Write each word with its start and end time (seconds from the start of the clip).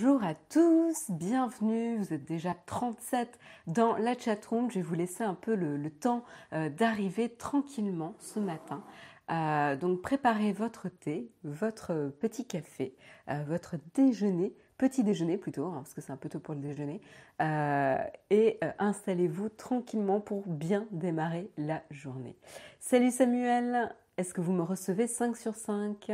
Bonjour 0.00 0.22
à 0.22 0.34
tous, 0.34 1.10
bienvenue, 1.10 1.96
vous 1.96 2.12
êtes 2.14 2.24
déjà 2.24 2.54
37 2.66 3.36
dans 3.66 3.96
la 3.96 4.16
chatroom. 4.16 4.70
Je 4.70 4.76
vais 4.76 4.82
vous 4.82 4.94
laisser 4.94 5.24
un 5.24 5.34
peu 5.34 5.56
le, 5.56 5.90
temps 5.90 6.22
euh, 6.52 6.68
d'arriver 6.68 7.28
tranquillement 7.30 8.14
ce 8.20 8.38
matin. 8.38 8.84
Euh, 9.32 9.74
donc 9.74 10.00
préparez 10.00 10.52
votre 10.52 10.88
thé, 10.88 11.32
votre 11.42 12.12
petit 12.20 12.46
café, 12.46 12.94
euh, 13.28 13.42
votre 13.48 13.74
déjeuner, 13.94 14.54
petit 14.76 15.02
déjeuner 15.02 15.36
plutôt, 15.36 15.66
hein, 15.66 15.80
parce 15.82 15.94
que 15.94 16.00
c'est 16.00 16.12
un 16.12 16.16
peu 16.16 16.28
tôt 16.28 16.38
pour 16.38 16.54
le 16.54 16.60
déjeuner, 16.60 17.00
et 17.40 18.60
installez-vous 18.78 19.48
tranquillement 19.48 20.20
pour 20.20 20.46
bien 20.46 20.86
démarrer 20.92 21.50
la 21.56 21.82
journée. 21.90 22.36
Salut 22.78 23.10
Samuel, 23.10 23.92
est-ce 24.16 24.32
que 24.32 24.40
vous 24.40 24.52
me 24.52 24.62
recevez 24.62 25.08
5 25.08 25.36
sur 25.36 25.56
5 25.56 26.12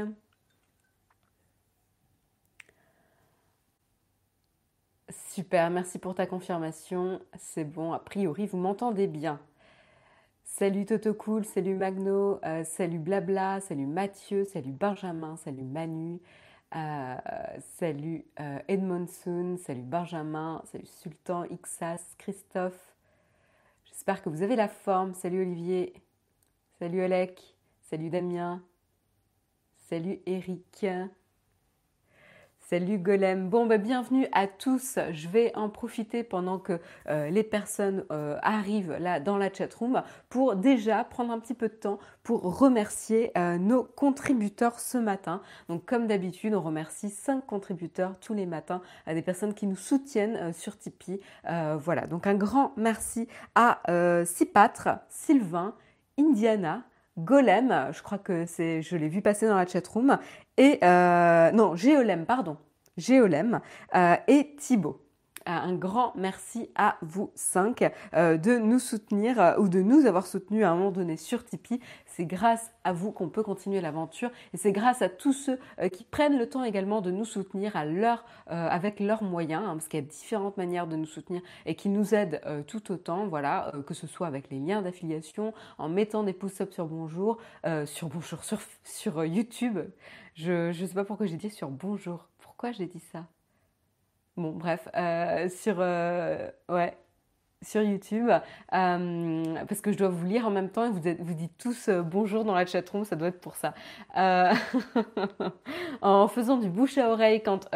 Super, 5.35 5.69
merci 5.69 5.99
pour 5.99 6.15
ta 6.15 6.27
confirmation. 6.27 7.21
C'est 7.37 7.65
bon, 7.65 7.93
a 7.93 7.99
priori, 7.99 8.47
vous 8.47 8.57
m'entendez 8.57 9.09
bien. 9.09 9.41
Salut 10.45 10.87
Toto 10.87 11.13
Cool, 11.13 11.45
salut 11.45 11.75
Magno, 11.75 12.39
euh, 12.45 12.63
salut 12.63 13.01
Blabla, 13.01 13.61
salut 13.61 13.87
Mathieu, 13.87 14.45
salut 14.45 14.71
Benjamin, 14.71 15.37
salut 15.39 15.65
Manu, 15.65 16.21
euh, 16.77 17.17
salut 17.79 18.25
euh, 18.39 18.61
Edmondson, 18.69 19.57
salut 19.59 19.83
Benjamin, 19.83 20.63
salut 20.71 20.87
Sultan, 20.87 21.43
Ixas, 21.51 22.15
Christophe. 22.17 22.95
J'espère 23.87 24.23
que 24.23 24.29
vous 24.29 24.43
avez 24.43 24.55
la 24.55 24.69
forme. 24.69 25.15
Salut 25.15 25.43
Olivier, 25.43 25.95
salut 26.79 27.01
Alec, 27.01 27.57
salut 27.91 28.09
Damien, 28.09 28.63
salut 29.89 30.21
Eric. 30.27 30.87
Salut 32.71 32.97
Golem. 32.97 33.51
Bon, 33.51 33.67
bah, 33.67 33.77
bienvenue 33.77 34.27
à 34.33 34.47
tous. 34.47 34.99
Je 35.13 35.29
vais 35.29 35.55
en 35.55 35.69
profiter 35.69 36.25
pendant 36.25 36.59
que 36.59 36.81
euh, 37.11 37.29
les 37.29 37.43
personnes 37.43 38.07
euh, 38.11 38.39
arrivent 38.41 38.97
là 38.99 39.21
dans 39.21 39.37
la 39.37 39.53
chatroom 39.53 40.03
pour 40.31 40.57
déjà 40.57 41.05
prendre 41.05 41.31
un 41.31 41.39
petit 41.39 41.53
peu 41.53 41.69
de 41.69 41.75
temps 41.75 41.99
pour 42.23 42.59
remercier 42.59 43.33
euh, 43.37 43.59
nos 43.59 43.85
contributeurs 43.85 44.81
ce 44.81 44.97
matin. 44.97 45.43
Donc, 45.69 45.85
comme 45.85 46.07
d'habitude, 46.07 46.55
on 46.55 46.63
remercie 46.63 47.11
cinq 47.11 47.45
contributeurs 47.45 48.19
tous 48.19 48.33
les 48.33 48.47
matins 48.47 48.81
à 49.05 49.13
des 49.13 49.21
personnes 49.21 49.53
qui 49.53 49.67
nous 49.67 49.77
soutiennent 49.77 50.55
sur 50.55 50.79
Tipeee. 50.79 51.21
voilà. 51.45 52.07
Donc, 52.07 52.27
un 52.27 52.35
grand 52.35 52.73
merci 52.79 53.29
à 53.55 53.83
Sipatre, 54.25 54.89
Sylvain, 55.11 55.75
Indiana, 56.19 56.83
Golem, 57.17 57.91
je 57.93 58.03
crois 58.03 58.19
que 58.19 58.45
c'est, 58.47 58.83
je 58.83 58.97
l'ai 58.97 59.09
vu 59.09 59.23
passer 59.23 59.47
dans 59.47 59.57
la 59.57 59.67
chatroom, 59.67 60.19
et 60.57 60.79
euh, 60.83 61.53
non, 61.53 61.77
Géolem, 61.77 62.27
pardon, 62.27 62.57
Géolem 62.97 63.61
euh, 63.95 64.17
et 64.27 64.57
Thibaut. 64.57 65.04
Euh, 65.47 65.53
un 65.53 65.75
grand 65.75 66.13
merci 66.17 66.71
à 66.75 66.97
vous 67.03 67.31
cinq 67.35 67.85
de 68.15 68.59
nous 68.59 68.79
soutenir 68.79 69.55
ou 69.59 69.69
de 69.69 69.81
nous 69.81 70.07
avoir 70.07 70.27
soutenus 70.27 70.65
à 70.65 70.71
un 70.71 70.75
moment 70.75 70.91
donné 70.91 71.17
sur 71.17 71.45
Tipeee. 71.45 71.81
C'est 72.07 72.25
grâce 72.25 72.73
à 72.85 72.93
vous 72.93 73.13
qu'on 73.13 73.29
peut 73.29 73.43
continuer 73.43 73.81
l'aventure 73.81 74.31
et 74.53 74.57
c'est 74.57 74.73
grâce 74.73 75.03
à 75.03 75.09
tous 75.09 75.33
ceux 75.33 75.59
qui 75.93 76.05
prennent 76.05 76.39
le 76.39 76.49
temps 76.49 76.65
également 76.65 77.01
de 77.01 77.11
nous 77.11 77.25
soutenir 77.25 77.77
avec 78.47 79.01
leurs 79.01 79.23
moyens, 79.23 79.63
hein, 79.67 79.73
parce 79.75 79.89
qu'il 79.89 80.01
y 80.01 80.03
a 80.03 80.07
différentes 80.07 80.57
manières 80.57 80.87
de 80.87 80.97
nous 80.97 81.07
soutenir 81.07 81.43
et 81.67 81.75
qui 81.75 81.89
nous 81.89 82.15
aident 82.15 82.41
tout 82.67 82.93
autant, 82.93 83.27
voilà, 83.27 83.73
que 83.87 83.95
ce 83.95 84.07
soit 84.07 84.27
avec 84.27 84.51
les 84.51 84.61
liens 84.61 84.83
d'affiliation, 84.83 85.53
en 85.79 85.89
mettant 85.89 86.23
des 86.23 86.33
pouces-up 86.33 86.73
sur 86.73 86.87
Bonjour, 86.87 87.39
sur 87.87 88.09
Bonjour, 88.09 88.45
sur, 88.45 88.61
sur 88.85 89.25
YouTube. 89.25 89.79
Je 90.35 90.69
ne 90.69 90.87
sais 90.87 90.95
pas 90.95 91.05
pourquoi 91.05 91.27
j'ai 91.27 91.37
dit 91.37 91.51
sur 91.51 91.69
bonjour. 91.69 92.29
Pourquoi 92.39 92.73
j'ai 92.73 92.87
dit 92.87 93.03
ça? 93.13 93.27
Bon, 94.37 94.51
bref, 94.51 94.89
euh, 94.97 95.49
sur, 95.49 95.77
euh, 95.79 96.51
ouais, 96.69 96.97
sur 97.63 97.83
YouTube, 97.83 98.29
euh, 98.31 99.65
parce 99.69 99.81
que 99.81 99.93
je 99.93 99.97
dois 99.97 100.09
vous 100.09 100.27
lire 100.27 100.45
en 100.45 100.51
même 100.51 100.71
temps 100.71 100.85
et 100.85 100.91
vous, 100.91 101.25
vous 101.25 101.35
dites 101.35 101.57
tous 101.57 101.89
bonjour 101.89 102.45
dans 102.45 102.53
la 102.53 102.67
chatroom, 102.67 103.05
ça 103.05 103.15
doit 103.15 103.29
être 103.29 103.41
pour 103.41 103.55
ça. 103.55 103.75
en 106.03 106.27
faisant 106.27 106.57
du 106.57 106.69
bouche 106.69 106.99
à 106.99 107.11
oreille 107.11 107.45
quand, 107.45 107.71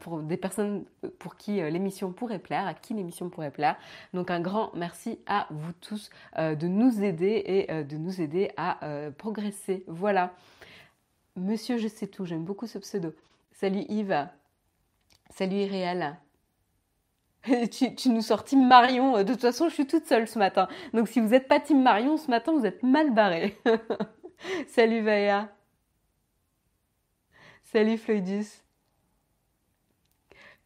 pour 0.00 0.22
des 0.22 0.38
personnes 0.38 0.84
pour 1.18 1.36
qui 1.36 1.56
l'émission 1.56 2.12
pourrait 2.12 2.38
plaire, 2.38 2.66
à 2.66 2.72
qui 2.72 2.94
l'émission 2.94 3.28
pourrait 3.28 3.50
plaire. 3.50 3.76
Donc 4.14 4.30
un 4.30 4.40
grand 4.40 4.74
merci 4.74 5.18
à 5.26 5.46
vous 5.50 5.72
tous 5.82 6.08
de 6.38 6.66
nous 6.66 7.04
aider 7.04 7.42
et 7.46 7.84
de 7.84 7.96
nous 7.98 8.22
aider 8.22 8.50
à 8.56 8.78
progresser. 9.18 9.84
Voilà. 9.86 10.32
Monsieur 11.36 11.76
Je 11.76 11.88
sais 11.88 12.06
tout, 12.06 12.24
j'aime 12.24 12.44
beaucoup 12.44 12.66
ce 12.66 12.78
pseudo. 12.78 13.12
Salut 13.52 13.84
Yves. 13.90 14.28
Salut 15.36 15.56
Iréal. 15.56 16.16
tu, 17.72 18.08
nous 18.08 18.22
sors 18.22 18.44
Team 18.44 18.68
Marion. 18.68 19.18
De 19.18 19.32
toute 19.32 19.40
façon, 19.40 19.68
je 19.68 19.74
suis 19.74 19.86
toute 19.86 20.06
seule 20.06 20.28
ce 20.28 20.38
matin. 20.38 20.68
Donc 20.92 21.08
si 21.08 21.18
vous 21.18 21.30
n'êtes 21.30 21.48
pas 21.48 21.58
Team 21.58 21.82
Marion 21.82 22.16
ce 22.16 22.30
matin, 22.30 22.52
vous 22.52 22.64
êtes 22.64 22.84
mal 22.84 23.12
barré. 23.12 23.58
Salut 24.68 25.00
Vaya. 25.02 25.48
Salut 27.64 27.98
Floydus. 27.98 28.62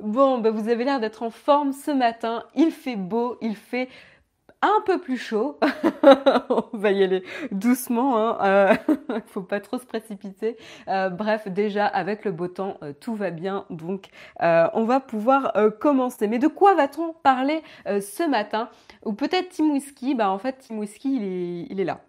Bon, 0.00 0.36
bah 0.38 0.50
vous 0.50 0.68
avez 0.68 0.84
l'air 0.84 1.00
d'être 1.00 1.22
en 1.22 1.30
forme 1.30 1.72
ce 1.72 1.90
matin. 1.90 2.44
Il 2.54 2.70
fait 2.70 2.96
beau, 2.96 3.38
il 3.40 3.56
fait 3.56 3.88
un 4.62 4.80
peu 4.84 5.00
plus 5.00 5.16
chaud. 5.16 5.58
on 6.48 6.76
va 6.76 6.90
y 6.90 7.02
aller 7.02 7.22
doucement, 7.50 8.18
hein. 8.18 8.38
Euh, 8.42 9.20
faut 9.26 9.42
pas 9.42 9.60
trop 9.60 9.78
se 9.78 9.86
précipiter. 9.86 10.56
Euh, 10.88 11.10
bref, 11.10 11.48
déjà 11.48 11.86
avec 11.86 12.24
le 12.24 12.32
beau 12.32 12.48
temps, 12.48 12.78
euh, 12.82 12.92
tout 12.98 13.14
va 13.14 13.30
bien, 13.30 13.66
donc 13.70 14.08
on 14.40 14.84
va 14.84 15.00
pouvoir 15.00 15.52
commencer. 15.80 16.28
Mais 16.28 16.38
de 16.38 16.48
quoi 16.48 16.74
va-t-on 16.74 17.12
parler 17.12 17.62
ce 17.86 18.28
matin? 18.28 18.70
Ou 19.04 19.12
peut-être 19.12 19.50
Tim 19.50 19.70
Whisky? 19.70 20.14
Bah 20.14 20.30
en 20.30 20.38
fait, 20.38 20.64
Tim 20.66 20.76
Whisky, 20.78 21.16
il 21.16 21.22
est, 21.22 21.66
il 21.70 21.80
est 21.80 21.84
là. 21.84 22.00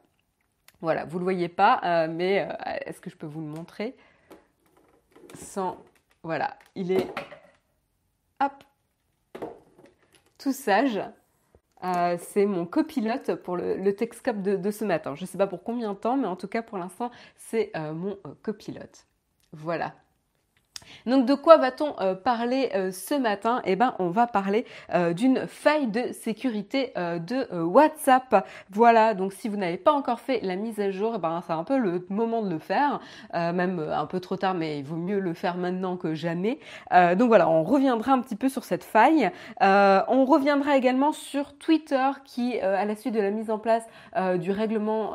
Voilà, 0.81 1.05
vous 1.05 1.19
le 1.19 1.23
voyez 1.23 1.49
pas, 1.49 2.07
mais 2.07 2.47
est-ce 2.85 3.01
que 3.01 3.09
je 3.09 3.17
peux 3.17 3.27
vous 3.27 3.41
le 3.41 3.47
montrer? 3.47 3.95
Sans, 5.35 5.77
voilà, 6.23 6.57
il 6.75 6.91
est, 6.91 7.07
hop, 8.41 8.63
tout 10.37 10.53
sage. 10.53 11.01
Euh, 11.83 12.17
c'est 12.19 12.45
mon 12.45 12.65
copilote 12.65 13.35
pour 13.35 13.55
le, 13.55 13.77
le 13.77 13.95
Texcop 13.95 14.41
de, 14.41 14.71
ce 14.71 14.83
matin. 14.83 15.15
Je 15.15 15.23
ne 15.23 15.27
sais 15.27 15.37
pas 15.37 15.47
pour 15.47 15.63
combien 15.63 15.93
de 15.93 15.97
temps, 15.97 16.17
mais 16.17 16.27
en 16.27 16.35
tout 16.35 16.47
cas 16.47 16.61
pour 16.61 16.77
l'instant, 16.77 17.11
c'est 17.37 17.71
euh, 17.75 17.93
mon 17.93 18.17
euh, 18.25 18.33
copilote. 18.41 19.05
Voilà. 19.53 19.95
Donc 21.05 21.25
de 21.25 21.33
quoi 21.33 21.57
va-t-on 21.57 21.95
euh, 21.99 22.15
parler 22.15 22.69
euh, 22.75 22.91
ce 22.91 23.15
matin? 23.15 23.61
Eh 23.65 23.75
bien 23.75 23.95
on 23.99 24.09
va 24.09 24.27
parler 24.27 24.65
euh, 24.93 25.13
d'une 25.13 25.47
faille 25.47 25.87
de 25.87 26.11
sécurité 26.11 26.93
de 26.95 27.61
WhatsApp. 27.61 28.47
Voilà, 28.69 29.13
donc 29.13 29.33
si 29.33 29.49
vous 29.49 29.57
n'avez 29.57 29.77
pas 29.77 29.91
encore 29.91 30.19
fait 30.19 30.39
la 30.41 30.55
mise 30.55 30.79
à 30.79 30.91
jour, 30.91 31.13
eh 31.15 31.19
ben 31.19 31.41
c'est 31.45 31.53
un 31.53 31.63
peu 31.63 31.77
le 31.77 32.05
moment 32.09 32.41
de 32.41 32.49
le 32.49 32.59
faire, 32.59 32.99
même 33.33 33.79
un 33.79 34.05
peu 34.05 34.19
trop 34.19 34.35
tard, 34.35 34.53
mais 34.53 34.79
il 34.79 34.85
vaut 34.85 34.95
mieux 34.95 35.19
le 35.19 35.33
faire 35.33 35.57
maintenant 35.57 35.97
que 35.97 36.13
jamais. 36.13 36.59
donc 36.91 37.27
voilà, 37.27 37.49
on 37.49 37.63
reviendra 37.63 38.13
un 38.13 38.19
petit 38.19 38.35
peu 38.35 38.49
sur 38.49 38.63
cette 38.63 38.83
faille. 38.83 39.31
on 39.61 40.25
reviendra 40.25 40.77
également 40.77 41.11
sur 41.11 41.57
Twitter 41.57 42.09
qui, 42.25 42.59
à 42.59 42.85
la 42.85 42.95
suite 42.95 43.13
de 43.13 43.21
la 43.21 43.31
mise 43.31 43.49
en 43.49 43.59
place 43.59 43.83
du 44.39 44.51
règlement 44.51 45.13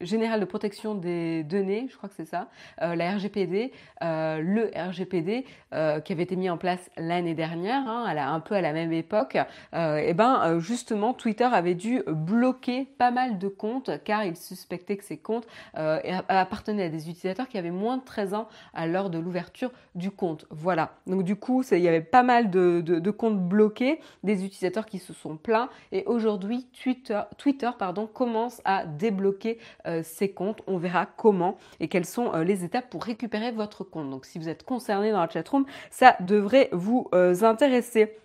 générale 0.00 0.40
de 0.40 0.44
protection 0.44 0.94
des 0.94 1.44
données, 1.44 1.86
je 1.90 1.96
crois 1.96 2.08
que 2.08 2.14
c'est 2.16 2.28
ça, 2.28 2.48
euh, 2.82 2.94
la 2.94 3.16
RGPD, 3.16 3.72
euh, 4.02 4.40
le 4.40 4.70
RGPD 4.74 5.44
euh, 5.72 6.00
qui 6.00 6.12
avait 6.12 6.22
été 6.22 6.36
mis 6.36 6.48
en 6.48 6.56
place 6.56 6.90
l'année 6.96 7.34
dernière, 7.34 7.86
hein, 7.86 8.04
à 8.06 8.30
un 8.30 8.40
peu 8.40 8.54
à 8.54 8.60
la 8.60 8.72
même 8.72 8.92
époque, 8.92 9.36
et 9.72 10.14
ben 10.14 10.58
justement 10.58 11.14
Twitter 11.14 11.44
avait 11.44 11.74
dû 11.74 12.02
bloquer 12.06 12.86
pas 12.98 13.10
mal 13.10 13.38
de 13.38 13.48
comptes 13.48 13.90
car 14.04 14.24
il 14.24 14.36
suspectait 14.36 14.96
que 14.96 15.04
ces 15.04 15.16
comptes 15.16 15.46
appartenaient 15.74 16.84
à 16.84 16.88
des 16.88 17.08
utilisateurs 17.08 17.48
qui 17.48 17.56
avaient 17.56 17.70
moins 17.70 17.96
de 17.96 18.04
13 18.04 18.34
ans 18.34 18.48
à 18.74 18.86
l'heure 18.86 19.10
de 19.10 19.18
l'ouverture 19.18 19.70
du 19.94 20.10
compte. 20.10 20.46
Voilà. 20.50 20.92
Donc 21.06 21.22
du 21.22 21.36
coup, 21.36 21.62
il 21.70 21.78
y 21.78 21.88
avait 21.88 22.00
pas 22.00 22.22
mal 22.22 22.50
de, 22.50 22.80
de, 22.80 23.10
comptes 23.10 23.40
bloqués, 23.40 24.00
des 24.22 24.44
utilisateurs 24.44 24.86
qui 24.86 24.98
se 24.98 25.12
sont 25.12 25.36
plaints 25.36 25.68
et 25.92 26.04
aujourd'hui 26.06 26.66
Twitter, 26.82 27.20
Twitter 27.38 27.70
pardon, 27.78 28.06
commence 28.06 28.60
à 28.64 28.84
débloquer 28.86 29.58
ces 30.02 30.30
comptes. 30.30 30.62
On 30.66 30.78
verra 30.78 31.06
comment 31.06 31.56
et 31.80 31.88
quelles 31.88 32.06
sont 32.06 32.34
euh, 32.34 32.44
les 32.44 32.64
étapes 32.64 32.90
pour 32.90 33.04
récupérer 33.04 33.52
votre 33.52 33.84
compte. 33.84 34.10
Donc 34.10 34.24
si 34.26 34.38
vous 34.38 34.48
êtes 34.48 34.64
concerné 34.64 35.10
dans 35.12 35.20
la 35.20 35.28
chatroom, 35.28 35.64
ça 35.90 36.16
devrait 36.20 36.68
vous 36.72 37.08
euh, 37.14 37.42
intéresser. 37.42 38.16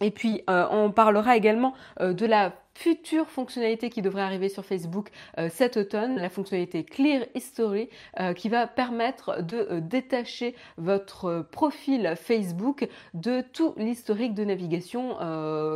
Et 0.00 0.10
puis, 0.10 0.42
on 0.48 0.92
parlera 0.92 1.36
également 1.36 1.74
de 2.00 2.24
la 2.24 2.54
future 2.74 3.28
fonctionnalité 3.28 3.90
qui 3.90 4.02
devrait 4.02 4.22
arriver 4.22 4.48
sur 4.48 4.64
Facebook 4.64 5.10
cet 5.48 5.76
automne, 5.76 6.16
la 6.16 6.28
fonctionnalité 6.28 6.84
Clear 6.84 7.24
History, 7.34 7.88
qui 8.36 8.48
va 8.48 8.66
permettre 8.66 9.42
de 9.42 9.80
détacher 9.80 10.54
votre 10.76 11.46
profil 11.50 12.14
Facebook 12.16 12.88
de 13.14 13.42
tout 13.52 13.74
l'historique 13.76 14.34
de 14.34 14.44
navigation. 14.44 15.12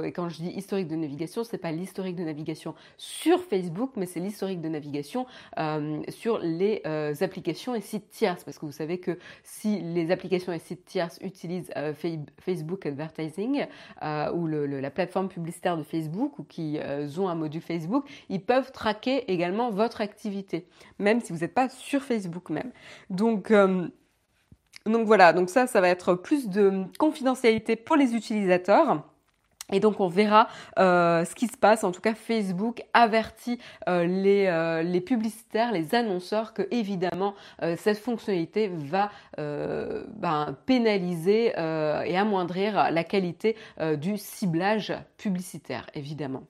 et 0.03 0.13
quand 0.13 0.29
je 0.29 0.37
dis 0.37 0.51
historique 0.51 0.89
de 0.89 0.97
navigation, 0.97 1.45
c'est 1.45 1.59
pas 1.59 1.73
l'historique 1.73 2.17
de 2.17 2.25
navigation 2.25 2.75
sur 2.97 3.43
Facebook, 3.43 3.93
mais 3.97 4.07
c'est 4.07 4.21
l'historique 4.21 4.61
de 4.61 4.69
navigation 4.69 5.27
sur 6.09 6.39
les 6.39 6.83
applications 7.21 7.75
et 7.75 7.81
sites 7.81 8.11
tierces, 8.11 8.45
parce 8.45 8.59
que 8.59 8.67
vous 8.67 8.73
savez 8.73 8.99
que 8.99 9.19
si 9.43 9.81
les 9.81 10.11
applications 10.11 10.53
et 10.53 10.59
sites 10.59 10.85
tierces 10.85 11.19
utilisent 11.23 11.73
Facebook 12.39 12.87
Advertising 12.87 13.67
ou 14.35 14.47
la 14.47 14.91
plateforme 14.91 15.29
publicitaire 15.29 15.77
de 15.77 15.83
Facebook 15.83 16.39
ou 16.39 16.45
qui 16.45 16.79
euh, 16.79 16.94
ont 17.19 17.29
un 17.29 17.35
module 17.35 17.61
Facebook, 17.61 18.05
ils 18.29 18.41
peuvent 18.41 18.73
traquer 18.73 19.31
également 19.33 19.71
votre 19.71 20.01
activité, 20.01 20.67
même 20.99 21.21
si 21.21 21.33
vous 21.33 21.41
n'êtes 21.41 21.55
pas 21.55 21.69
sur 21.69 22.03
Facebook 22.03 22.51
même. 22.51 22.73
Donc, 23.11 23.51
euh, 23.51 23.89
voilà, 24.87 25.33
donc 25.33 25.51
ça, 25.51 25.67
ça 25.67 25.81
va 25.81 25.89
être 25.89 26.15
plus 26.15 26.49
de 26.49 26.85
confidentialité 26.99 27.77
pour 27.77 27.97
les 27.97 28.15
utilisateurs. 28.15 29.03
Et 29.73 29.81
donc 29.81 29.99
on 29.99 30.09
verra 30.09 30.49
euh, 30.79 31.25
ce 31.25 31.35
qui 31.35 31.47
se 31.47 31.57
passe. 31.57 31.85
En 31.85 31.91
tout 31.91 32.03
cas, 32.03 32.15
Facebook 32.15 32.83
avertit 32.93 33.59
les, 33.87 34.83
les, 34.85 35.01
publicitaires, 35.01 35.73
les 35.73 35.95
annonceurs 35.95 36.53
que 36.53 36.69
évidemment 36.71 37.35
cette 37.79 37.97
fonctionnalité 37.97 38.71
va 38.71 39.11
ben, 39.39 40.55
pénaliser 40.67 41.55
et 41.57 42.17
amoindrir 42.19 42.91
la 42.91 43.05
qualité 43.05 43.57
du 43.97 44.19
ciblage 44.19 44.93
publicitaire, 45.17 45.87
évidemment. 45.95 46.43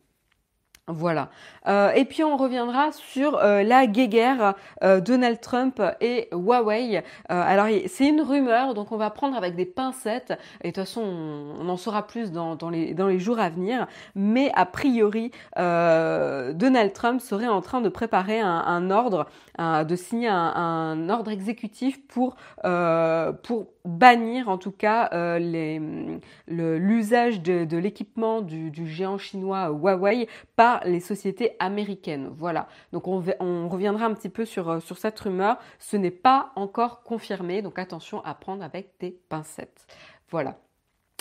Voilà. 0.87 1.31
Euh, 1.67 1.93
et 1.93 2.05
puis 2.05 2.23
on 2.25 2.37
reviendra 2.37 2.93
sur 2.93 3.39
euh, 3.39 3.63
la 3.63 3.87
guéguerre 3.87 4.55
euh, 4.83 5.01
Donald 5.01 5.41
Trump 5.41 5.81
et 6.03 6.29
Huawei. 6.31 7.03
alors 7.31 7.69
c'est 7.87 8.07
une 8.07 8.21
rumeur, 8.21 8.75
donc 8.75 8.93
on 8.93 8.99
va 8.99 9.09
prendre 9.09 9.35
avec 9.35 9.57
des 9.57 9.65
pincettes. 9.65 10.39
Et 10.63 10.69
de 10.69 10.75
toute 10.75 10.85
façon, 10.85 11.01
on, 11.01 11.69
en 11.71 11.79
saura 11.79 12.07
plus 12.07 12.33
dans, 12.33 12.59
les, 12.71 12.93
dans, 12.93 13.09
les, 13.09 13.19
jours 13.19 13.39
à 13.39 13.49
venir. 13.49 13.87
Mais 14.15 14.53
a 14.55 14.67
priori, 14.67 15.31
Donald 15.57 16.93
Trump 16.93 17.23
serait 17.23 17.49
en 17.49 17.63
train 17.63 17.81
de 17.81 17.89
préparer 17.89 18.41
un, 18.41 18.91
ordre, 18.91 19.27
de 19.59 19.97
signer 19.97 20.29
un, 20.29 20.53
un, 20.55 21.09
ordre 21.09 21.31
exécutif 21.31 22.07
pour, 22.07 22.37
pour 22.63 23.74
bannir 23.85 24.49
en 24.49 24.59
tout 24.59 24.71
cas 24.71 25.11
euh, 25.13 26.19
l'usage 26.49 27.41
de, 27.43 27.77
l'équipement 27.77 28.41
du, 28.41 28.87
géant 28.87 29.19
chinois 29.19 29.69
Huawei 29.69 30.29
par 30.57 30.85
les 30.85 31.01
sociétés 31.01 31.57
américaines. 31.59 32.31
Voilà. 32.37 32.69
Donc 32.93 33.07
on, 33.09 33.21
reviendra 33.69 34.07
un 34.07 34.15
petit 34.15 34.29
peu 34.29 34.45
sur, 34.45 34.69
euh, 34.69 34.81
sur 34.81 34.99
cette 34.99 35.19
rumeur. 35.21 35.59
Ce 35.79 35.97
n'est 35.97 36.11
pas 36.11 36.53
encore 36.57 37.03
confirmé, 37.03 37.63
donc 37.63 37.79
attention 37.79 38.25
à 38.25 38.35
prendre 38.35 38.63
avec 38.63 38.93
des 39.01 39.11
pincettes. 39.29 39.87
Voilà. 40.31 40.59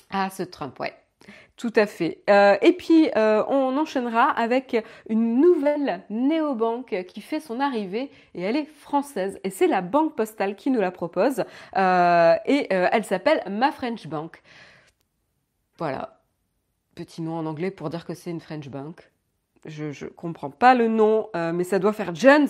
Ah, 0.09 0.29
ce 0.29 0.43
Trump, 0.43 0.79
ouais. 0.79 1.02
Tout 1.55 1.73
à 1.75 1.85
fait. 1.85 2.23
Euh, 2.29 2.57
et 2.61 2.73
puis, 2.73 3.09
euh, 3.15 3.43
on 3.47 3.77
enchaînera 3.77 4.29
avec 4.29 4.75
une 5.07 5.39
nouvelle 5.39 6.03
néobanque 6.09 7.05
qui 7.07 7.21
fait 7.21 7.39
son 7.39 7.59
arrivée 7.59 8.09
et 8.33 8.41
elle 8.41 8.55
est 8.55 8.65
française. 8.65 9.39
Et 9.43 9.49
c'est 9.49 9.67
la 9.67 9.81
Banque 9.81 10.15
Postale 10.15 10.55
qui 10.55 10.71
nous 10.71 10.81
la 10.81 10.91
propose. 10.91 11.43
Euh, 11.77 12.35
et 12.45 12.67
elle 12.69 13.05
s'appelle 13.05 13.43
Ma 13.49 13.71
French 13.71 14.07
Bank. 14.07 14.41
Voilà. 15.77 16.19
Petit 16.95 17.21
nom 17.21 17.37
en 17.37 17.45
anglais 17.45 17.71
pour 17.71 17.89
dire 17.89 18.05
que 18.05 18.13
c'est 18.13 18.31
une 18.31 18.41
French 18.41 18.69
Bank 18.69 19.12
je, 19.65 19.91
je 19.91 20.05
comprends 20.05 20.49
pas 20.49 20.73
le 20.75 20.87
nom, 20.87 21.29
euh, 21.35 21.53
mais 21.53 21.63
ça 21.63 21.79
doit 21.79 21.93
faire 21.93 22.13
Jones, 22.13 22.47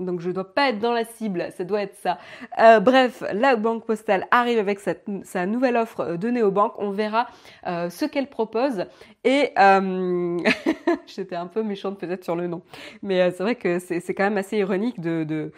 donc 0.00 0.20
je 0.20 0.30
dois 0.30 0.52
pas 0.54 0.70
être 0.70 0.78
dans 0.78 0.92
la 0.92 1.04
cible, 1.04 1.46
ça 1.56 1.64
doit 1.64 1.82
être 1.82 1.94
ça. 1.96 2.18
Euh, 2.58 2.80
bref, 2.80 3.22
la 3.32 3.56
banque 3.56 3.86
postale 3.86 4.26
arrive 4.30 4.58
avec 4.58 4.80
sa 4.80 5.46
nouvelle 5.46 5.76
offre 5.76 6.16
de 6.16 6.28
néobanque, 6.28 6.74
on 6.78 6.90
verra 6.90 7.26
euh, 7.66 7.90
ce 7.90 8.04
qu'elle 8.04 8.28
propose 8.28 8.84
et 9.24 9.52
j'étais 11.06 11.36
un 11.36 11.46
peu 11.46 11.62
méchante 11.62 11.98
peut-être 11.98 12.24
sur 12.24 12.36
le 12.36 12.46
nom, 12.46 12.62
mais 13.02 13.30
c'est 13.30 13.42
vrai 13.42 13.54
que 13.54 13.78
c'est 13.78 14.14
quand 14.14 14.24
même 14.24 14.38
assez 14.38 14.58
ironique 14.58 15.00
de, 15.00 15.52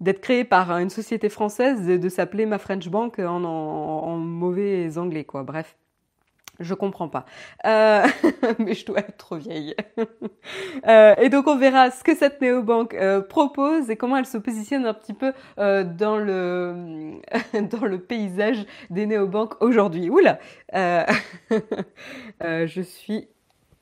d'être 0.00 0.20
créé 0.20 0.44
par 0.44 0.70
une 0.78 0.90
société 0.90 1.28
française 1.28 1.86
de, 1.86 1.96
de 1.96 2.08
s'appeler 2.08 2.46
ma 2.46 2.58
French 2.58 2.88
Bank 2.88 3.18
en, 3.18 3.44
en, 3.44 3.48
en 3.48 4.16
mauvais 4.16 4.98
anglais 4.98 5.24
quoi. 5.24 5.42
Bref. 5.42 5.76
Je 6.58 6.74
comprends 6.74 7.08
pas. 7.08 7.26
Euh, 7.66 8.06
mais 8.58 8.74
je 8.74 8.86
dois 8.86 9.00
être 9.00 9.16
trop 9.16 9.36
vieille. 9.36 9.74
euh, 10.86 11.14
et 11.16 11.28
donc 11.28 11.46
on 11.46 11.56
verra 11.56 11.90
ce 11.90 12.02
que 12.02 12.14
cette 12.14 12.40
néobanque 12.40 12.94
euh, 12.94 13.20
propose 13.20 13.90
et 13.90 13.96
comment 13.96 14.16
elle 14.16 14.26
se 14.26 14.38
positionne 14.38 14.86
un 14.86 14.94
petit 14.94 15.12
peu 15.12 15.32
dans 15.56 16.16
le 16.16 17.20
dans 17.70 17.84
le 17.84 17.98
paysage 17.98 18.64
des 18.90 19.06
néobanques 19.06 19.62
aujourd'hui. 19.62 20.10
Oula, 20.10 20.38
je 20.72 21.06
suis 22.82 23.28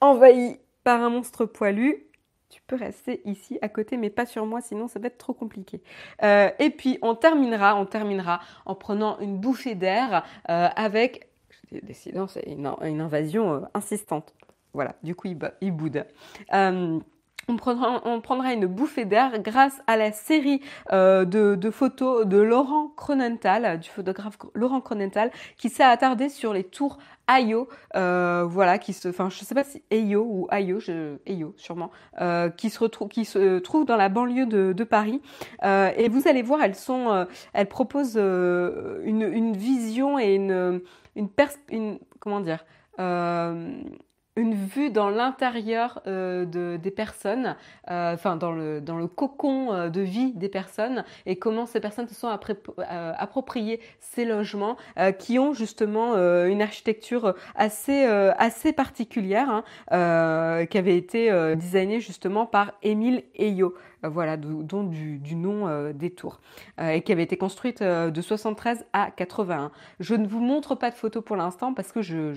envahie 0.01 0.59
par 0.83 1.03
un 1.03 1.11
monstre 1.11 1.45
poilu. 1.45 2.07
Tu 2.51 2.61
peux 2.67 2.77
rester 2.77 3.21
ici 3.25 3.59
à 3.63 3.69
côté, 3.69 3.97
mais 3.97 4.11
pas 4.11 4.27
sur 4.27 4.47
moi, 4.47 4.61
sinon 4.61 4.87
ça 4.87 5.01
va 5.01 5.09
être 5.09 5.19
trop 5.19 5.33
compliqué. 5.33 5.83
et 6.23 6.71
puis 6.71 6.99
on 7.03 7.15
terminera, 7.15 7.77
on 7.77 7.87
terminera 7.87 8.41
en 8.65 8.75
prenant 8.75 9.19
une 9.19 9.39
bouffée 9.39 9.75
d'air 9.75 10.25
avec 10.47 11.34
décidément, 11.83 12.27
c'est 12.27 12.45
une, 12.47 12.67
invasion 13.01 13.55
euh, 13.55 13.61
insistante. 13.75 14.35
Voilà, 14.73 14.97
du 15.03 15.15
coup, 15.15 15.29
il, 15.29 15.73
boude. 15.73 16.05
Euh, 16.53 16.99
on 17.49 17.57
prendra, 17.57 18.53
une 18.53 18.67
bouffée 18.67 19.05
d'air 19.05 19.39
grâce 19.41 19.81
à 19.87 19.97
la 19.97 20.13
série 20.13 20.61
euh, 20.93 21.25
de, 21.25 21.71
photos 21.71 22.27
de 22.27 22.39
Laurent 22.39 22.89
Cronenthal, 22.97 23.81
du 23.81 23.89
photographe 23.89 24.39
Laurent 24.55 24.81
Cronenthal, 24.81 25.31
qui 25.57 25.69
s'est 25.69 25.85
attardé 25.85 26.29
sur 26.29 26.53
les 26.53 26.65
tours 26.65 26.99
Ayo, 27.27 27.69
voilà, 27.95 28.79
qui 28.79 28.93
se, 28.93 29.09
enfin, 29.09 29.31
je 29.31 29.45
sais 29.45 29.55
pas 29.55 29.65
si 29.65 29.83
Ayo 29.91 30.27
ou 30.29 30.47
Ayo, 30.51 30.79
je, 30.79 31.17
Ayo 31.27 31.55
sûrement, 31.57 31.91
qui 32.57 32.71
se 32.71 32.79
retrouve, 32.79 33.09
qui 33.09 33.25
se 33.25 33.59
trouve 33.61 33.87
dans 33.87 33.97
la 33.97 34.09
banlieue 34.09 34.47
de, 34.47 34.85
Paris. 34.85 35.23
et 35.63 36.09
vous 36.11 36.29
allez 36.29 36.43
voir, 36.43 36.63
elles 36.63 36.75
sont, 36.75 37.27
elles 37.55 37.69
proposent 37.69 38.17
une, 38.17 39.53
vision 39.57 40.19
et 40.19 40.35
une 40.35 40.83
une, 41.17 41.29
une 41.71 41.99
comment 42.21 42.41
dire 42.41 42.65
euh, 43.01 43.83
une 44.37 44.55
vue 44.55 44.91
dans 44.91 45.11
l'intérieur 45.11 46.03
euh, 46.07 46.45
de, 46.45 46.77
des 46.77 46.91
personnes, 46.91 47.57
euh, 47.91 48.15
enfin 48.15 48.37
dans 48.37 48.53
le, 48.53 48.81
dans 48.81 48.97
le 48.97 49.07
cocon 49.07 49.89
de 49.89 50.01
vie 50.01 50.33
des 50.33 50.49
personnes 50.49 51.05
et 51.27 51.37
comment 51.37 51.67
ces 51.67 51.81
personnes 51.81 52.09
se 52.09 52.15
sont 52.15 52.29
appropriées 52.29 53.81
ces 54.01 54.25
logements 54.25 54.77
qui 55.19 55.39
ont 55.39 55.53
justement 55.53 56.15
une 56.47 56.63
architecture 56.63 57.35
assez, 57.55 58.05
assez 58.05 58.73
particulière 58.73 59.63
hein, 59.91 60.67
qui 60.67 60.79
avait 60.79 60.97
été 60.97 61.31
designée 61.57 62.01
justement 62.01 62.47
par 62.47 62.73
Émile 62.83 63.25
Eyo. 63.37 63.75
Euh, 64.05 64.09
voilà, 64.09 64.37
dont 64.37 64.85
du, 64.85 65.37
nom 65.37 65.67
euh, 65.67 65.93
des 65.93 66.11
tours, 66.11 66.41
euh, 66.81 66.91
et 66.91 67.03
qui 67.03 67.13
avait 67.13 67.23
été 67.23 67.37
construite 67.37 67.83
de 67.83 68.21
73 68.21 68.85
à 68.93 69.11
81. 69.11 69.71
Je 70.01 70.15
ne 70.15 70.27
vous 70.27 70.41
montre 70.41 70.75
pas 70.75 70.91
de 70.91 70.95
photos 70.95 71.25
pour 71.25 71.37
l'instant 71.37 71.75
parce 71.75 71.93
que 71.93 72.03
je, 72.03 72.33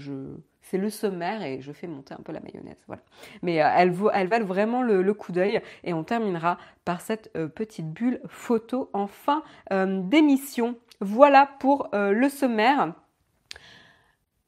c'est 0.69 0.77
le 0.77 0.89
sommaire 0.89 1.41
et 1.43 1.61
je 1.61 1.71
fais 1.71 1.87
monter 1.87 2.13
un 2.13 2.21
peu 2.23 2.31
la 2.31 2.39
mayonnaise. 2.39 2.77
Voilà. 2.87 3.01
Mais 3.41 3.55
elle, 3.55 3.93
elle 4.13 4.27
valent 4.27 4.45
vraiment 4.45 4.81
le, 4.81 5.13
coup 5.13 5.31
d'œil 5.31 5.61
et 5.83 5.93
on 5.93 6.03
terminera 6.03 6.57
par 6.85 7.01
cette 7.01 7.31
petite 7.55 7.91
bulle 7.91 8.21
photo 8.27 8.89
en 8.93 9.07
fin 9.07 9.43
d'émission. 9.71 10.77
Voilà 10.99 11.49
pour 11.59 11.89
le 11.93 12.29
sommaire. 12.29 12.93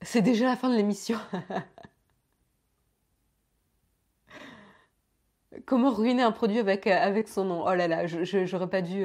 C'est 0.01 0.21
déjà 0.21 0.45
la 0.45 0.55
fin 0.55 0.69
de 0.69 0.75
l'émission. 0.75 1.17
Comment 5.65 5.91
ruiner 5.91 6.23
un 6.23 6.31
produit 6.31 6.59
avec, 6.59 6.88
euh, 6.88 6.95
avec 6.95 7.27
son 7.27 7.43
nom? 7.45 7.63
Oh 7.65 7.73
là 7.73 7.88
là, 7.88 8.05
j'aurais 8.05 8.69
pas 8.69 8.81
dû 8.81 9.03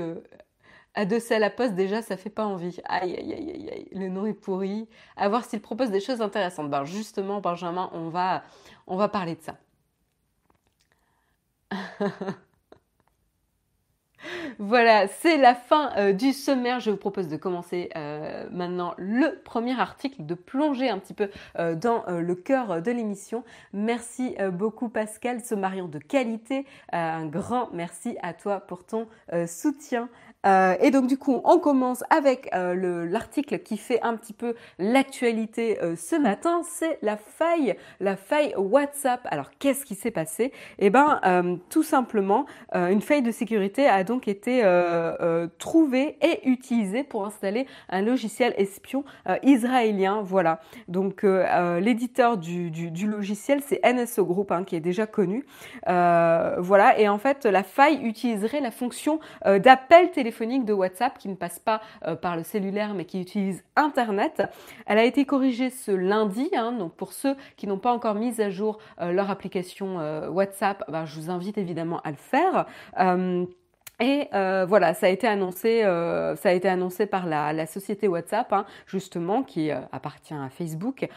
adosser 0.95 1.35
à 1.35 1.39
la 1.39 1.51
poste, 1.51 1.75
déjà, 1.75 2.03
ça 2.03 2.17
fait 2.17 2.31
pas 2.31 2.45
envie. 2.45 2.81
Aïe, 2.85 3.15
aïe, 3.17 3.33
aïe, 3.33 3.51
aïe, 3.55 3.71
aïe, 3.71 3.89
le 3.93 4.09
nom 4.09 4.27
est 4.27 4.35
pourri. 4.35 4.89
À 5.17 5.29
voir 5.29 5.45
s'il 5.45 5.61
propose 5.61 5.91
des 5.91 6.01
choses 6.01 6.21
intéressantes. 6.23 6.71
Ben 6.71 6.85
justement, 6.85 7.41
Benjamin, 7.41 7.91
on 7.93 8.09
va, 8.09 8.43
on 8.87 8.97
va 8.97 9.09
parler 9.09 9.37
de 9.37 9.43
ça. 9.43 9.57
Voilà, 14.59 15.09
c'est 15.09 15.37
la 15.37 15.55
fin 15.55 15.91
euh, 15.97 16.13
du 16.13 16.33
sommaire. 16.33 16.81
Je 16.81 16.91
vous 16.91 16.97
propose 16.97 17.29
de 17.29 17.37
commencer 17.37 17.91
euh, 17.97 18.47
maintenant 18.51 18.95
le 18.97 19.41
premier 19.43 19.79
article, 19.79 20.25
de 20.25 20.35
plonger 20.35 20.89
un 20.89 20.99
petit 20.99 21.15
peu 21.15 21.31
euh, 21.59 21.75
dans 21.75 22.05
le 22.09 22.35
cœur 22.35 22.83
de 22.83 22.91
l'émission. 22.91 23.45
Merci 23.73 24.37
beaucoup 24.53 24.89
Pascal, 24.89 25.45
sommarion 25.45 25.89
de 25.89 25.99
qualité. 25.99 26.67
un 26.93 27.27
grand 27.27 27.71
merci 27.73 28.17
à 28.23 28.33
toi 28.33 28.61
pour 28.61 28.85
ton 28.85 29.09
soutien. 29.47 30.09
Euh, 30.45 30.77
et 30.81 30.91
donc 30.91 31.07
du 31.07 31.17
coup, 31.17 31.41
on 31.45 31.59
commence 31.59 32.05
avec 32.11 32.51
euh, 32.55 33.07
l'article 33.09 33.61
qui 33.61 33.77
fait 33.77 34.01
un 34.03 34.17
petit 34.17 34.33
peu 34.33 34.55
l'actualité 34.79 35.79
euh, 35.83 35.97
ce 35.97 36.17
matin, 36.17 36.63
c'est 36.65 36.99
la 37.03 37.17
faille, 37.17 37.77
la 38.01 38.17
faille 38.17 38.55
WhatsApp. 38.57 39.27
Alors 39.31 39.51
qu'est-ce 39.59 39.85
qui 39.85 39.95
s'est 39.95 40.11
passé? 40.11 40.53
Eh 40.79 40.91
ben, 40.91 41.21
tout 41.71 41.83
simplement, 41.83 42.47
une 42.75 43.01
faille 43.01 43.23
de 43.23 43.31
sécurité 43.31 43.87
a 43.87 44.05
donc 44.05 44.29
été 44.29 44.63
trouvée 45.59 46.17
et 46.23 46.49
utilisée 46.49 47.05
pour 47.05 47.25
installer 47.25 47.67
un 47.89 48.03
logiciel 48.03 48.55
espion 48.57 49.05
israélien. 49.43 50.23
Voilà. 50.23 50.61
Donc 50.89 51.23
l'éditeur 51.23 52.37
du, 52.37 52.71
du, 52.71 53.07
logiciel, 53.07 53.61
c'est 53.65 53.81
NSO 53.85 54.25
Group, 54.25 54.53
hein, 54.53 54.65
qui 54.65 54.77
est 54.77 54.81
déjà 54.81 55.07
connu. 55.07 55.45
voilà. 55.87 56.99
Et 56.99 57.09
en 57.09 57.19
fait, 57.19 57.45
la 57.45 57.63
faille 57.63 58.03
utiliserait 58.03 58.61
la 58.61 58.71
fonction 58.71 59.21
d'appel 59.45 60.11
téléphonique 60.11 60.34
de 60.65 60.73
WhatsApp 60.73 61.19
qui 61.19 61.29
ne 61.29 61.35
passe 61.35 61.59
pas 61.59 61.81
euh, 62.07 62.17
par 62.17 62.37
le 62.37 62.43
cellulaire 62.43 62.95
mais 62.95 63.05
qui 63.05 63.21
utilise 63.21 63.65
Internet. 63.77 64.43
Elle 64.87 64.99
a 64.99 65.05
été 65.05 65.25
corrigée 65.25 65.71
ce 65.71 65.93
lundi, 65.93 66.51
hein, 66.57 66.73
donc 66.73 66.95
pour 66.95 67.13
ceux 67.13 67.37
qui 67.57 67.67
n'ont 67.67 67.79
pas 67.79 67.93
encore 67.93 68.15
mis 68.15 68.41
à 68.41 68.51
jour 68.51 68.79
euh, 69.01 69.13
leur 69.13 69.31
application 69.31 70.01
euh, 70.01 70.29
WhatsApp, 70.29 70.85
ben, 70.91 71.05
je 71.05 71.15
vous 71.21 71.31
invite 71.31 71.57
évidemment 71.57 72.01
à 72.01 72.11
le 72.11 72.17
faire. 72.17 72.67
Et 74.01 74.29
euh, 74.35 74.67
voilà, 74.69 74.93
ça 74.93 75.07
a 75.07 75.09
été 75.09 75.29
annoncé, 75.29 75.85
euh, 75.85 76.35
ça 76.35 76.49
a 76.49 76.53
été 76.53 76.69
annoncé 76.69 77.07
par 77.07 77.27
la, 77.27 77.67
société 77.67 78.09
WhatsApp, 78.09 78.53
hein, 78.53 78.67
justement, 78.87 79.43
qui 79.45 79.71
euh, 79.71 79.77
appartient 79.93 80.35
à 80.35 80.49
Facebook. 80.51 81.09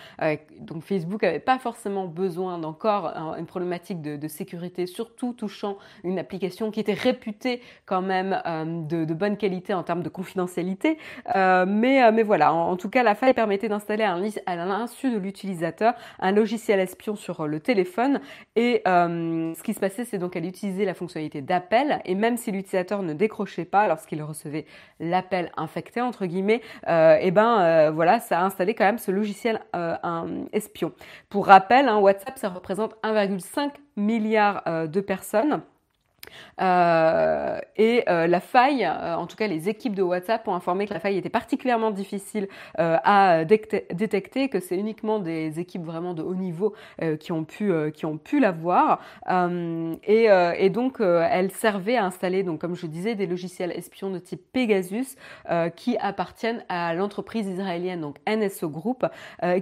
Donc 0.60 0.84
Facebook 0.84 1.24
n'avait 1.24 1.40
pas 1.40 1.58
forcément 1.58 2.06
besoin 2.06 2.58
d'encore 2.60 3.14
une 3.38 3.46
problématique 3.46 4.02
de, 4.02 4.28
sécurité, 4.28 4.86
surtout 4.86 5.34
touchant 5.34 5.78
une 6.04 6.20
application 6.20 6.70
qui 6.70 6.80
était 6.80 6.94
réputée 6.94 7.62
quand 7.86 8.02
même 8.02 8.42
de, 8.88 9.14
bonne 9.14 9.38
qualité 9.38 9.74
en 9.74 9.84
termes 9.84 10.04
de 10.04 10.10
confidentialité. 10.10 10.98
mais, 11.36 12.12
mais 12.12 12.24
voilà, 12.24 12.54
en, 12.54 12.76
tout 12.76 12.90
cas, 12.90 13.04
la 13.04 13.16
faille 13.16 13.34
permettait 13.34 13.70
d'installer 13.70 14.04
à 14.04 14.56
l'insu 14.56 15.12
de 15.12 15.18
l'utilisateur 15.18 15.94
un 16.20 16.32
logiciel 16.32 16.80
espion 16.80 17.16
sur 17.16 17.48
le 17.48 17.60
téléphone. 17.60 18.20
Et 18.56 18.82
ce 18.86 19.64
qui 19.64 19.74
se 19.74 19.80
passait, 19.80 20.06
c'est 20.06 20.18
donc 20.18 20.34
qu'elle 20.34 20.46
utilisait 20.46 20.86
la 20.86 20.94
fonctionnalité 20.94 21.42
d'appel, 21.42 22.02
et 22.06 22.16
même 22.16 22.38
si 22.38 22.52
ne 22.74 23.14
décrochait 23.14 23.66
pas 23.66 23.88
lorsqu'il 23.88 24.22
recevait 24.24 24.66
l'appel 25.00 25.52
infecté 25.58 26.02
entre 26.02 26.26
guillemets, 26.26 26.62
euh, 26.88 27.16
et 27.16 27.28
eh 27.28 27.32
ben 27.32 27.62
euh, 27.62 27.92
voilà, 27.92 28.20
ça 28.20 28.40
a 28.40 28.44
installé 28.44 28.74
quand 28.74 28.86
même 28.86 28.98
ce 28.98 29.12
logiciel 29.12 29.60
euh, 29.76 29.96
espion. 30.54 30.92
Pour 31.30 31.48
rappel, 31.48 31.88
hein, 31.88 31.98
WhatsApp 31.98 32.38
ça 32.38 32.50
représente 32.50 32.96
1,5 33.04 33.72
milliard 33.96 34.64
euh, 34.68 34.88
de 34.88 35.02
personnes. 35.02 35.62
Euh, 36.62 37.60
et 37.78 38.04
euh, 38.10 38.28
la 38.28 38.40
faille, 38.40 38.84
euh, 38.84 39.16
en 39.16 39.28
tout 39.28 39.36
cas 39.38 39.48
les 39.48 39.70
équipes 39.70 39.96
de 39.96 40.02
WhatsApp 40.02 40.48
ont 40.48 40.56
informé 40.56 40.88
que 40.88 40.94
la 40.94 41.00
faille 41.00 41.18
était 41.18 41.30
particulièrement 41.30 41.92
difficile 41.92 42.48
à 42.78 43.44
détecter, 43.46 44.50
que 44.50 44.60
c'est 44.60 44.78
uniquement 44.78 45.20
des 45.20 45.60
équipes 45.60 45.84
vraiment 45.84 46.14
de 46.14 46.24
haut 46.24 46.36
niveau 46.36 46.74
qui 47.20 47.32
ont 47.32 47.44
pu 47.44 47.72
qui 47.94 48.06
ont 48.06 48.18
pu 48.18 48.40
la 48.40 48.52
voir. 48.52 49.02
Et, 50.04 50.70
donc 50.70 50.98
elle 51.00 51.52
servait 51.52 51.98
à 51.98 52.06
installer 52.06 52.44
donc 52.44 52.60
comme 52.62 52.76
je 52.76 52.88
disais 52.88 53.16
des 53.16 53.26
logiciels 53.26 53.72
espions 53.72 54.10
de 54.10 54.20
type 54.20 54.42
Pegasus 54.52 55.16
qui 55.76 55.98
appartiennent 55.98 56.64
à 56.70 56.94
l'entreprise 56.94 57.48
israélienne 57.48 58.02
donc 58.02 58.18
NSO 58.28 58.70
Group 58.70 59.06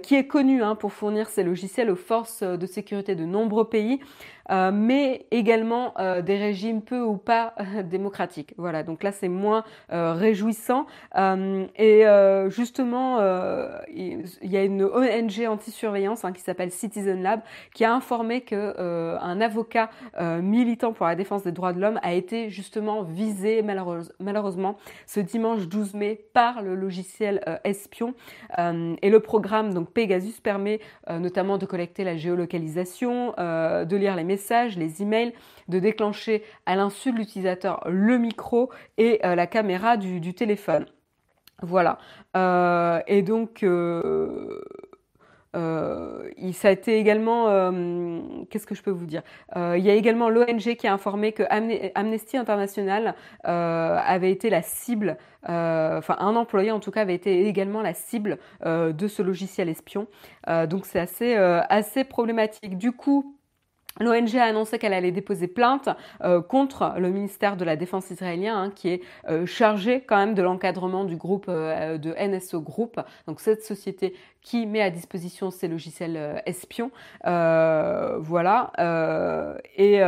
qui 0.02 0.16
est 0.16 0.28
connue 0.28 0.64
hein, 0.64 0.76
pour 0.76 0.94
fournir 0.94 1.30
ces 1.30 1.44
logiciels 1.44 1.90
aux 1.90 1.96
forces 1.96 2.44
de 2.44 2.66
sécurité 2.66 3.16
de 3.16 3.26
nombreux 3.26 3.70
pays. 3.70 4.00
Euh, 4.52 4.72
mais 4.72 5.26
également 5.32 5.94
euh, 6.00 6.22
des 6.22 6.38
régimes 6.38 6.82
peu 6.82 7.02
ou 7.02 7.18
pas 7.18 7.54
euh, 7.60 7.84
démocratiques. 7.84 8.54
Voilà, 8.58 8.84
donc 8.84 9.04
là 9.04 9.12
c'est 9.12 9.30
moins 9.30 9.64
réjouissant. 9.90 10.86
et 11.16 12.06
justement, 12.50 13.20
il 13.90 14.26
y 14.44 14.58
a 14.58 14.64
une 14.64 14.84
ONG 14.84 15.46
anti-surveillance 15.48 16.26
hein, 16.26 16.32
qui 16.32 16.42
s'appelle 16.42 16.72
Citizen 16.72 17.22
Lab 17.22 17.42
qui 17.74 17.84
a 17.86 17.94
informé 17.94 18.42
que 18.42 18.76
un 18.78 19.42
avocat 19.42 19.90
militant 20.42 20.94
pour 20.94 21.06
la 21.06 21.16
défense 21.16 21.44
des 21.44 21.52
droits 21.52 21.74
de 21.74 21.80
l'homme 21.80 22.00
a 22.04 22.14
été 22.14 22.50
justement 22.50 23.04
visé 23.04 23.64
malheureusement 24.20 24.78
ce 25.06 25.20
dimanche 25.20 25.68
12 25.68 25.94
mai 25.94 26.26
par 26.34 26.62
le 26.62 26.76
logiciel 26.76 27.42
espion. 27.64 28.14
et 28.58 29.10
le 29.10 29.20
programme 29.20 29.74
donc 29.74 29.92
Pegasus 29.92 30.40
permet 30.42 30.80
notamment 31.10 31.58
de 31.58 31.66
collecter 31.66 32.04
la 32.04 32.18
géolocalisation, 32.18 33.34
de 33.38 33.96
lire 33.96 34.16
les 34.16 34.24
messages 34.24 34.35
les 34.78 35.02
emails, 35.02 35.34
de 35.68 35.80
déclencher 35.80 36.44
à 36.66 36.76
l'insu 36.76 37.12
de 37.12 37.18
l'utilisateur 37.18 37.82
le 37.88 38.18
micro 38.18 38.70
et 38.98 39.20
euh, 39.26 39.36
la 39.36 39.48
caméra 39.48 39.98
du, 39.98 40.34
téléphone. 40.34 40.86
Voilà. 41.62 41.98
Euh, 42.36 43.00
et 43.08 43.22
donc, 43.22 43.64
euh, 43.64 44.62
ça 45.54 46.68
a 46.68 46.72
été 46.72 47.00
également, 47.00 47.46
qu'est-ce 48.50 48.68
que 48.68 48.76
je 48.76 48.84
peux 48.84 48.92
vous 48.92 49.06
dire? 49.06 49.22
Il 49.56 49.80
y 49.80 49.90
a 49.90 49.94
également 49.94 50.30
l'ONG 50.30 50.76
qui 50.76 50.88
a 50.88 50.94
informé 50.94 51.32
que 51.32 51.44
Amnesty 51.96 52.38
International 52.38 53.16
avait 53.44 54.32
été 54.32 54.50
la 54.50 54.62
cible, 54.62 55.18
enfin 55.44 56.16
un 56.20 56.36
employé 56.36 56.72
en 56.72 56.82
tout 56.82 56.92
cas 56.92 57.02
avait 57.02 57.16
été 57.16 57.48
également 57.48 57.82
la 57.82 57.94
cible 57.94 58.38
de 58.66 59.08
ce 59.08 59.22
logiciel 59.22 59.70
espion. 59.70 60.08
donc 60.68 60.86
c'est 60.86 61.00
assez, 61.00 61.36
assez 61.36 62.04
problématique. 62.04 62.78
Du 62.78 62.92
coup, 62.92 63.35
L'ONG 64.02 64.36
a 64.36 64.44
annoncé 64.44 64.78
qu'elle 64.78 64.94
allait 64.94 65.12
déposer 65.12 65.48
plainte 65.48 65.88
euh, 66.22 66.42
contre 66.42 66.96
le 66.98 67.10
ministère 67.12 67.56
de 67.56 67.64
la 67.64 67.78
Défense 67.78 68.12
israélien, 68.12 68.64
hein, 68.64 68.72
qui 68.72 68.90
est 68.90 69.02
euh, 69.30 69.46
chargé 69.46 70.02
quand 70.02 70.18
même 70.18 70.34
de 70.34 70.42
l'encadrement 70.42 71.06
du 71.06 71.16
groupe 71.16 71.46
euh, 71.48 71.98
de 71.98 72.14
NSO 72.14 72.60
Group, 72.60 73.00
donc 73.28 73.40
cette 73.40 73.64
société 73.64 74.14
qui 74.42 74.66
met 74.66 74.82
à 74.82 74.90
disposition 74.90 75.50
ces 75.50 75.70
logiciels 75.70 76.44
espions. 76.46 76.92
voilà. 77.24 78.72
et 79.78 80.04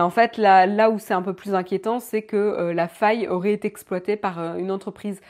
en 0.00 0.10
fait, 0.10 0.36
là 0.36 0.90
où 0.90 0.98
c'est 0.98 1.14
un 1.14 1.22
peu 1.22 1.32
plus 1.32 1.54
inquiétant, 1.54 1.98
c'est 1.98 2.22
que 2.22 2.72
la 2.74 2.88
faille 2.88 3.26
aurait 3.26 3.52
été 3.52 3.68
exploitée 3.68 4.16
par 4.16 4.58
une 4.58 4.70
entreprise 4.70 5.22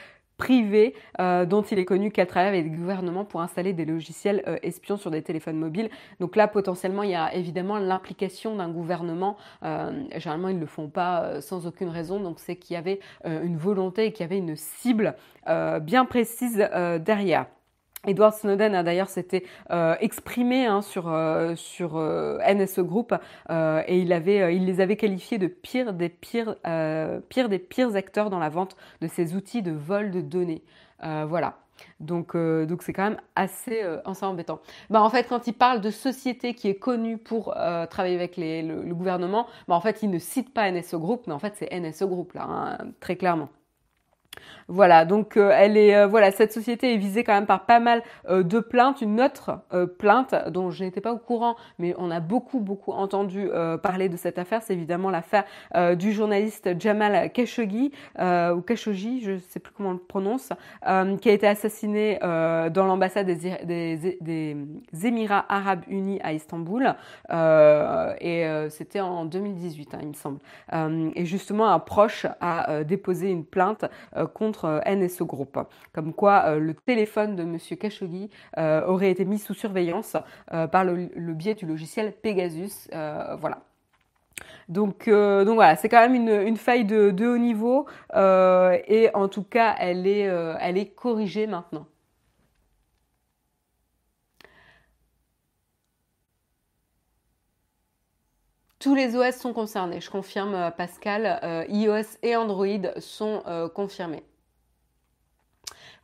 privée 0.42 0.94
euh, 1.20 1.46
dont 1.46 1.62
il 1.62 1.78
est 1.78 1.84
connu 1.84 2.10
qu'elle 2.10 2.26
travaille 2.26 2.48
avec 2.48 2.64
le 2.64 2.76
gouvernement 2.76 3.24
pour 3.24 3.42
installer 3.42 3.72
des 3.72 3.84
logiciels 3.84 4.42
euh, 4.48 4.56
espions 4.64 4.96
sur 4.96 5.12
des 5.12 5.22
téléphones 5.22 5.56
mobiles. 5.56 5.88
Donc 6.18 6.34
là, 6.34 6.48
potentiellement, 6.48 7.04
il 7.04 7.10
y 7.10 7.14
a 7.14 7.32
évidemment 7.32 7.78
l'implication 7.78 8.56
d'un 8.56 8.68
gouvernement. 8.68 9.36
Euh, 9.62 9.92
généralement, 10.16 10.48
ils 10.48 10.56
ne 10.56 10.60
le 10.60 10.66
font 10.66 10.88
pas 10.88 11.40
sans 11.40 11.68
aucune 11.68 11.90
raison. 11.90 12.18
Donc 12.18 12.40
c'est 12.40 12.56
qu'il 12.56 12.74
y 12.74 12.76
avait 12.76 12.98
une 13.24 13.56
volonté 13.56 14.06
et 14.06 14.12
qu'il 14.12 14.24
y 14.24 14.28
avait 14.28 14.38
une 14.38 14.56
cible 14.56 15.14
bien 15.46 16.04
précise 16.04 16.56
derrière. 17.00 17.46
Edward 18.04 18.34
Snowden 18.34 18.74
a 18.74 18.82
d'ailleurs 18.82 19.08
s'était 19.08 19.44
euh, 19.70 19.94
exprimé 20.00 20.66
hein, 20.66 20.82
sur 20.82 21.08
euh, 21.08 21.54
sur 21.54 21.96
euh, 21.96 22.38
NSO 22.52 22.84
Group 22.84 23.14
et 23.48 23.98
il 23.98 24.12
avait 24.12 24.56
il 24.56 24.66
les 24.66 24.80
avait 24.80 24.96
qualifiés 24.96 25.38
de 25.38 25.46
pires 25.46 25.92
des 25.92 26.08
pires 26.08 26.56
des 26.64 27.58
pires 27.58 27.94
acteurs 27.94 28.30
dans 28.30 28.40
la 28.40 28.48
vente 28.48 28.76
de 29.00 29.06
ces 29.06 29.34
outils 29.34 29.62
de 29.62 29.70
vol 29.70 30.10
de 30.10 30.20
données. 30.20 30.62
voilà. 31.00 31.58
Donc 32.00 32.36
donc 32.36 32.82
c'est 32.82 32.92
quand 32.92 33.04
même 33.04 33.20
assez 33.36 33.82
assez 34.04 34.24
embêtant. 34.24 34.60
Bah 34.90 35.02
en 35.02 35.10
fait 35.10 35.28
quand 35.28 35.46
il 35.46 35.54
parle 35.54 35.80
de 35.80 35.90
société 35.90 36.54
qui 36.54 36.68
est 36.68 36.74
connue 36.74 37.18
pour 37.18 37.54
travailler 37.90 38.16
avec 38.16 38.36
le, 38.36 38.94
gouvernement, 38.94 39.46
bah 39.68 39.74
en 39.74 39.80
fait 39.80 40.02
il 40.02 40.10
ne 40.10 40.18
cite 40.18 40.52
pas 40.52 40.70
NSO 40.70 40.98
Group, 40.98 41.22
mais 41.26 41.32
en 41.32 41.38
fait 41.38 41.54
c'est 41.56 41.70
NSO 41.78 42.08
Group 42.08 42.32
là 42.34 42.46
hein, 42.48 42.78
très 43.00 43.16
clairement. 43.16 43.48
Voilà, 44.68 45.04
donc 45.04 45.36
euh, 45.36 45.50
elle 45.54 45.76
est 45.76 45.94
euh, 45.94 46.06
voilà, 46.06 46.30
cette 46.30 46.52
société 46.52 46.94
est 46.94 46.96
visée 46.96 47.24
quand 47.24 47.34
même 47.34 47.46
par 47.46 47.66
pas 47.66 47.80
mal 47.80 48.02
euh, 48.28 48.42
de 48.42 48.60
plaintes. 48.60 49.00
Une 49.00 49.20
autre 49.20 49.60
plainte 49.98 50.34
dont 50.50 50.70
je 50.70 50.84
n'étais 50.84 51.00
pas 51.00 51.12
au 51.12 51.18
courant, 51.18 51.56
mais 51.78 51.94
on 51.98 52.10
a 52.10 52.20
beaucoup 52.20 52.60
beaucoup 52.60 52.92
entendu 52.92 53.48
parler 53.82 54.08
de 54.08 54.16
cette 54.16 54.38
affaire, 54.38 54.62
c'est 54.62 54.74
évidemment 54.74 55.10
l'affaire 55.10 55.44
du 55.96 56.12
journaliste 56.12 56.78
Jamal 56.78 57.32
Khashoggi 57.32 57.92
ou 58.18 58.60
Khashoggi, 58.60 59.22
je 59.22 59.38
sais 59.38 59.60
plus 59.60 59.72
comment 59.72 59.90
on 59.90 59.92
le 59.92 59.98
prononce, 59.98 60.50
qui 61.20 61.28
a 61.28 61.32
été 61.32 61.46
assassiné 61.46 62.18
dans 62.20 62.86
l'ambassade 62.86 63.26
des, 63.26 64.16
des, 64.20 64.56
Émirats 65.06 65.46
Arabes 65.48 65.82
Unis 65.88 66.20
à 66.22 66.32
Istanbul, 66.32 66.94
et 67.30 68.46
c'était 68.70 69.00
en 69.00 69.24
2018, 69.24 69.94
hein, 69.94 69.98
il 70.02 70.08
me 70.08 70.14
semble. 70.14 70.38
et 71.16 71.24
justement, 71.24 71.68
un 71.68 71.78
proche 71.78 72.26
a 72.40 72.84
déposé 72.84 73.30
une 73.30 73.44
plainte 73.44 73.84
contre 74.34 74.51
euh, 74.64 74.80
NSO 74.86 75.26
Group. 75.26 75.58
Comme 75.92 76.12
quoi, 76.12 76.44
euh, 76.46 76.58
le 76.58 76.74
téléphone 76.74 77.36
de 77.36 77.44
Monsieur 77.44 77.76
Khashoggi 77.76 78.30
euh, 78.58 78.84
aurait 78.86 79.10
été 79.10 79.24
mis 79.24 79.38
sous 79.38 79.54
surveillance 79.54 80.16
par 80.70 80.84
le, 80.84 81.08
biais 81.34 81.54
du 81.54 81.66
logiciel 81.66 82.12
Pegasus. 82.12 82.88
voilà. 82.92 83.60
Donc, 84.68 85.08
donc 85.08 85.54
voilà, 85.54 85.76
c'est 85.76 85.88
quand 85.88 86.00
même 86.08 86.14
une, 86.14 86.56
faille 86.56 86.84
de, 86.84 87.26
haut 87.26 87.38
niveau 87.38 87.86
et 88.14 89.10
en 89.14 89.28
tout 89.28 89.42
cas, 89.42 89.74
elle 89.78 90.06
est, 90.06 90.28
elle 90.60 90.78
est 90.78 90.94
corrigée 90.94 91.46
maintenant. 91.46 91.86
Tous 98.78 98.94
les 98.94 99.16
OS 99.16 99.36
sont 99.36 99.52
concernés, 99.52 100.00
je 100.00 100.10
confirme 100.10 100.72
Pascal, 100.76 101.66
iOS 101.68 102.18
et 102.22 102.36
Android 102.36 102.66
sont 102.98 103.42
confirmés. 103.74 104.24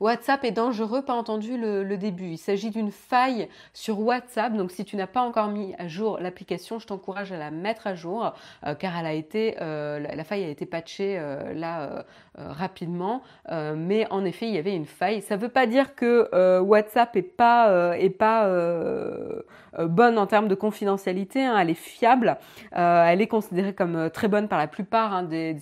WhatsApp 0.00 0.44
est 0.44 0.52
dangereux, 0.52 1.02
pas 1.02 1.14
entendu 1.14 1.58
le, 1.58 1.96
début. 1.96 2.30
Il 2.30 2.38
s'agit 2.38 2.70
d'une 2.70 2.92
faille 2.92 3.48
sur 3.72 4.00
WhatsApp. 4.00 4.54
Donc 4.54 4.70
si 4.70 4.84
tu 4.84 4.94
n'as 4.96 5.08
pas 5.08 5.22
encore 5.22 5.48
mis 5.48 5.74
à 5.78 5.88
jour 5.88 6.18
l'application, 6.20 6.78
je 6.78 6.86
t'encourage 6.86 7.32
à 7.32 7.38
la 7.38 7.50
mettre 7.50 7.88
à 7.88 7.94
jour 7.94 8.32
euh, 8.64 8.74
car 8.74 8.92
euh, 9.04 9.98
la, 9.98 10.24
faille 10.24 10.44
a 10.44 10.48
été 10.48 10.66
patchée 10.66 11.18
euh, 11.18 11.52
là 11.52 12.04
rapidement. 12.36 13.22
mais 13.50 14.06
en 14.10 14.24
effet, 14.24 14.46
il 14.46 14.54
y 14.54 14.58
avait 14.58 14.74
une 14.74 14.86
faille. 14.86 15.22
Ça 15.22 15.36
ne 15.36 15.40
veut 15.40 15.48
pas 15.48 15.66
dire 15.66 15.96
que 15.96 16.60
WhatsApp 16.60 17.16
est 17.16 17.22
pas, 17.22 17.96
est 17.96 18.16
bonne 19.78 20.18
en 20.18 20.26
termes 20.26 20.48
de 20.48 20.54
confidentialité. 20.54 21.44
Hein. 21.44 21.58
Elle 21.58 21.70
est 21.70 21.74
fiable. 21.74 22.38
elle 22.72 23.20
est 23.20 23.26
considérée 23.26 23.74
comme 23.74 24.10
très 24.10 24.28
bonne 24.28 24.46
par 24.46 24.58
la 24.58 24.68
plupart 24.68 25.12
hein, 25.12 25.22
des 25.24 25.56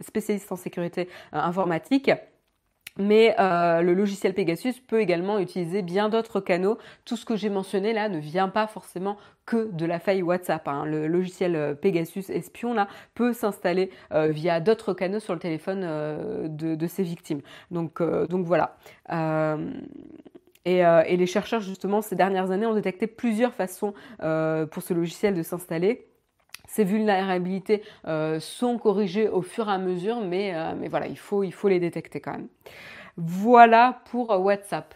spécialistes 0.00 0.52
en 0.52 0.56
sécurité 0.56 1.08
informatique. 1.32 2.10
Mais 2.98 3.34
euh, 3.38 3.82
le 3.82 3.94
logiciel 3.94 4.34
Pegasus 4.34 4.74
peut 4.86 5.00
également 5.00 5.38
utiliser 5.38 5.82
bien 5.82 6.08
d'autres 6.08 6.40
canaux. 6.40 6.78
Tout 7.04 7.16
ce 7.16 7.24
que 7.24 7.36
j'ai 7.36 7.50
mentionné 7.50 7.92
là 7.92 8.08
ne 8.08 8.18
vient 8.18 8.48
pas 8.48 8.66
forcément 8.66 9.16
que 9.46 9.70
de 9.72 9.86
la 9.86 9.98
faille 9.98 10.22
WhatsApp. 10.22 10.66
Hein. 10.68 10.84
Le 10.84 11.06
logiciel 11.06 11.56
euh, 11.56 11.74
Pegasus 11.74 12.30
espion 12.30 12.74
là 12.74 12.88
peut 13.14 13.32
s'installer 13.32 13.90
euh, 14.12 14.28
via 14.28 14.60
d'autres 14.60 14.94
canaux 14.94 15.20
sur 15.20 15.34
le 15.34 15.40
téléphone 15.40 15.80
de, 16.48 16.86
ses 16.86 17.02
victimes. 17.02 17.40
Donc, 17.70 18.02
donc 18.02 18.46
voilà. 18.46 18.76
Et, 20.64 20.78
et, 20.78 21.16
les 21.16 21.26
chercheurs 21.26 21.60
justement 21.60 22.02
ces 22.02 22.16
dernières 22.16 22.50
années 22.50 22.66
ont 22.66 22.74
détecté 22.74 23.06
plusieurs 23.06 23.54
façons 23.54 23.94
pour 24.18 24.82
ce 24.82 24.94
logiciel 24.94 25.34
de 25.34 25.42
s'installer. 25.42 26.09
Ces 26.70 26.84
vulnérabilités 26.84 27.82
euh, 28.06 28.38
sont 28.38 28.78
corrigées 28.78 29.28
au 29.28 29.42
fur 29.42 29.68
et 29.68 29.72
à 29.72 29.78
mesure, 29.78 30.20
mais, 30.20 30.54
euh, 30.54 30.74
mais 30.78 30.86
voilà, 30.88 31.08
il 31.08 31.18
faut, 31.18 31.42
il 31.42 31.52
faut 31.52 31.68
les 31.68 31.80
détecter 31.80 32.20
quand 32.20 32.30
même. 32.32 32.48
Voilà 33.16 34.02
pour 34.10 34.30
WhatsApp. 34.30 34.94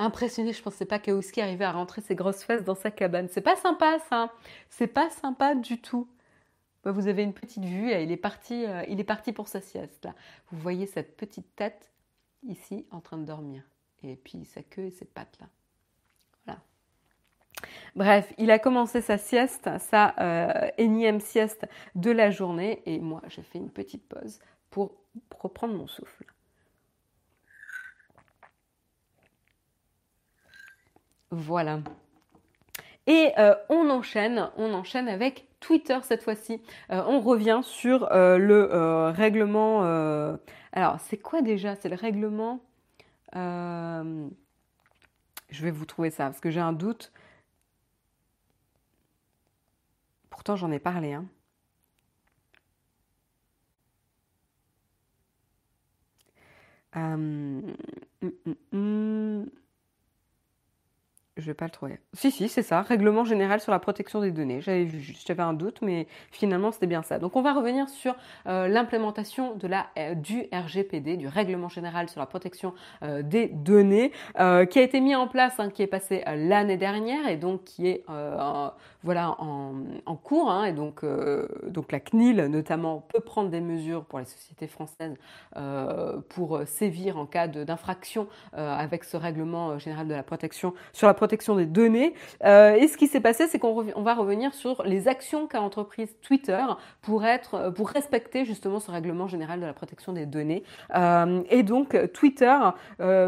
Impressionné, 0.00 0.52
je 0.52 0.62
pensais 0.62 0.84
pas 0.84 0.98
qu'Aouski 0.98 1.40
arrivait 1.40 1.64
à 1.64 1.72
rentrer 1.72 2.00
ses 2.02 2.14
grosses 2.16 2.42
fesses 2.42 2.64
dans 2.64 2.74
sa 2.74 2.90
cabane. 2.90 3.28
C'est 3.30 3.40
pas 3.40 3.56
sympa 3.56 3.98
ça. 4.10 4.32
C'est 4.68 4.86
pas 4.88 5.10
sympa 5.10 5.54
du 5.54 5.80
tout. 5.80 6.08
Bah, 6.84 6.92
vous 6.92 7.08
avez 7.08 7.22
une 7.22 7.34
petite 7.34 7.64
vue, 7.64 7.92
il 7.92 8.10
est 8.12 8.16
parti, 8.16 8.64
euh, 8.66 8.82
il 8.88 9.00
est 9.00 9.04
parti 9.04 9.32
pour 9.32 9.48
sa 9.48 9.60
sieste 9.60 10.04
là. 10.06 10.14
Vous 10.50 10.58
voyez 10.58 10.86
cette 10.86 11.16
petite 11.16 11.54
tête 11.56 11.90
ici 12.42 12.86
en 12.90 13.00
train 13.00 13.18
de 13.18 13.24
dormir. 13.24 13.62
Et 14.02 14.16
puis 14.16 14.44
sa 14.44 14.62
queue 14.62 14.86
et 14.86 14.90
ses 14.90 15.04
pattes 15.04 15.38
là. 15.40 15.48
Voilà. 16.44 16.60
Bref, 17.96 18.32
il 18.38 18.50
a 18.50 18.58
commencé 18.58 19.00
sa 19.00 19.18
sieste, 19.18 19.68
sa 19.78 20.14
euh, 20.20 20.70
énième 20.78 21.20
sieste 21.20 21.66
de 21.94 22.10
la 22.10 22.30
journée. 22.30 22.82
Et 22.86 23.00
moi, 23.00 23.22
j'ai 23.28 23.42
fait 23.42 23.58
une 23.58 23.70
petite 23.70 24.06
pause 24.08 24.38
pour 24.70 24.92
reprendre 25.36 25.74
mon 25.74 25.88
souffle. 25.88 26.24
Voilà. 31.30 31.80
Et 33.06 33.32
euh, 33.38 33.54
on 33.68 33.90
enchaîne, 33.90 34.50
on 34.56 34.72
enchaîne 34.74 35.08
avec 35.08 35.47
Twitter 35.60 35.98
cette 36.02 36.22
fois-ci. 36.22 36.62
Euh, 36.90 37.02
on 37.06 37.20
revient 37.20 37.60
sur 37.62 38.08
le 38.10 39.10
règlement 39.14 39.82
alors, 40.72 41.00
c'est 41.00 41.18
quoi 41.18 41.42
déjà? 41.42 41.76
C'est 41.76 41.88
le 41.88 41.96
règlement. 41.96 42.60
Euh, 43.36 44.28
je 45.50 45.62
vais 45.64 45.70
vous 45.70 45.86
trouver 45.86 46.10
ça 46.10 46.26
parce 46.26 46.40
que 46.40 46.50
j'ai 46.50 46.60
un 46.60 46.72
doute. 46.72 47.12
Pourtant, 50.30 50.56
j'en 50.56 50.70
ai 50.70 50.78
parlé. 50.78 51.12
Hein. 51.14 51.26
Euh, 56.96 57.14
hum, 58.22 58.32
hum, 58.46 58.56
hum, 58.72 59.50
je 61.38 61.46
vais 61.46 61.54
pas 61.54 61.66
le 61.66 61.70
trouver. 61.70 61.98
Si, 62.14 62.30
si, 62.30 62.48
c'est 62.48 62.62
ça. 62.62 62.82
Règlement 62.82 63.24
général 63.24 63.60
sur 63.60 63.70
la 63.70 63.78
protection 63.78 64.20
des 64.20 64.32
données. 64.32 64.60
J'avais 64.60 64.84
vu 64.84 65.14
j'avais 65.26 65.42
un 65.42 65.52
doute, 65.52 65.78
mais 65.82 66.06
finalement, 66.30 66.72
c'était 66.72 66.86
bien 66.86 67.02
ça. 67.02 67.18
Donc, 67.18 67.36
on 67.36 67.42
va 67.42 67.52
revenir 67.52 67.88
sur 67.88 68.16
euh, 68.46 68.66
l'implémentation 68.66 69.56
euh, 69.64 70.14
du 70.14 70.48
RGPD, 70.52 71.16
du 71.16 71.28
Règlement 71.28 71.68
général 71.68 72.08
sur 72.08 72.20
la 72.20 72.26
protection 72.26 72.74
euh, 73.02 73.22
des 73.22 73.46
données, 73.46 74.12
qui 74.34 74.78
a 74.78 74.82
été 74.82 75.00
mis 75.00 75.14
en 75.14 75.28
place, 75.28 75.60
hein, 75.60 75.70
qui 75.70 75.82
est 75.82 75.86
passé 75.86 76.22
l'année 76.26 76.76
dernière 76.76 77.28
et 77.28 77.36
donc 77.36 77.64
qui 77.64 77.86
est 77.86 78.04
voilà, 79.04 79.36
en, 79.38 79.74
en 80.06 80.16
cours. 80.16 80.50
Hein, 80.50 80.64
et 80.64 80.72
donc, 80.72 81.04
donc, 81.66 81.92
la 81.92 82.00
CNIL, 82.00 82.46
notamment, 82.46 83.06
peut 83.12 83.20
prendre 83.20 83.50
des 83.50 83.60
mesures 83.60 84.04
pour 84.04 84.18
les 84.18 84.24
sociétés 84.24 84.66
françaises 84.66 85.14
pour 86.28 86.60
sévir 86.66 87.16
en 87.16 87.26
cas 87.26 87.46
d'infraction 87.46 88.28
avec 88.52 89.04
ce 89.04 89.16
Règlement 89.16 89.78
général 89.78 90.08
de 90.08 90.14
la 90.14 90.22
protection 90.22 90.74
sur 90.92 91.06
la 91.06 91.14
protection 91.14 91.27
protection 91.28 91.56
des 91.56 91.66
données. 91.66 92.14
Euh, 92.42 92.72
et 92.72 92.88
ce 92.88 92.96
qui 92.96 93.06
s'est 93.06 93.20
passé, 93.20 93.48
c'est 93.48 93.58
qu'on 93.58 93.82
va 93.82 94.14
revenir 94.14 94.54
sur 94.54 94.82
les 94.84 95.08
actions 95.08 95.46
qu'a 95.46 95.60
entreprise 95.60 96.16
Twitter 96.22 96.64
pour 97.02 97.26
être, 97.26 97.54
euh, 97.54 97.70
pour 97.70 97.90
respecter 97.90 98.46
justement 98.46 98.80
ce 98.80 98.90
règlement 98.90 99.28
général 99.28 99.60
de 99.60 99.66
la 99.66 99.74
protection 99.74 100.14
des 100.14 100.24
données. 100.24 100.62
Euh, 100.94 101.42
et 101.50 101.62
donc 101.62 101.96
Twitter 102.14 102.56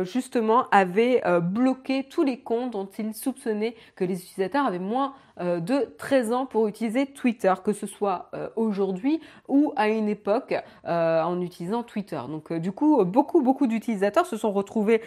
justement 0.02 0.66
avait 0.70 1.22
bloqué 1.42 2.04
tous 2.04 2.22
les 2.22 2.38
comptes 2.38 2.70
dont 2.70 2.88
il 2.98 3.14
soupçonnait 3.14 3.74
que 3.96 4.04
les 4.04 4.22
utilisateurs 4.22 4.64
avaient 4.64 4.78
moins 4.78 5.14
de 5.38 5.94
13 5.98 6.32
ans 6.32 6.46
pour 6.46 6.68
utiliser 6.68 7.06
Twitter, 7.06 7.52
que 7.64 7.72
ce 7.72 7.86
soit 7.86 8.30
aujourd'hui 8.56 9.20
ou 9.48 9.72
à 9.76 9.88
une 9.88 10.08
époque 10.08 10.54
en 10.84 11.40
utilisant 11.40 11.82
Twitter. 11.82 12.20
Donc 12.28 12.52
du 12.52 12.72
coup, 12.72 13.04
beaucoup 13.04 13.42
beaucoup 13.42 13.66
d'utilisateurs 13.66 14.26
se 14.26 14.36
sont 14.36 14.52
retrouvés 14.52 15.02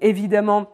évidemment 0.00 0.68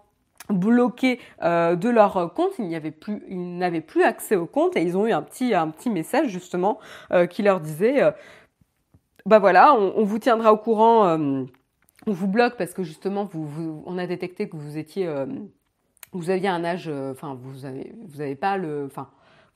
bloqués 0.52 1.20
euh, 1.42 1.76
de 1.76 1.88
leur 1.88 2.32
compte, 2.34 2.52
ils 2.58 2.68
n'avaient 2.68 3.80
plus, 3.80 4.02
accès 4.02 4.36
au 4.36 4.46
compte 4.46 4.76
et 4.76 4.82
ils 4.82 4.96
ont 4.96 5.06
eu 5.06 5.12
un 5.12 5.22
petit, 5.22 5.54
un 5.54 5.68
petit 5.68 5.90
message 5.90 6.28
justement 6.28 6.78
euh, 7.12 7.26
qui 7.26 7.42
leur 7.42 7.60
disait, 7.60 8.02
euh, 8.02 8.10
bah 9.26 9.38
voilà, 9.38 9.74
on, 9.74 10.04
vous 10.04 10.18
tiendra 10.18 10.52
au 10.52 10.56
courant, 10.56 11.06
on 11.16 12.12
vous 12.12 12.26
bloque 12.26 12.56
parce 12.56 12.72
que 12.72 12.82
justement, 12.82 13.24
vous, 13.24 13.82
on 13.86 13.98
a 13.98 14.06
détecté 14.06 14.48
que 14.48 14.56
vous 14.56 14.78
étiez, 14.78 15.12
vous 16.12 16.30
aviez 16.30 16.48
un 16.48 16.64
âge, 16.64 16.90
enfin 17.12 17.38
vous 17.40 17.66
avez, 17.66 17.92
vous 18.08 18.22
avez 18.22 18.34
pas 18.34 18.56
le, 18.56 18.86
enfin 18.86 19.08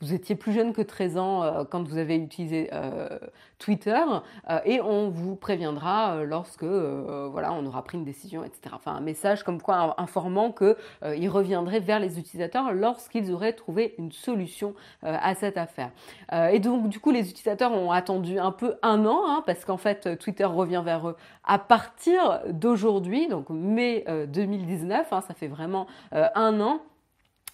vous 0.05 0.13
étiez 0.13 0.35
plus 0.35 0.53
jeune 0.53 0.75
que 0.75 0.83
13 0.83 1.17
ans 1.17 1.43
euh, 1.43 1.65
quand 1.65 1.83
vous 1.89 1.97
avez 1.97 2.17
utilisé 2.17 2.69
euh, 2.75 3.19
Twitter 3.59 4.03
euh, 4.51 4.59
et 4.67 4.81
on 4.83 5.09
vous 5.09 5.35
préviendra 5.35 6.25
lorsque 6.25 6.65
voilà 6.65 7.53
on 7.55 7.65
aura 7.65 7.83
pris 7.83 7.97
une 7.97 8.05
décision, 8.05 8.45
etc. 8.45 8.75
Enfin 8.75 8.93
un 8.93 9.01
message 9.01 9.43
comme 9.45 9.63
quoi 9.63 9.95
informant 9.99 10.53
qu'il 10.53 11.29
reviendrait 11.31 11.81
vers 11.81 12.01
les 12.01 12.19
utilisateurs 12.19 12.73
lorsqu'ils 12.73 13.33
auraient 13.33 13.55
trouvé 13.55 13.95
une 13.99 14.13
solution 14.13 14.75
à 15.03 15.35
cette 15.35 15.57
affaire. 15.57 15.91
et 16.53 16.59
donc 16.59 16.89
du 16.89 17.01
coup 17.01 17.11
les 17.11 17.31
utilisateurs 17.31 17.73
ont 17.73 17.91
attendu 17.91 18.39
un 18.39 18.53
peu 18.53 18.75
un 18.83 19.07
an 19.07 19.23
hein, 19.27 19.43
parce 19.47 19.65
qu'en 19.65 19.77
fait 19.77 20.19
Twitter 20.19 20.45
revient 20.45 20.83
vers 20.85 21.09
eux 21.09 21.17
à 21.45 21.59
partir 21.59 22.41
d'aujourd'hui, 22.51 23.29
donc 23.29 23.49
mai 23.51 24.05
2019, 24.29 25.13
hein, 25.13 25.21
ça 25.23 25.35
fait 25.35 25.49
vraiment 25.49 25.87
un 26.13 26.61
an. 26.61 26.81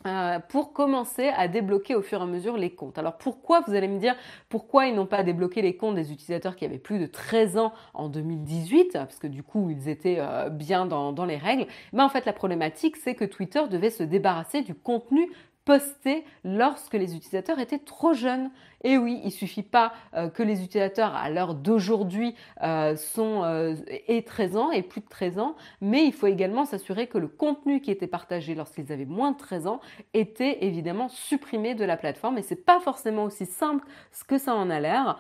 Euh, 0.07 0.39
pour 0.49 0.73
commencer 0.73 1.29
à 1.29 1.47
débloquer 1.47 1.95
au 1.95 2.01
fur 2.01 2.21
et 2.21 2.23
à 2.23 2.27
mesure 2.27 2.57
les 2.57 2.71
comptes. 2.71 2.97
Alors 2.97 3.19
pourquoi, 3.19 3.61
vous 3.61 3.75
allez 3.75 3.87
me 3.87 3.99
dire, 3.99 4.17
pourquoi 4.49 4.87
ils 4.87 4.95
n'ont 4.95 5.05
pas 5.05 5.23
débloqué 5.23 5.61
les 5.61 5.77
comptes 5.77 5.95
des 5.95 6.11
utilisateurs 6.11 6.57
qui 6.57 6.65
avaient 6.65 6.79
plus 6.79 6.99
de 6.99 7.05
13 7.05 7.59
ans 7.59 7.75
en 7.93 8.09
2018, 8.09 8.95
parce 8.95 9.19
que 9.19 9.27
du 9.27 9.43
coup 9.43 9.69
ils 9.69 9.91
étaient 9.91 10.17
euh, 10.19 10.49
bien 10.49 10.87
dans, 10.87 11.13
dans, 11.13 11.27
les 11.27 11.37
règles, 11.37 11.67
mais 11.93 12.03
en 12.03 12.09
fait 12.09 12.25
la 12.25 12.33
problématique 12.33 12.97
c'est 12.97 13.15
que 13.15 13.27
Twitter 13.27 13.61
devait 13.71 13.91
se 13.91 14.03
débarrasser 14.03 14.63
du 14.63 14.75
contenu 14.75 15.29
posté 15.67 16.25
lorsque 16.45 16.95
les 16.95 17.15
utilisateurs 17.15 17.59
étaient 17.59 17.79
trop 17.79 18.15
jeunes. 18.15 18.51
Et 18.83 18.97
oui, 18.97 19.21
il 19.25 19.31
suffit 19.31 19.63
pas 19.63 19.93
euh, 20.15 20.29
que 20.29 20.43
les 20.43 20.65
utilisateurs 20.65 21.15
à 21.15 21.29
l'heure 21.31 21.55
d'aujourd'hui 21.55 22.35
euh, 22.63 22.97
sont 22.97 23.43
euh, 23.45 23.75
et 24.09 24.23
13 24.23 24.57
ans 24.57 24.71
et 24.71 24.83
plus 24.83 25.01
de 25.01 25.09
13 25.09 25.39
ans, 25.39 25.55
mais 25.81 26.05
il 26.05 26.13
faut 26.13 26.27
également 26.27 26.65
s'assurer 26.65 27.07
que 27.07 27.19
le 27.19 27.29
contenu 27.29 27.81
qui 27.81 27.91
était 27.91 28.07
partagé 28.07 28.55
lorsqu'ils 28.55 28.93
avaient 28.93 29.05
moins 29.05 29.33
de 29.33 29.37
13 29.37 29.67
ans 29.67 29.81
était 30.15 30.65
évidemment 30.65 31.09
supprimé 31.09 31.75
de 31.75 31.85
la 31.85 31.97
plateforme. 31.97 32.39
Et 32.39 32.43
c'est 32.43 32.65
pas 32.65 32.81
forcément 32.81 33.25
aussi 33.25 33.47
simple 33.47 33.85
que 34.27 34.39
ça 34.39 34.55
en 34.55 34.71
a 34.71 34.81
l'air. 34.81 35.19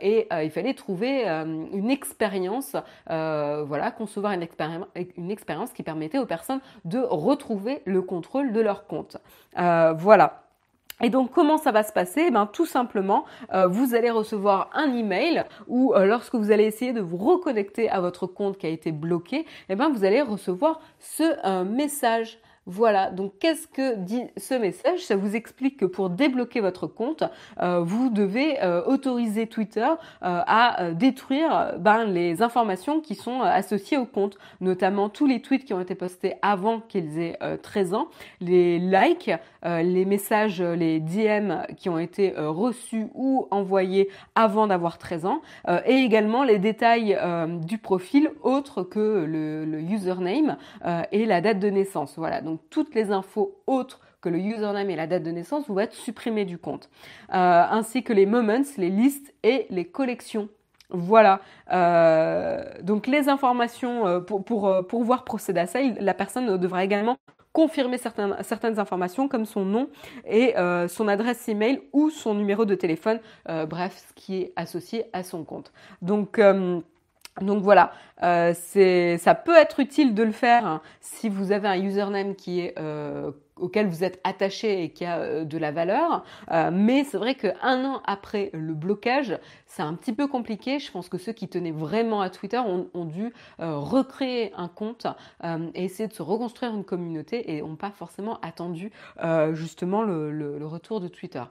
et 0.00 0.28
il 0.42 0.50
fallait 0.50 0.74
trouver 0.74 1.26
une 1.26 1.90
expérience, 1.90 2.76
voilà, 3.06 3.90
concevoir 3.90 4.32
une 4.32 5.30
expérience 5.30 5.72
qui 5.72 5.82
permettait 5.82 6.18
aux 6.18 6.26
personnes 6.26 6.60
de 6.84 6.98
retrouver 6.98 7.82
le 7.84 8.02
contrôle 8.02 8.52
de 8.52 8.60
leur 8.60 8.86
compte. 8.86 9.18
voilà. 9.54 10.47
Et 11.02 11.10
donc 11.10 11.30
comment 11.30 11.58
ça 11.58 11.72
va 11.72 11.82
se 11.82 11.92
passer? 11.92 12.24
Eh 12.28 12.30
ben, 12.30 12.46
Tout 12.46 12.66
simplement, 12.66 13.24
euh, 13.54 13.66
vous 13.66 13.94
allez 13.94 14.10
recevoir 14.10 14.70
un 14.74 14.92
email 14.94 15.44
où 15.68 15.94
euh, 15.94 16.04
lorsque 16.04 16.34
vous 16.34 16.50
allez 16.50 16.64
essayer 16.64 16.92
de 16.92 17.00
vous 17.00 17.16
reconnecter 17.16 17.88
à 17.88 18.00
votre 18.00 18.26
compte 18.26 18.58
qui 18.58 18.66
a 18.66 18.70
été 18.70 18.92
bloqué, 18.92 19.46
eh 19.68 19.76
ben, 19.76 19.90
vous 19.90 20.04
allez 20.04 20.22
recevoir 20.22 20.80
ce 20.98 21.22
euh, 21.44 21.64
message. 21.64 22.38
Voilà, 22.70 23.10
donc 23.10 23.32
qu'est-ce 23.40 23.66
que 23.66 23.96
dit 23.96 24.24
ce 24.36 24.52
message? 24.52 24.98
Ça 24.98 25.16
vous 25.16 25.34
explique 25.34 25.78
que 25.78 25.86
pour 25.86 26.10
débloquer 26.10 26.60
votre 26.60 26.86
compte, 26.86 27.24
euh, 27.62 27.80
vous 27.80 28.10
devez 28.10 28.62
euh, 28.62 28.84
autoriser 28.84 29.46
Twitter 29.46 29.86
euh, 29.86 29.96
à 30.20 30.90
détruire 30.92 31.76
ben, 31.78 32.04
les 32.04 32.42
informations 32.42 33.00
qui 33.00 33.14
sont 33.14 33.40
associées 33.40 33.96
au 33.96 34.04
compte, 34.04 34.36
notamment 34.60 35.08
tous 35.08 35.24
les 35.24 35.40
tweets 35.40 35.64
qui 35.64 35.72
ont 35.72 35.80
été 35.80 35.94
postés 35.94 36.34
avant 36.42 36.80
qu'ils 36.80 37.18
aient 37.18 37.38
13 37.62 37.94
ans, 37.94 38.08
les 38.42 38.78
likes, 38.78 39.30
les 39.64 40.04
messages, 40.04 40.60
les 40.60 41.00
DM 41.00 41.52
qui 41.78 41.88
ont 41.88 41.98
été 41.98 42.34
reçus 42.36 43.06
ou 43.14 43.48
envoyés 43.50 44.10
avant 44.34 44.66
d'avoir 44.66 44.98
13 44.98 45.24
ans, 45.24 45.40
et 45.86 45.94
également 45.94 46.44
les 46.44 46.58
détails 46.58 47.18
du 47.62 47.78
profil 47.78 48.30
autres 48.42 48.82
que 48.82 49.24
le, 49.26 49.64
le 49.64 49.80
username 49.80 50.56
et 51.12 51.24
la 51.24 51.40
date 51.40 51.60
de 51.60 51.70
naissance. 51.70 52.14
Voilà, 52.16 52.40
toutes 52.70 52.94
les 52.94 53.10
infos 53.10 53.60
autres 53.66 54.00
que 54.20 54.28
le 54.28 54.38
username 54.38 54.90
et 54.90 54.96
la 54.96 55.06
date 55.06 55.22
de 55.22 55.30
naissance 55.30 55.68
vont 55.68 55.78
être 55.78 55.94
supprimées 55.94 56.44
du 56.44 56.58
compte, 56.58 56.88
euh, 57.32 57.64
ainsi 57.70 58.02
que 58.02 58.12
les 58.12 58.26
moments, 58.26 58.62
les 58.76 58.90
listes 58.90 59.32
et 59.42 59.66
les 59.70 59.84
collections. 59.84 60.48
Voilà. 60.90 61.40
Euh, 61.72 62.64
donc 62.82 63.06
les 63.06 63.28
informations 63.28 64.06
euh, 64.06 64.20
pour, 64.20 64.44
pour, 64.44 65.24
procéder 65.24 65.60
à 65.60 65.66
ça, 65.66 65.80
la 66.00 66.14
personne 66.14 66.56
devra 66.56 66.82
également 66.84 67.16
confirmer 67.52 67.98
certaines, 67.98 68.36
certaines 68.42 68.78
informations 68.78 69.28
comme 69.28 69.44
son 69.44 69.64
nom 69.64 69.88
et 70.26 70.54
son 70.88 71.08
adresse 71.08 71.48
email 71.48 71.80
ou 71.92 72.08
son 72.10 72.34
numéro 72.34 72.64
de 72.64 72.76
téléphone, 72.76 73.18
bref, 73.66 74.04
ce 74.08 74.14
qui 74.14 74.36
est 74.36 74.52
associé 74.54 75.06
à 75.12 75.24
son 75.24 75.42
compte. 75.42 75.72
Donc 76.00 76.38
donc 77.40 77.62
voilà, 77.62 77.92
euh, 78.22 78.52
ça 78.54 79.34
peut 79.34 79.56
être 79.56 79.80
utile 79.80 80.14
de 80.14 80.22
le 80.22 80.32
faire 80.32 80.66
hein, 80.66 80.82
si 81.00 81.28
vous 81.28 81.52
avez 81.52 81.68
un 81.68 81.80
username 81.80 82.34
euh, 82.48 83.30
auquel 83.56 83.86
vous 83.88 84.04
êtes 84.04 84.20
attaché 84.24 84.82
et 84.82 84.90
qui 84.90 85.04
a 85.04 85.18
euh, 85.18 85.44
de 85.44 85.58
la 85.58 85.70
valeur. 85.70 86.24
mais 86.72 87.04
c'est 87.04 87.18
vrai 87.18 87.34
qu'un 87.34 87.84
an 87.84 88.02
après 88.06 88.50
le 88.52 88.74
blocage, 88.74 89.38
c'est 89.66 89.82
un 89.82 89.94
petit 89.94 90.12
peu 90.12 90.26
compliqué. 90.26 90.78
Je 90.78 90.90
pense 90.90 91.08
que 91.08 91.18
ceux 91.18 91.32
qui 91.32 91.48
tenaient 91.48 91.70
vraiment 91.70 92.20
à 92.20 92.30
Twitter 92.30 92.58
ont, 92.58 93.04
dû 93.04 93.32
recréer 93.58 94.52
un 94.56 94.68
compte 94.68 95.06
et 95.74 95.84
essayer 95.84 96.08
de 96.08 96.12
se 96.12 96.22
reconstruire 96.22 96.74
une 96.74 96.84
communauté 96.84 97.56
et 97.56 97.62
n'ont 97.62 97.76
pas 97.76 97.90
forcément 97.90 98.38
attendu 98.40 98.90
justement 99.52 100.02
le 100.02 100.66
retour 100.66 101.00
de 101.00 101.08
Twitter. 101.08 101.42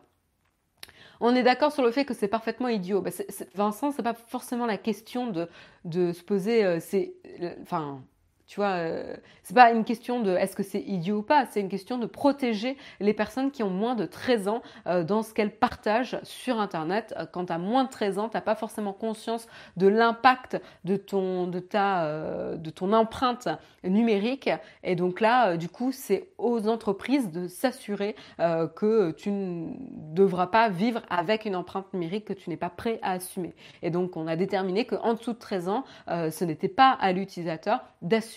On 1.20 1.36
est 1.36 1.44
d'accord 1.44 1.72
sur 1.72 1.84
le 1.84 1.92
fait 1.92 2.06
que 2.06 2.14
c'est 2.14 2.28
parfaitement 2.28 2.68
idiot. 2.68 3.02
Bah, 3.02 3.12
Vincent, 3.56 3.92
c'est 3.92 4.04
pas 4.04 4.14
forcément 4.14 4.66
la 4.66 4.78
question 4.78 5.32
de, 5.32 6.12
se 6.14 6.24
poser. 6.24 6.64
Euh, 6.64 6.80
c'est, 6.80 7.14
enfin, 7.62 8.02
tu 8.48 8.62
vois, 8.62 8.78
euh, 8.78 9.18
c'est 9.44 9.54
pas 9.54 9.72
une 9.72 9.84
question 9.84 10.22
de 10.22 10.32
est-ce 10.32 10.56
que 10.56 10.64
c'est 10.64 10.80
idiot 10.80 11.18
ou 11.18 11.22
pas, 11.22 11.46
c'est 11.48 11.60
une 11.60 11.68
question 11.68 11.98
de 11.98 12.06
protéger 12.06 12.78
les 13.02 13.14
personnes 13.14 13.52
qui 13.52 13.62
ont 13.62 13.70
moins 13.70 13.94
de 13.94 14.06
13 14.06 14.48
ans 14.48 14.62
euh, 14.88 15.04
dans 15.04 15.22
ce 15.22 15.34
qu'elles 15.34 15.54
partagent 15.54 16.18
sur 16.24 16.58
Internet. 16.58 17.14
Euh, 17.18 17.26
quand 17.30 17.48
tu 17.48 17.54
as 17.54 17.58
moins 17.58 17.84
de 17.84 17.90
13 17.90 18.20
ans, 18.20 18.30
tu 18.30 18.40
pas 18.40 18.56
forcément 18.56 18.94
conscience 18.94 19.48
de 19.76 19.88
l'impact 19.88 20.62
de 20.86 20.96
ton, 20.96 21.48
de, 21.48 21.60
ta, 21.60 22.56
de 22.56 22.70
ton 22.70 22.94
empreinte 22.94 23.50
numérique. 23.84 24.50
Et 24.84 24.96
donc 24.96 25.20
là, 25.20 25.58
du 25.58 25.68
coup, 25.68 25.92
c'est 25.92 26.30
aux 26.38 26.70
entreprises 26.70 27.32
de 27.32 27.48
s'assurer 27.48 28.16
que 28.38 29.12
tu 29.12 29.32
ne 29.32 29.72
devras 30.14 30.48
pas 30.48 30.70
vivre 30.70 31.02
avec 31.10 31.46
une 31.46 31.56
empreinte 31.56 31.92
numérique 31.94 32.26
que 32.26 32.34
tu 32.34 32.52
n'es 32.52 32.58
pas 32.58 32.70
prêt 32.70 33.00
à 33.02 33.14
assumer. 33.14 33.56
Et 33.82 33.90
donc, 33.90 34.16
on 34.16 34.28
a 34.28 34.36
déterminé 34.36 34.86
qu'en 34.86 35.16
dessous 35.16 35.34
de 35.34 35.40
13 35.40 35.68
ans, 35.68 35.84
ce 36.08 36.46
n'était 36.46 36.68
pas 36.68 36.92
à 36.92 37.12
l'utilisateur 37.12 37.82
d'assumer 38.04 38.37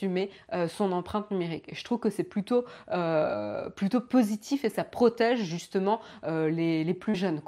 euh, 0.52 0.68
son 0.68 0.92
empreinte 0.92 1.30
numérique. 1.30 1.68
Je 1.72 1.84
trouve 1.84 1.98
que 1.98 2.10
c'est 2.10 2.24
plutôt, 2.24 2.64
euh, 2.92 3.68
plutôt 3.70 4.00
positif 4.00 4.64
et 4.64 4.68
ça 4.68 4.84
protège 4.84 5.40
justement 5.40 6.00
euh, 6.26 6.48
les, 6.48 6.84
les, 6.84 6.94
plus 6.94 7.14
jeunes. 7.14 7.40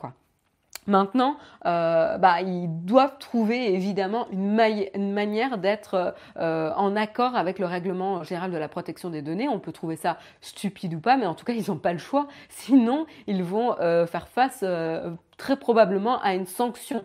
Maintenant, 0.86 1.36
bah, 1.64 2.40
ils 2.40 2.66
doivent 2.84 3.16
trouver 3.18 3.72
évidemment 3.72 4.26
une 4.32 5.12
manière 5.12 5.58
d'être 5.58 6.14
en 6.36 6.96
accord 6.96 7.36
avec 7.36 7.60
le 7.60 7.66
règlement 7.66 8.24
général 8.24 8.50
de 8.50 8.56
la 8.56 8.68
protection 8.68 9.08
des 9.08 9.22
données. 9.22 9.48
On 9.48 9.60
peut 9.60 9.70
trouver 9.70 9.94
ça 9.94 10.18
stupide 10.40 10.94
ou 10.94 11.00
pas, 11.00 11.16
mais 11.16 11.26
en 11.26 11.34
tout 11.34 11.44
cas, 11.44 11.52
ils 11.52 11.70
n'ont 11.70 11.78
pas 11.78 11.92
le 11.92 12.00
choix. 12.00 12.26
Sinon, 12.48 13.06
ils 13.28 13.44
vont 13.44 13.76
faire 13.76 14.26
face 14.26 14.64
très 15.42 15.57
probablement 15.57 16.20
à 16.20 16.35
une 16.35 16.46
sanction, 16.46 17.05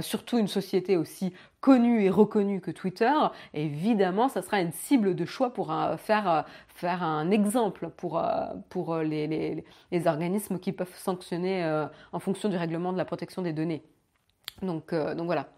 surtout 0.00 0.38
une 0.38 0.48
société 0.48 0.96
aussi 0.96 1.32
connu 1.66 2.04
et 2.04 2.10
reconnu 2.10 2.60
que 2.60 2.70
Twitter, 2.70 3.12
évidemment, 3.52 4.28
ça 4.28 4.40
sera 4.40 4.60
une 4.60 4.70
cible 4.70 5.16
de 5.16 5.24
choix 5.24 5.52
pour 5.52 5.74
faire, 5.98 6.30
euh, 6.30 6.42
faire 6.68 7.02
un 7.02 7.28
exemple 7.32 7.90
pour, 7.96 8.20
euh, 8.20 8.46
pour 8.68 8.94
euh, 8.94 9.02
les, 9.02 9.64
les, 9.90 10.06
organismes 10.06 10.60
qui 10.60 10.70
peuvent 10.70 10.94
sanctionner 10.94 11.86
en 12.12 12.20
fonction 12.20 12.48
du 12.48 12.56
règlement 12.56 12.92
de 12.92 12.98
la 12.98 13.04
protection 13.04 13.42
des 13.42 13.52
données. 13.52 13.82
Donc, 14.62 14.94
donc 14.94 15.26
voilà. 15.26 15.48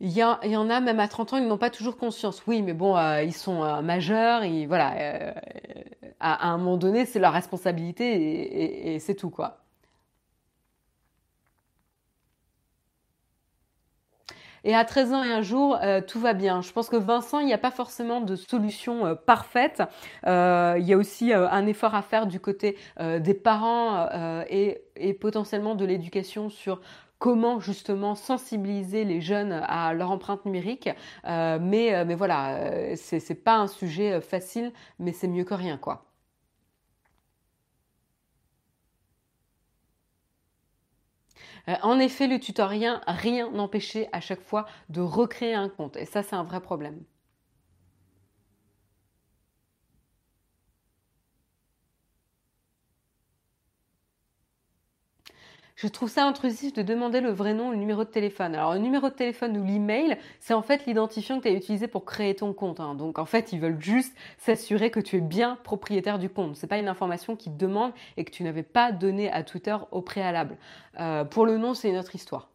Il 0.00 0.10
y, 0.10 0.18
y, 0.18 0.56
en 0.56 0.68
a 0.68 0.80
même 0.80 1.00
à 1.00 1.08
30 1.08 1.32
ans, 1.32 1.36
ils 1.38 1.48
n'ont 1.48 1.56
pas 1.56 1.70
toujours 1.70 1.96
conscience. 1.96 2.42
Oui, 2.46 2.60
mais 2.60 2.74
bon, 2.74 2.98
ils 3.22 3.32
sont 3.32 3.82
majeurs, 3.82 4.42
voilà, 4.68 5.34
à, 6.20 6.48
un 6.48 6.58
moment 6.58 6.76
donné, 6.76 7.06
c'est 7.06 7.18
leur 7.18 7.32
responsabilité 7.32 8.04
et, 8.04 8.94
et 8.94 8.98
c'est 8.98 9.14
tout 9.14 9.30
quoi. 9.30 9.63
Et 14.64 14.74
à 14.74 14.84
13 14.84 15.12
ans 15.12 15.22
et 15.22 15.30
un 15.30 15.42
jour, 15.42 15.78
euh, 15.82 16.00
tout 16.00 16.18
va 16.18 16.32
bien. 16.32 16.62
Je 16.62 16.72
pense 16.72 16.88
que 16.88 16.96
Vincent, 16.96 17.38
il 17.38 17.46
n'y 17.46 17.52
a 17.52 17.58
pas 17.58 17.70
forcément 17.70 18.22
de 18.22 18.34
solution 18.34 19.04
euh, 19.06 19.14
parfaite. 19.14 19.82
Euh, 20.26 20.76
il 20.78 20.86
y 20.86 20.94
a 20.94 20.96
aussi 20.96 21.32
un 21.34 21.66
effort 21.66 21.94
à 21.94 22.00
faire 22.00 22.26
du 22.26 22.40
côté 22.40 22.76
des 22.98 23.34
parents 23.34 24.08
et, 24.48 24.82
potentiellement 25.20 25.74
de 25.74 25.84
l'éducation 25.84 26.48
sur 26.48 26.80
comment 27.18 27.60
justement 27.60 28.14
sensibiliser 28.14 29.04
les 29.04 29.20
jeunes 29.20 29.52
à 29.52 29.92
leur 29.92 30.10
empreinte 30.10 30.44
numérique. 30.44 30.88
mais, 31.24 32.04
mais 32.04 32.14
voilà, 32.14 32.96
c'est 32.96 33.44
pas 33.44 33.56
un 33.56 33.66
sujet 33.66 34.20
facile, 34.20 34.72
mais 34.98 35.12
c'est 35.12 35.28
mieux 35.28 35.44
que 35.44 35.54
rien, 35.54 35.76
quoi. 35.76 36.04
Euh, 41.68 41.74
en 41.82 41.98
effet, 41.98 42.26
le 42.26 42.38
tutoriel, 42.40 43.00
rien 43.06 43.50
n'empêchait 43.50 44.08
à 44.12 44.20
chaque 44.20 44.42
fois 44.42 44.66
de 44.88 45.00
recréer 45.00 45.54
un 45.54 45.68
compte. 45.68 45.96
Et 45.96 46.06
ça, 46.06 46.22
c'est 46.22 46.36
un 46.36 46.44
vrai 46.44 46.60
problème. 46.60 47.02
Je 55.84 55.90
trouve 55.90 56.08
ça 56.08 56.24
intrusif 56.24 56.72
de 56.72 56.80
demander 56.80 57.20
le 57.20 57.30
vrai 57.30 57.52
nom, 57.52 57.70
le 57.70 57.76
numéro 57.76 58.04
de 58.04 58.08
téléphone. 58.08 58.54
Alors, 58.54 58.72
le 58.72 58.78
numéro 58.78 59.10
de 59.10 59.14
téléphone 59.14 59.54
ou 59.58 59.64
l'email, 59.64 60.16
c'est 60.40 60.54
en 60.54 60.62
fait 60.62 60.86
l'identifiant 60.86 61.36
que 61.36 61.42
tu 61.42 61.48
as 61.48 61.52
utilisé 61.52 61.88
pour 61.88 62.06
créer 62.06 62.34
ton 62.34 62.54
compte. 62.54 62.80
Hein. 62.80 62.94
Donc, 62.94 63.18
en 63.18 63.26
fait, 63.26 63.52
ils 63.52 63.60
veulent 63.60 63.82
juste 63.82 64.16
s'assurer 64.38 64.90
que 64.90 64.98
tu 64.98 65.18
es 65.18 65.20
bien 65.20 65.58
propriétaire 65.62 66.18
du 66.18 66.30
compte. 66.30 66.56
C'est 66.56 66.68
pas 66.68 66.78
une 66.78 66.88
information 66.88 67.36
qu'ils 67.36 67.58
demandent 67.58 67.92
et 68.16 68.24
que 68.24 68.30
tu 68.30 68.44
n'avais 68.44 68.62
pas 68.62 68.92
donné 68.92 69.30
à 69.30 69.42
Twitter 69.42 69.76
au 69.90 70.00
préalable. 70.00 70.56
Euh, 71.00 71.24
pour 71.24 71.44
le 71.44 71.58
nom, 71.58 71.74
c'est 71.74 71.90
une 71.90 71.98
autre 71.98 72.14
histoire. 72.14 72.48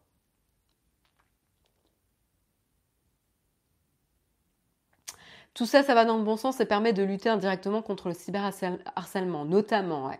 Tout 5.54 5.66
ça, 5.66 5.84
ça 5.84 5.94
va 5.94 6.04
dans 6.04 6.18
le 6.18 6.24
bon 6.24 6.36
sens 6.36 6.58
et 6.58 6.66
permet 6.66 6.92
de 6.92 7.04
lutter 7.04 7.28
indirectement 7.28 7.80
contre 7.80 8.08
le 8.08 8.14
cyberharcèlement, 8.14 9.44
notamment. 9.44 10.10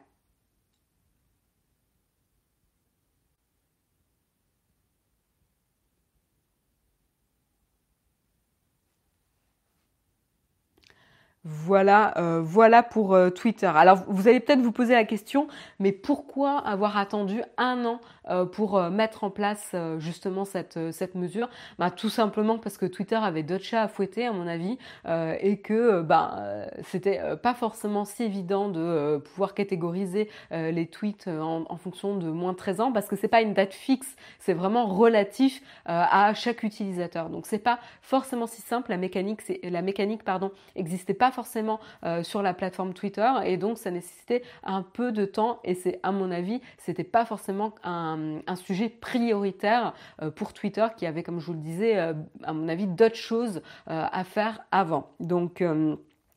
Voilà, 11.44 12.12
euh, 12.18 12.42
voilà 12.44 12.82
pour 12.82 13.14
euh, 13.14 13.30
Twitter. 13.30 13.64
Alors 13.74 14.04
vous 14.08 14.28
allez 14.28 14.40
peut-être 14.40 14.60
vous 14.60 14.72
poser 14.72 14.92
la 14.92 15.04
question, 15.04 15.48
mais 15.78 15.90
pourquoi 15.90 16.58
avoir 16.58 16.98
attendu 16.98 17.40
un 17.56 17.82
an 17.86 18.00
euh, 18.28 18.44
pour 18.44 18.78
mettre 18.90 19.24
en 19.24 19.30
place 19.30 19.74
justement 19.96 20.44
cette, 20.44 20.92
cette 20.92 21.14
mesure? 21.14 21.48
Bah, 21.78 21.90
Tout 21.90 22.10
simplement 22.10 22.58
parce 22.58 22.76
que 22.76 22.84
Twitter 22.84 23.14
avait 23.14 23.42
d'autres 23.42 23.64
chats 23.64 23.84
à 23.84 23.88
fouetter 23.88 24.26
à 24.26 24.32
mon 24.32 24.46
avis 24.46 24.76
et 25.08 25.60
que 25.60 26.02
bah, 26.02 26.66
c'était 26.84 27.20
pas 27.42 27.54
forcément 27.54 28.04
si 28.04 28.24
évident 28.24 28.68
de 28.68 29.16
pouvoir 29.16 29.54
catégoriser 29.54 30.28
les 30.50 30.86
tweets 30.86 31.28
en, 31.28 31.76
fonction 31.76 32.16
de 32.16 32.30
moins 32.30 32.52
de 32.52 32.58
13 32.58 32.80
ans 32.82 32.92
parce 32.92 33.06
que 33.06 33.16
c'est 33.16 33.28
pas 33.28 33.40
une 33.40 33.54
date 33.54 33.72
fixe, 33.72 34.14
c'est 34.38 34.52
vraiment 34.52 34.86
relatif 34.86 35.62
à 35.86 36.34
chaque 36.34 36.62
utilisateur. 36.62 37.30
Donc 37.30 37.46
c'est 37.46 37.58
pas 37.58 37.78
forcément 38.02 38.46
si 38.46 38.60
simple. 38.60 38.90
La 38.90 38.98
mécanique, 38.98 39.40
la 39.62 39.80
mécanique 39.80 40.22
pardon, 40.22 40.52
n'existait 40.76 41.14
pas 41.14 41.29
forcément 41.30 41.80
sur 42.22 42.42
la 42.42 42.54
plateforme 42.54 42.94
Twitter 42.94 43.30
et 43.44 43.56
donc 43.56 43.78
ça 43.78 43.90
nécessitait 43.90 44.42
un 44.62 44.82
peu 44.82 45.12
de 45.12 45.24
temps 45.24 45.60
et 45.64 45.74
c'est 45.74 46.00
à 46.02 46.12
mon 46.12 46.30
avis 46.30 46.60
c'était 46.78 47.04
pas 47.04 47.24
forcément 47.24 47.74
un, 47.84 48.40
sujet 48.56 48.88
prioritaire 48.88 49.94
pour 50.36 50.52
Twitter 50.52 50.86
qui 50.96 51.06
avait 51.06 51.22
comme 51.22 51.40
je 51.40 51.46
vous 51.46 51.54
le 51.54 51.60
disais 51.60 51.98
à 51.98 52.52
mon 52.52 52.68
avis 52.68 52.86
d'autres 52.86 53.14
choses 53.16 53.62
à 53.86 54.24
faire 54.24 54.60
avant. 54.70 55.10
Donc 55.20 55.62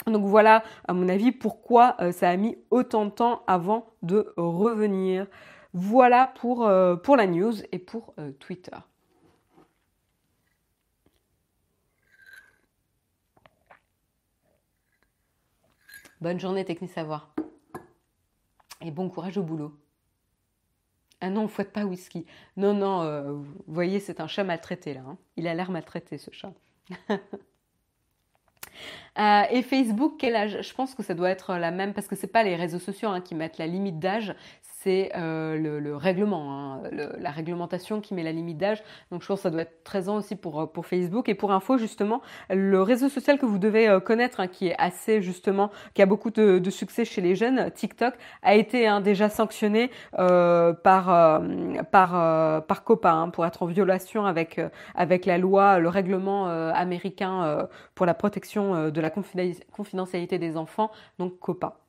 donc 0.07 0.25
voilà, 0.25 0.63
à 0.87 0.93
mon 0.93 1.07
avis, 1.07 1.31
pourquoi 1.31 1.95
ça 2.11 2.29
a 2.29 2.35
mis 2.35 2.57
autant 2.71 3.05
de 3.05 3.11
temps 3.11 3.43
avant 3.47 3.87
de 4.01 4.33
revenir. 4.37 5.27
Voilà 5.73 6.31
pour, 6.35 6.69
pour 7.03 7.15
la 7.15 7.27
news 7.27 7.53
et 7.71 7.79
pour 7.79 8.13
Twitter. 8.39 8.75
Bonne 16.23 16.39
journée 16.39 16.63
Techni 16.63 16.87
Savoir. 16.87 17.35
Et 18.79 18.91
bon 18.91 19.09
courage 19.09 19.37
au 19.37 19.43
boulot. 19.43 19.77
Ah 21.19 21.29
non, 21.29 21.49
fouette 21.49 21.73
pas 21.73 21.83
whisky. 21.83 22.25
Non, 22.55 22.73
non, 22.73 23.01
euh, 23.01 23.33
vous 23.33 23.45
voyez, 23.67 23.99
c'est 23.99 24.21
un 24.21 24.27
chat 24.27 24.45
maltraité 24.45 24.93
là. 24.93 25.01
Hein. 25.05 25.17
Il 25.35 25.49
a 25.49 25.53
l'air 25.53 25.69
maltraité 25.69 26.17
ce 26.17 26.31
chat. 26.31 26.53
Euh, 29.19 29.43
et 29.51 29.61
Facebook, 29.61 30.15
quel 30.17 30.35
âge? 30.35 30.61
Je 30.67 30.73
pense 30.73 30.95
que 30.95 31.03
ça 31.03 31.13
doit 31.13 31.29
être 31.29 31.55
la 31.57 31.69
même 31.69 31.93
parce 31.93 32.07
que 32.07 32.15
c'est 32.15 32.25
pas 32.25 32.41
les 32.41 32.55
réseaux 32.55 32.79
sociaux 32.79 33.09
hein, 33.09 33.21
qui 33.21 33.35
mettent 33.35 33.59
la 33.59 33.67
limite 33.67 33.99
d'âge, 33.99 34.33
c'est 34.83 35.11
euh, 35.15 35.79
le, 35.79 35.95
règlement, 35.95 36.51
hein, 36.51 36.81
la 36.91 37.31
réglementation 37.31 38.01
qui 38.01 38.13
met 38.13 38.23
la 38.23 38.33
limite 38.33 38.57
d'âge. 38.57 38.83
Donc 39.11 39.21
je 39.21 39.27
pense 39.27 39.39
que 39.39 39.43
ça 39.43 39.49
doit 39.49 39.61
être 39.61 39.83
13 39.83 40.09
ans 40.09 40.17
aussi 40.17 40.35
pour, 40.35 40.71
pour 40.71 40.85
Facebook. 40.85 41.29
Et 41.29 41.35
pour 41.35 41.51
info, 41.51 41.77
justement, 41.77 42.21
le 42.49 42.81
réseau 42.81 43.07
social 43.09 43.39
que 43.39 43.45
vous 43.45 43.59
devez 43.59 43.87
euh, 43.87 43.99
connaître, 43.99 44.39
hein, 44.41 44.47
qui 44.47 44.67
est 44.67 44.75
assez 44.77 45.21
justement, 45.21 45.71
qui 45.93 46.01
a 46.01 46.05
beaucoup 46.05 46.31
de, 46.31 46.69
succès 46.69 47.05
chez 47.05 47.21
les 47.21 47.35
jeunes, 47.35 47.71
TikTok, 47.71 48.13
a 48.41 48.55
été 48.55 48.87
hein, 48.87 48.99
déjà 48.99 49.29
sanctionné 49.29 49.91
euh, 50.19 50.73
par 50.73 51.43
COPA 52.83 53.29
pour 53.31 53.45
être 53.45 53.63
en 53.63 53.67
violation 53.67 54.25
avec, 54.25 54.59
avec 54.95 55.25
la 55.25 55.37
loi, 55.37 55.79
le 55.79 55.89
règlement 55.89 56.47
américain 56.47 57.67
pour 57.95 58.05
la 58.05 58.13
protection 58.13 58.89
de 58.89 59.01
la 59.01 59.11
confidentialité 59.11 60.39
des 60.39 60.57
enfants, 60.57 60.91
donc 61.19 61.39
COPA. 61.39 61.82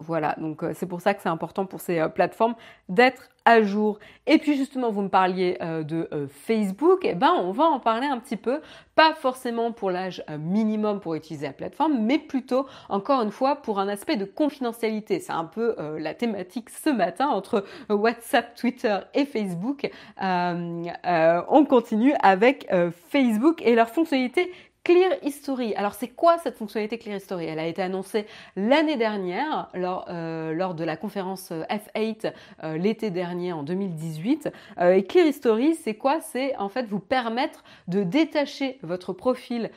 Voilà, 0.00 0.36
donc 0.38 0.62
euh, 0.62 0.70
c'est 0.76 0.86
pour 0.86 1.00
ça 1.00 1.12
que 1.12 1.20
c'est 1.20 1.28
important 1.28 1.66
pour 1.66 1.80
ces 1.80 1.98
euh, 1.98 2.08
plateformes 2.08 2.54
d'être 2.88 3.28
à 3.44 3.62
jour. 3.62 3.98
Et 4.28 4.38
puis 4.38 4.56
justement, 4.56 4.92
vous 4.92 5.02
me 5.02 5.08
parliez 5.08 5.58
euh, 5.60 5.82
de 5.82 6.08
Facebook, 6.30 7.04
et 7.04 7.10
eh 7.10 7.14
ben 7.14 7.32
on 7.36 7.50
va 7.50 7.64
en 7.64 7.80
parler 7.80 8.06
un 8.06 8.18
petit 8.18 8.36
peu, 8.36 8.60
pas 8.94 9.14
forcément 9.14 9.72
pour 9.72 9.90
l'âge 9.90 10.22
minimum 10.38 11.00
pour 11.00 11.16
utiliser 11.16 11.46
la 11.46 11.52
plateforme, 11.52 11.98
mais 12.00 12.18
plutôt, 12.18 12.66
encore 12.88 13.22
une 13.22 13.32
fois, 13.32 13.56
pour 13.56 13.80
un 13.80 13.88
aspect 13.88 14.16
de 14.16 14.24
confidentialité. 14.24 15.18
C'est 15.18 15.32
un 15.32 15.46
peu 15.46 15.74
la 15.98 16.14
thématique 16.14 16.68
ce 16.68 16.90
matin 16.90 17.28
entre 17.28 17.64
WhatsApp, 17.88 18.54
Twitter 18.54 18.98
et 19.14 19.24
Facebook. 19.24 19.90
on 20.20 21.64
continue 21.66 22.12
avec 22.22 22.68
Facebook 23.08 23.62
et 23.62 23.74
leur 23.74 23.88
fonctionnalité 23.88 24.52
Clear 24.88 25.18
History. 25.22 25.74
Alors 25.74 25.92
c'est 25.92 26.08
quoi 26.08 26.38
cette 26.38 26.56
fonctionnalité 26.56 26.96
Clear 26.96 27.18
History? 27.18 27.44
Elle 27.44 27.58
a 27.58 27.66
été 27.66 27.82
annoncée 27.82 28.24
l'année 28.56 28.96
dernière 28.96 29.68
lors, 29.74 30.06
euh, 30.08 30.72
de 30.72 30.82
la 30.82 30.96
conférence 30.96 31.50
euh, 31.52 31.62
F8 31.64 32.32
euh, 32.64 32.78
l'été 32.78 33.10
dernier 33.10 33.52
en 33.52 33.62
2018. 33.62 34.48
et 34.80 35.04
Clear 35.04 35.26
History, 35.26 35.74
c'est 35.74 35.92
quoi? 35.92 36.22
C'est 36.22 36.56
en 36.56 36.70
fait 36.70 36.86
vous 36.86 37.00
permettre 37.00 37.64
de 37.86 38.02
détacher 38.02 38.78
votre 38.82 39.12
profil 39.12 39.70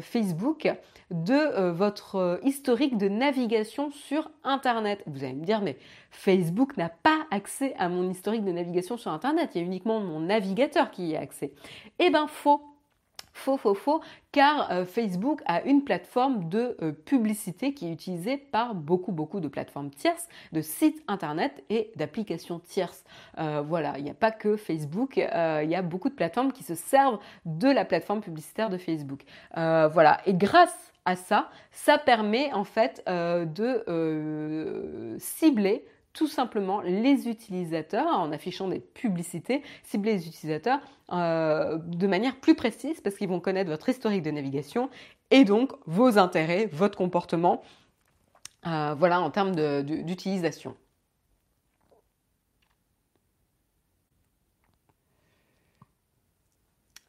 Facebook 0.00 0.70
de 1.10 1.70
votre 1.70 2.40
historique 2.42 2.96
de 2.96 3.08
navigation 3.08 3.90
sur 3.90 4.30
Internet. 4.44 5.02
Vous 5.06 5.24
allez 5.24 5.34
me 5.34 5.44
dire, 5.44 5.60
mais 5.60 5.76
Facebook 6.10 6.78
n'a 6.78 6.88
pas 6.88 7.26
accès 7.30 7.74
à 7.78 7.90
mon 7.90 8.10
historique 8.10 8.44
de 8.44 8.52
navigation 8.52 8.96
sur 8.96 9.10
Internet. 9.10 9.50
Il 9.54 9.60
y 9.60 9.64
a 9.64 9.66
uniquement 9.66 10.00
mon 10.00 10.20
navigateur 10.20 10.90
qui 10.90 11.08
y 11.08 11.16
a 11.16 11.20
accès. 11.20 11.52
Eh 11.98 12.08
ben 12.08 12.26
faux 12.26 12.73
Faux, 13.36 13.56
faux, 13.56 13.74
faux, 13.74 14.00
car 14.30 14.70
euh, 14.70 14.84
Facebook 14.84 15.42
a 15.44 15.62
une 15.62 15.82
plateforme 15.82 16.48
de 16.48 16.76
euh, 16.80 16.92
publicité 16.92 17.74
qui 17.74 17.88
est 17.88 17.92
utilisée 17.92 18.36
par 18.36 18.76
beaucoup, 18.76 19.10
beaucoup 19.10 19.40
de 19.40 19.48
plateformes 19.48 19.90
tierces, 19.90 20.28
de 20.52 20.60
sites 20.60 21.02
internet 21.08 21.64
et 21.68 21.90
d'applications 21.96 22.60
tierces. 22.60 23.02
Euh, 23.38 23.60
voilà, 23.66 23.98
il 23.98 24.04
n'y 24.04 24.10
a 24.10 24.14
pas 24.14 24.30
que 24.30 24.56
Facebook, 24.56 25.16
il 25.16 25.68
y 25.68 25.74
a 25.74 25.82
beaucoup 25.82 26.08
de 26.08 26.14
plateformes 26.14 26.52
qui 26.52 26.62
se 26.62 26.76
servent 26.76 27.18
de 27.44 27.68
la 27.68 27.84
plateforme 27.84 28.20
publicitaire 28.20 28.70
de 28.70 28.78
Facebook. 28.78 29.24
voilà, 29.54 30.20
et 30.26 30.34
grâce 30.34 30.92
à 31.04 31.16
ça, 31.16 31.50
ça 31.72 31.98
permet 31.98 32.52
en 32.52 32.64
fait 32.64 33.02
de 33.06 35.16
cibler 35.18 35.84
tout 36.14 36.28
simplement 36.28 36.80
les 36.80 37.28
utilisateurs 37.28 38.06
en 38.06 38.32
affichant 38.32 38.68
des 38.68 38.78
publicités, 38.78 39.62
cibler 39.82 40.14
les 40.14 40.28
utilisateurs 40.28 40.80
euh, 41.12 41.76
de 41.78 42.06
manière 42.06 42.36
plus 42.36 42.54
précise 42.54 43.00
parce 43.00 43.16
qu'ils 43.16 43.28
vont 43.28 43.40
connaître 43.40 43.68
votre 43.68 43.88
historique 43.88 44.22
de 44.22 44.30
navigation 44.30 44.88
et 45.30 45.44
donc 45.44 45.72
vos 45.86 46.16
intérêts, 46.16 46.66
votre 46.72 46.96
comportement, 46.96 47.62
euh, 48.66 48.94
voilà 48.96 49.20
en 49.20 49.30
termes 49.30 49.54
d'utilisation. 49.82 50.76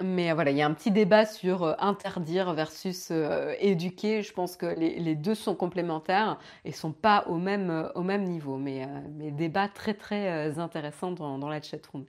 Mais 0.04 0.34
voilà, 0.34 0.52
il 0.52 0.58
y 0.58 0.62
a 0.62 0.66
un 0.66 0.74
petit 0.74 0.92
débat 0.92 1.26
sur 1.26 1.64
euh, 1.64 1.74
interdire 1.80 2.54
versus 2.54 3.08
euh, 3.12 3.54
éduquer. 3.62 4.24
Je 4.24 4.34
pense 4.34 4.58
que 4.58 4.66
les, 4.66 5.16
deux 5.16 5.36
sont 5.36 5.56
complémentaires 5.56 6.38
et 6.66 6.74
sont 6.74 6.92
pas 6.92 7.24
au 7.30 7.38
même, 7.38 7.70
euh, 7.70 7.88
au 7.96 8.02
même 8.02 8.24
niveau. 8.24 8.58
Mais, 8.58 8.86
mais 9.18 9.32
débat 9.32 9.70
très 9.70 9.94
très 9.94 10.60
intéressant 10.60 11.12
dans, 11.12 11.38
dans 11.38 11.48
la 11.48 11.62
chatroom. 11.62 12.04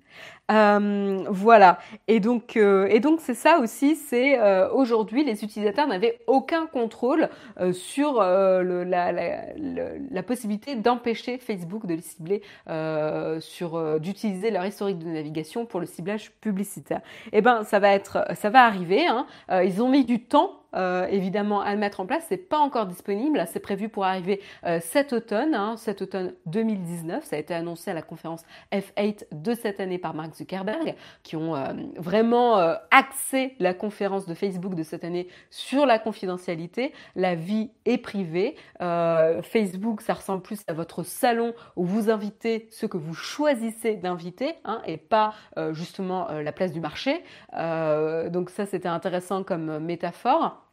voilà. 0.49 1.79
Et 2.09 2.18
donc 2.18 2.57
et 2.57 3.01
c'est 3.20 3.35
ça 3.35 3.61
aussi. 3.61 3.94
C'est 3.94 4.40
aujourd'hui 4.70 5.22
les 5.22 5.44
utilisateurs 5.44 5.87
n'avaient 5.87 6.18
aucun 6.27 6.66
contrôle 6.66 7.29
sur 7.72 8.20
la, 8.20 9.03
possibilité 10.27 10.75
d'empêcher 10.75 11.38
Facebook 11.38 11.87
de 11.87 11.94
les 11.94 12.03
cibler 12.03 12.42
sur 13.40 14.01
d'utiliser 14.01 14.51
leur 14.51 14.66
historique 14.66 14.99
de 14.99 15.07
navigation 15.07 15.66
pour 15.66 15.79
le 15.79 15.87
ciblage 15.87 16.33
publicitaire. 16.40 17.01
Et 17.27 17.38
eh 17.38 17.42
ben 17.42 17.62
ça 17.62 17.76
va 17.79 17.91
être, 17.91 18.25
ça 18.35 18.51
va 18.51 18.65
arriver. 18.65 19.07
Hein. 19.07 19.27
Euh, 19.51 19.65
ils 19.65 19.83
ont 19.83 19.89
mis 19.89 20.05
du 20.05 20.25
temps 20.25 20.62
euh, 20.74 21.07
évidemment 21.07 21.61
à 21.61 21.74
mettre 21.76 22.00
en 22.00 22.07
place. 22.07 22.24
C'est 22.29 22.37
pas 22.37 22.59
encore 22.59 22.87
disponible. 22.87 23.42
C'est 23.46 23.61
prévu 23.61 23.88
pour 23.88 24.05
arriver 24.05 24.40
euh, 24.64 24.79
cet 24.83 25.12
automne, 25.12 25.55
hein, 25.55 25.76
cet 25.76 26.02
automne 26.02 26.35
2019. 26.46 27.24
Ça 27.24 27.37
a 27.37 27.38
été 27.38 27.55
annoncé 27.55 27.90
à 27.90 27.94
la 27.94 28.02
conférence 28.02 28.44
F8 28.72 29.24
de 29.33 29.55
cette 29.55 29.81
année 29.81 29.98
par 29.98 30.14
Mark 30.14 30.35
Zuckerberg, 30.35 30.94
qui 31.22 31.37
ont 31.37 31.57
euh, 31.57 31.72
vraiment 31.96 32.57
axé 32.90 33.55
la 33.59 33.74
conférence 33.74 34.26
de 34.26 34.35
Facebook 34.35 34.74
de 34.74 34.83
cette 34.83 35.05
année 35.05 35.29
sur 35.50 35.87
la 35.87 35.98
confidentialité, 35.98 36.92
la 37.14 37.35
vie 37.35 37.70
est 37.85 37.98
privée. 37.98 38.57
Facebook, 38.79 40.00
ça 40.00 40.14
ressemble 40.14 40.42
plus 40.42 40.62
à 40.66 40.72
votre 40.72 41.02
salon 41.02 41.55
où 41.76 41.85
vous 41.85 42.11
invitez 42.11 42.68
ceux 42.70 42.88
que 42.88 42.96
vous 42.96 43.14
choisissez 43.14 43.96
d'inviter, 43.96 44.55
hein, 44.64 44.83
et 44.87 44.96
pas 44.96 45.35
justement 45.72 46.29
la 46.29 46.52
place 46.52 46.72
du 46.72 46.81
marché. 46.81 47.22
donc 47.52 48.50
ça, 48.50 48.66
c'était 48.66 48.88
intéressant 48.88 49.42
comme 49.42 49.79
métaphore. 49.79 50.65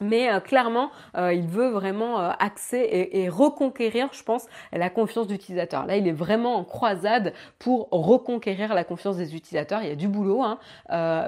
Mais 0.00 0.30
euh, 0.30 0.40
clairement, 0.40 0.90
euh, 1.16 1.32
il 1.32 1.46
veut 1.46 1.68
vraiment 1.68 2.20
euh, 2.20 2.30
axer 2.38 3.08
et, 3.12 3.28
reconquérir, 3.28 4.08
je 4.12 4.22
pense, 4.22 4.46
la 4.72 4.90
confiance 4.90 5.26
d'utilisateur. 5.26 5.86
Là, 5.86 5.96
il 5.96 6.06
est 6.06 6.12
vraiment 6.12 6.56
en 6.56 6.64
croisade 6.64 7.32
pour 7.58 7.88
reconquérir 7.90 8.74
la 8.74 8.84
confiance 8.84 9.16
des 9.16 9.34
utilisateurs. 9.34 9.82
Il 9.82 9.88
y 9.88 9.92
a 9.92 9.96
du 9.96 10.08
boulot, 10.08 10.42
hein, 10.42 10.58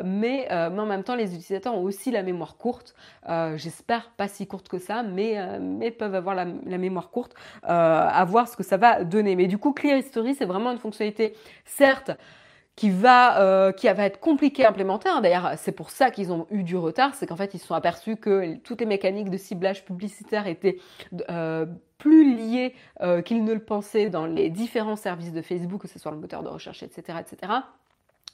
mais, 0.04 0.48
en 0.50 0.86
même 0.86 1.02
temps, 1.02 1.16
les 1.16 1.34
utilisateurs 1.34 1.74
ont 1.74 1.82
aussi 1.82 2.10
la 2.10 2.22
mémoire 2.22 2.56
courte. 2.56 2.94
J'espère 3.56 4.10
pas 4.16 4.28
si 4.28 4.46
courte 4.46 4.68
que 4.68 4.78
ça, 4.78 5.02
mais, 5.02 5.58
mais 5.60 5.90
peuvent 5.90 6.14
avoir 6.14 6.34
la, 6.34 6.46
la 6.66 6.78
mémoire 6.78 7.10
courte, 7.10 7.34
à 7.62 8.24
voir 8.26 8.48
ce 8.48 8.56
que 8.56 8.62
ça 8.62 8.76
va 8.76 9.04
donner. 9.04 9.36
Mais 9.36 9.46
du 9.46 9.58
coup, 9.58 9.72
Clear 9.72 9.98
History, 9.98 10.34
c'est 10.34 10.46
vraiment 10.46 10.70
une 10.70 10.78
fonctionnalité, 10.78 11.34
certes, 11.64 12.12
qui 12.78 12.90
va, 12.90 13.40
euh, 13.40 13.72
qui 13.72 13.88
va 13.88 14.04
être 14.04 14.20
compliqué 14.20 14.64
à 14.64 14.68
implémenter. 14.68 15.08
Hein. 15.08 15.20
D'ailleurs, 15.20 15.54
c'est 15.56 15.72
pour 15.72 15.90
ça 15.90 16.12
qu'ils 16.12 16.30
ont 16.30 16.46
eu 16.52 16.62
du 16.62 16.76
retard, 16.76 17.12
c'est 17.16 17.26
qu'en 17.26 17.34
fait, 17.34 17.52
ils 17.54 17.58
se 17.58 17.66
sont 17.66 17.74
aperçus 17.74 18.16
que 18.16 18.54
toutes 18.58 18.78
les 18.78 18.86
mécaniques 18.86 19.30
de 19.30 19.36
ciblage 19.36 19.84
publicitaire 19.84 20.46
étaient 20.46 20.78
euh, 21.28 21.66
plus 21.98 22.36
liées 22.36 22.76
euh, 23.00 23.20
qu'ils 23.20 23.42
ne 23.42 23.52
le 23.52 23.58
pensaient 23.58 24.10
dans 24.10 24.26
les 24.26 24.48
différents 24.48 24.94
services 24.94 25.32
de 25.32 25.42
Facebook, 25.42 25.82
que 25.82 25.88
ce 25.88 25.98
soit 25.98 26.12
le 26.12 26.18
moteur 26.18 26.44
de 26.44 26.48
recherche, 26.48 26.84
etc., 26.84 27.18
etc. 27.20 27.52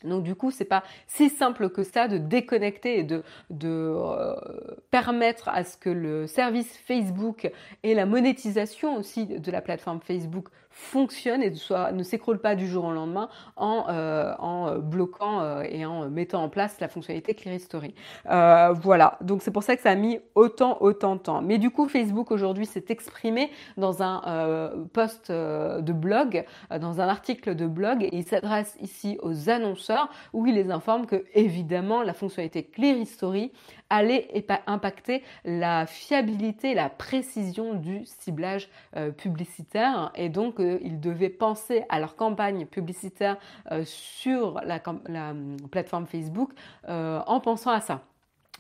Donc 0.03 0.23
du 0.25 0.35
coup, 0.35 0.51
c'est 0.51 0.67
pas 0.67 0.83
si 1.07 1.31
simple 1.31 1.71
que 1.71 1.83
ça 1.83 2.07
de 2.07 2.19
déconnecter 2.19 2.99
et 2.99 3.03
de, 3.03 3.23
de 3.49 3.97
permettre 4.91 5.49
à 5.49 5.65
ce 5.65 5.79
que 5.79 5.89
le 5.89 6.27
service 6.27 6.77
Facebook 6.77 7.51
et 7.83 7.95
la 7.95 8.05
monétisation 8.05 8.99
aussi 8.99 9.25
de 9.25 9.51
la 9.51 9.63
plateforme 9.63 10.01
Facebook 10.03 10.49
fonctionne 10.75 11.43
et 11.43 11.51
ne 11.51 12.03
s'écroule 12.03 12.39
pas 12.39 12.57
du 12.57 12.67
jour 12.67 12.85
au 12.85 12.93
lendemain 12.93 13.29
en, 13.57 13.87
euh, 13.89 14.35
en 14.41 14.79
bloquant 14.79 15.41
euh, 15.41 15.63
et 15.63 15.87
en 15.87 16.11
mettant 16.11 16.43
en 16.43 16.49
place 16.49 16.81
la 16.81 16.89
fonctionnalité 16.89 17.35
Clear 17.35 17.55
History. 17.55 17.95
Euh, 18.29 18.73
voilà, 18.73 19.17
donc 19.21 19.43
c'est 19.43 19.53
pour 19.53 19.63
ça 19.63 19.77
que 19.77 19.83
ça 19.83 19.93
a 19.93 19.95
mis 19.95 20.19
autant, 20.35 20.79
autant 20.81 21.15
de 21.15 21.21
temps. 21.21 21.43
Mais 21.43 21.59
du 21.59 21.71
coup, 21.71 21.89
Facebook 21.89 22.33
aujourd'hui 22.33 22.67
s'est 22.67 22.87
exprimé 22.89 23.51
dans 23.77 24.03
un 24.03 24.73
post 24.93 25.31
de 25.31 25.93
blog, 25.93 26.45
dans 26.81 27.01
un 27.01 27.09
article 27.09 27.55
de 27.55 27.67
blog, 27.67 28.03
et 28.03 28.11
il 28.13 28.25
s'adresse 28.25 28.77
ici 28.81 29.17
aux 29.23 29.49
annonceurs 29.49 30.09
où 30.33 30.47
il 30.47 30.57
les 30.57 30.71
informe 30.71 31.07
que, 31.07 31.25
évidemment, 31.35 32.03
la 32.03 32.15
fonctionnalité 32.15 32.65
Clear 32.65 32.97
History 32.97 33.53
allait 33.91 34.29
impacter 34.67 35.23
la 35.45 35.87
fiabilité, 35.87 36.75
la 36.75 36.89
précision 36.89 37.75
du 37.75 38.05
ciblage 38.05 38.69
publicitaire 39.17 40.11
et 40.15 40.29
donc 40.29 40.57
ils 40.59 41.01
devaient 41.01 41.29
penser 41.29 41.85
à 41.89 42.01
leur 42.01 42.17
campagne 42.17 42.67
publicitaire 42.67 43.37
euh, 43.71 43.83
sur 43.85 44.61
la, 44.65 44.81
plateforme 45.71 46.07
Facebook 46.07 46.51
euh, 46.89 47.21
en 47.27 47.41
pensant 47.41 47.71
à 47.71 47.81
ça. 47.81 48.03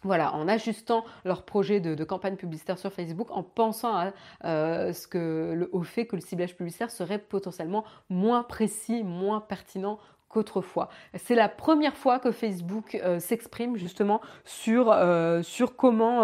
Voilà, 0.02 0.34
en 0.34 0.48
ajustant 0.48 1.04
leur 1.24 1.44
projet 1.44 1.80
de, 1.80 2.04
campagne 2.04 2.36
publicitaire 2.36 2.78
sur 2.78 2.92
Facebook, 2.92 3.30
en 3.30 3.42
pensant 3.42 3.96
à, 3.96 4.12
euh, 4.44 4.92
ce 4.92 5.68
au 5.72 5.82
fait 5.82 6.06
que 6.06 6.16
le 6.16 6.20
ciblage 6.20 6.54
publicitaire 6.54 6.90
serait 6.90 7.18
potentiellement 7.18 7.84
moins 8.10 8.42
précis, 8.42 9.02
moins 9.02 9.40
pertinent 9.40 9.98
qu'autrefois. 10.34 10.88
C'est 11.14 11.34
la 11.34 11.48
première 11.48 11.96
fois 11.96 12.18
que 12.18 12.30
Facebook 12.30 13.00
s'exprime 13.18 13.76
justement 13.76 14.20
sur, 14.44 14.94
sur 15.42 15.76
comment 15.76 16.22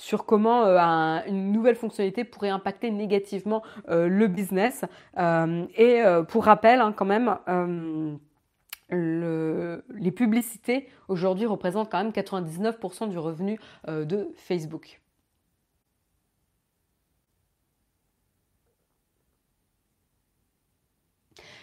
sur 0.00 0.24
comment 0.24 0.64
euh, 0.64 1.20
une 1.26 1.52
nouvelle 1.52 1.76
fonctionnalité 1.76 2.24
pourrait 2.24 2.48
impacter 2.48 2.90
négativement 2.90 3.62
euh, 3.90 4.08
le 4.08 4.26
business. 4.28 4.84
Euh, 5.18 5.66
et 5.76 6.02
pour 6.28 6.44
rappel, 6.44 6.80
hein, 6.80 6.92
quand 6.96 7.04
même, 7.04 7.36
les 8.90 10.10
publicités 10.10 10.88
aujourd'hui 11.08 11.46
représentent 11.46 11.90
quand 11.90 12.02
même 12.02 12.12
99% 12.12 13.10
du 13.10 13.18
revenu 13.18 13.60
de 13.86 14.32
Facebook. 14.36 14.99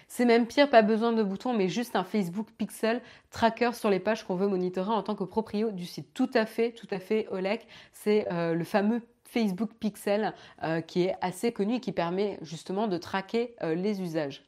C'est 0.07 0.25
même 0.25 0.47
pire, 0.47 0.69
pas 0.69 0.81
besoin 0.81 1.11
de 1.11 1.21
bouton, 1.21 1.53
mais 1.53 1.67
juste 1.67 1.95
un 1.95 2.05
Facebook 2.05 2.47
Pixel 2.57 3.01
tracker 3.29 3.71
sur 3.73 3.89
les 3.89 3.99
pages 3.99 4.23
qu'on 4.23 4.35
veut 4.35 4.47
monitorer 4.47 4.91
en 4.91 5.03
tant 5.03 5.15
que 5.15 5.25
proprio 5.25 5.71
du 5.71 5.85
site. 5.85 6.13
Tout 6.13 6.29
à 6.33 6.45
fait, 6.45 6.71
tout 6.71 6.87
à 6.91 6.99
fait, 6.99 7.27
Olek. 7.29 7.67
C'est 7.91 8.25
euh, 8.31 8.53
le 8.53 8.63
fameux 8.63 9.01
Facebook 9.25 9.71
Pixel 9.79 10.33
euh, 10.63 10.79
qui 10.79 11.03
est 11.03 11.15
assez 11.21 11.51
connu 11.51 11.75
et 11.75 11.79
qui 11.81 11.91
permet 11.91 12.39
justement 12.41 12.87
de 12.87 12.97
traquer 12.97 13.55
euh, 13.61 13.75
les 13.75 14.01
usages. 14.01 14.43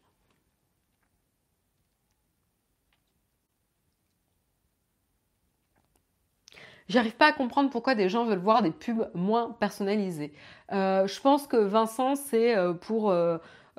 J'arrive 6.88 7.16
pas 7.16 7.28
à 7.28 7.34
comprendre 7.34 7.70
pourquoi 7.70 7.94
des 7.96 8.10
gens 8.10 8.26
veulent 8.26 8.40
voir 8.40 8.64
des 8.64 8.72
pubs 8.72 9.12
moins 9.14 9.52
personnalisées. 9.60 10.34
je 10.72 11.22
pense 11.22 11.46
que 11.46 11.58
Vincent, 11.58 12.16
c'est 12.16 12.56
pour 12.82 13.14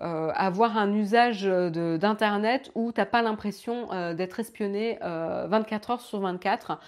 euh, 0.03 0.31
avoir 0.35 0.79
un 0.79 0.95
usage 0.95 1.43
d'Internet 1.43 2.71
où 2.75 2.91
tu 2.91 3.01
n'as 3.01 3.07
pas 3.07 3.21
l'impression 3.21 3.93
euh, 3.93 4.15
d'être 4.15 4.41
espionné 4.41 4.99
24 5.03 5.91
euh, 5.91 5.93
heures 5.93 6.01
sur 6.01 6.21
24 6.21 6.79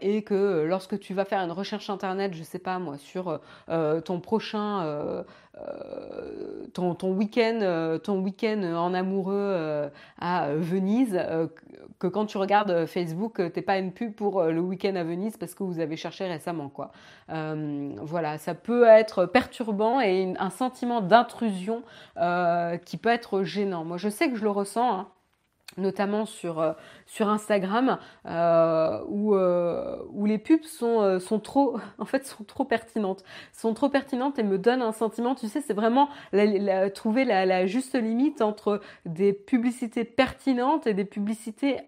et 0.00 0.22
que 0.22 0.64
lorsque 0.66 0.98
tu 0.98 1.12
vas 1.12 1.26
faire 1.26 1.40
une 1.40 1.52
recherche 1.52 1.90
Internet, 1.90 2.32
je 2.34 2.42
sais 2.42 2.58
pas 2.58 2.78
moi, 2.78 2.96
sur 2.96 3.40
ton 4.04 4.20
prochain 4.20 5.24
ton, 6.74 6.94
ton 6.94 7.12
week-end 7.12 7.98
ton 8.02 8.18
week-end 8.20 8.62
en 8.76 8.92
amoureux 8.92 9.90
à 10.20 10.48
Venise 10.54 11.18
que 11.98 12.06
quand 12.06 12.26
tu 12.26 12.36
regardes 12.36 12.84
Facebook 12.84 13.40
t'es 13.52 13.62
pas 13.62 13.78
une 13.78 13.92
pub 13.92 14.12
pour 14.12 14.42
le 14.42 14.60
week-end 14.60 14.94
à 14.96 15.04
Venise 15.04 15.38
parce 15.38 15.54
que 15.54 15.62
vous 15.62 15.80
avez 15.80 15.96
cherché 15.96 16.26
récemment 16.26 16.68
quoi 16.68 16.92
voilà 17.28 18.36
ça 18.38 18.54
peut 18.54 18.84
être 18.84 19.24
perturbant 19.24 20.00
et 20.00 20.34
un 20.38 20.50
sentiment 20.50 21.00
d'intrusion 21.00 21.82
euh, 22.16 22.76
qui 22.78 22.96
peut 22.96 23.08
être 23.08 23.42
gênant. 23.42 23.84
Moi, 23.84 23.96
je 23.96 24.08
sais 24.08 24.30
que 24.30 24.36
je 24.36 24.44
le 24.44 24.50
ressens. 24.50 25.00
Hein, 25.00 25.08
notamment 25.76 26.26
sur, 26.26 26.60
euh, 26.60 26.72
sur 27.06 27.28
Instagram 27.28 27.98
euh, 28.26 29.00
où, 29.08 29.34
où, 29.34 30.26
les 30.26 30.38
pubs 30.38 30.64
sont, 30.64 31.20
sont 31.20 31.38
trop 31.38 31.78
en 31.98 32.04
fait 32.04 32.26
sont 32.26 32.44
trop 32.44 32.64
pertinentes. 32.64 33.24
Sont 33.52 33.74
trop 33.74 33.88
pertinentes 33.88 34.38
et 34.38 34.42
me 34.42 34.58
donnent 34.58 34.82
un 34.82 34.92
sentiment 34.92 35.34
tu 35.34 35.48
sais 35.48 35.60
c'est 35.60 35.74
vraiment 35.74 36.08
trouver 36.94 37.24
la, 37.24 37.66
juste 37.66 37.94
limite 37.94 38.42
entre 38.42 38.80
des 39.04 39.32
publicités 39.32 40.04
pertinentes 40.04 40.86
et 40.86 40.94
des 40.94 41.04
publicités 41.04 41.78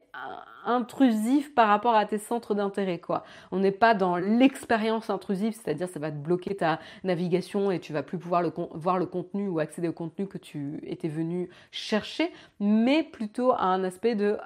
intrusif 0.64 1.54
par 1.54 1.68
rapport 1.68 1.94
à 1.94 2.04
tes 2.04 2.18
centres 2.18 2.54
d'intérêt 2.54 2.98
quoi. 2.98 3.24
On 3.52 3.58
n'est 3.58 3.72
pas 3.72 3.94
dans 3.94 4.16
l'expérience 4.16 5.10
intrusive, 5.10 5.54
c'est-à-dire 5.54 5.88
ça 5.88 5.98
va 5.98 6.10
te 6.10 6.16
bloquer 6.16 6.56
ta 6.56 6.78
navigation 7.04 7.70
et 7.70 7.80
tu 7.80 7.92
vas 7.92 8.02
plus 8.02 8.18
pouvoir 8.18 8.42
voir 8.72 8.98
le 8.98 9.06
contenu 9.06 9.48
ou 9.48 9.58
accéder 9.58 9.88
au 9.88 9.92
contenu 9.92 10.26
que 10.26 10.38
tu 10.38 10.80
étais 10.84 11.08
venu 11.08 11.48
chercher, 11.70 12.30
mais 12.60 13.02
plutôt 13.02 13.52
à 13.52 13.62
un 13.62 13.82
aspect 13.84 14.14
de 14.14 14.36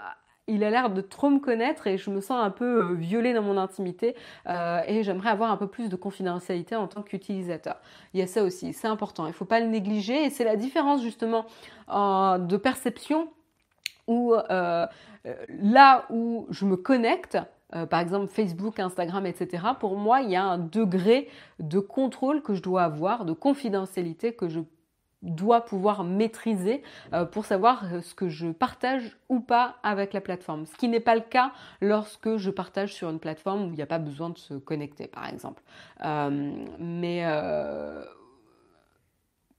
il 0.49 0.65
a 0.65 0.71
l'air 0.71 0.91
de 0.91 1.01
trop 1.01 1.31
me 1.31 1.39
connaître 1.39 1.87
et 1.87 1.97
je 1.97 2.11
me 2.11 2.21
sens 2.21 2.43
un 2.43 2.51
peu 2.51 2.83
euh, 2.83 2.95
violée 2.95 3.33
dans 3.33 3.43
mon 3.43 3.57
intimité 3.57 4.17
euh, 4.49 4.81
et 4.89 5.05
j'aimerais 5.05 5.31
avoir 5.31 5.53
un 5.53 5.57
peu 5.57 5.69
plus 5.69 5.89
de 5.89 5.95
confidentialité 5.95 6.75
en 6.75 6.89
tant 6.89 7.03
qu'utilisateur. 7.03 7.77
Il 8.13 8.21
y 8.21 8.23
a 8.23 8.27
ça 8.27 8.43
aussi, 8.43 8.73
c'est 8.73 8.89
important, 8.89 9.27
il 9.27 9.31
ne 9.31 9.35
faut 9.35 9.45
pas 9.45 9.61
le 9.61 9.67
négliger 9.67 10.25
et 10.25 10.31
c'est 10.31 10.45
la 10.45 10.57
différence 10.57 11.03
justement 11.03 11.47
de 11.89 12.57
perception 12.57 13.29
où 14.09 14.35
là 15.49 16.07
où 16.11 16.47
je 16.51 16.65
me 16.65 16.77
connecte, 16.77 17.39
euh, 17.75 17.87
par 17.87 18.01
exemple 18.01 18.27
Facebook, 18.27 18.79
Instagram, 18.79 19.27
etc., 19.27 19.65
pour 19.79 19.97
moi, 19.97 20.21
il 20.21 20.31
y 20.31 20.37
a 20.37 20.45
un 20.45 20.59
degré 20.59 21.29
de 21.59 21.79
contrôle 21.79 22.43
que 22.43 22.55
je 22.55 22.63
dois 22.63 22.83
avoir, 22.83 23.25
de 23.25 23.33
confidentialité 23.33 24.35
que 24.35 24.49
je 24.49 24.61
dois 25.23 25.61
pouvoir 25.61 26.03
maîtriser 26.03 26.83
pour 27.31 27.45
savoir 27.45 27.85
ce 28.03 28.13
que 28.13 28.29
je 28.29 28.49
partage 28.49 29.17
ou 29.29 29.39
pas 29.39 29.77
avec 29.85 30.15
la 30.15 30.21
plateforme. 30.21 30.67
Ce 30.67 30.75
qui 30.75 30.89
n'est 30.89 30.99
pas 30.99 31.15
le 31.15 31.21
cas 31.21 31.53
lorsque 31.81 32.39
je 32.39 32.51
partage 32.51 32.93
sur 32.93 33.09
une 33.09 33.21
plateforme 33.21 33.67
où 33.67 33.69
il 33.69 33.77
n'y 33.77 33.83
a 33.83 33.87
pas 33.87 34.01
besoin 34.01 34.31
de 34.31 34.39
se 34.39 34.55
connecter, 34.55 35.07
par 35.07 35.29
exemple. 35.29 35.63
mais 36.81 37.25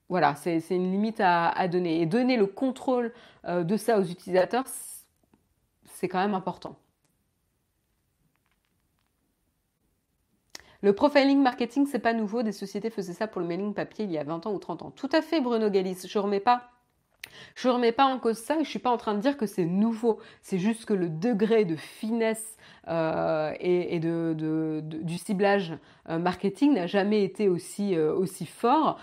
voilà, 0.10 0.36
c'est 0.36 0.60
une 0.70 0.92
limite 0.92 1.22
à, 1.22 1.68
donner. 1.70 2.02
Et 2.02 2.08
donner 2.08 2.36
le 2.36 2.48
contrôle 2.48 3.14
de 3.48 3.78
ça 3.78 3.98
aux 3.98 4.04
utilisateurs, 4.04 4.66
c'est 6.04 6.10
quand 6.10 6.20
même 6.20 6.34
important. 6.34 6.76
Le 10.82 10.94
profiling 10.94 11.42
marketing, 11.42 11.88
c'est 11.90 12.00
pas 12.00 12.12
nouveau. 12.12 12.44
Des 12.44 12.52
sociétés 12.52 12.90
faisaient 12.90 13.14
ça 13.14 13.26
pour 13.26 13.40
le 13.40 13.48
mailing 13.48 13.74
papier 13.74 14.04
il 14.04 14.12
y 14.12 14.18
a 14.18 14.26
20 14.26 14.46
ans 14.46 14.54
ou 14.54 14.60
30 14.60 14.82
ans. 14.82 14.92
Tout 14.92 15.08
à 15.14 15.22
fait, 15.22 15.40
Bruno 15.40 15.70
Galis. 15.70 16.06
Je 16.06 16.20
remets 16.20 16.42
pas. 16.42 16.73
Je 17.56 17.70
remets 17.70 17.92
pas 17.92 18.06
en 18.06 18.20
cause 18.20 18.38
ça 18.38 18.60
et 18.60 18.64
je 18.64 18.70
suis 18.70 18.80
pas 18.80 18.90
en 18.90 18.98
train 18.98 19.14
de 19.14 19.20
dire 19.20 19.38
que 19.38 19.46
c'est 19.46 19.66
nouveau. 19.66 20.20
C'est 20.42 20.60
juste 20.60 20.86
que 20.86 20.94
le 20.94 21.10
degré 21.10 21.66
de 21.66 21.76
finesse 21.76 22.58
euh, 22.90 23.54
et, 23.62 24.00
de, 24.00 24.82
du 24.84 25.18
ciblage 25.18 25.74
euh, 26.10 26.20
marketing 26.20 26.74
n'a 26.74 26.86
jamais 26.86 27.24
été 27.24 27.48
aussi, 27.48 27.96
euh, 27.96 28.14
aussi 28.14 28.46
fort 28.46 29.00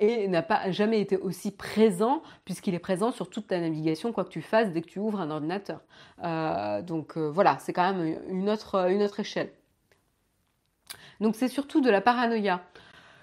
et 0.00 0.26
n'a 0.26 0.42
pas 0.42 0.70
jamais 0.72 1.00
été 1.00 1.16
aussi 1.16 1.52
présent 1.52 2.22
puisqu'il 2.44 2.74
est 2.74 2.80
présent 2.80 3.12
sur 3.12 3.30
toute 3.30 3.46
ta 3.46 3.60
navigation, 3.60 4.12
quoi 4.12 4.24
que 4.24 4.30
tu 4.30 4.42
fasses 4.42 4.72
dès 4.72 4.82
que 4.82 4.88
tu 4.88 4.98
ouvres 4.98 5.20
un 5.20 5.30
ordinateur. 5.30 5.80
donc 6.82 7.16
voilà, 7.16 7.58
c'est 7.60 7.72
quand 7.72 7.92
même 7.94 8.18
une 8.28 8.50
autre, 8.50 8.90
une 8.90 9.02
autre 9.02 9.20
échelle. 9.20 9.50
Donc 11.20 11.36
c'est 11.36 11.48
surtout 11.48 11.80
de 11.80 11.90
la 11.90 12.00
paranoïa. 12.00 12.62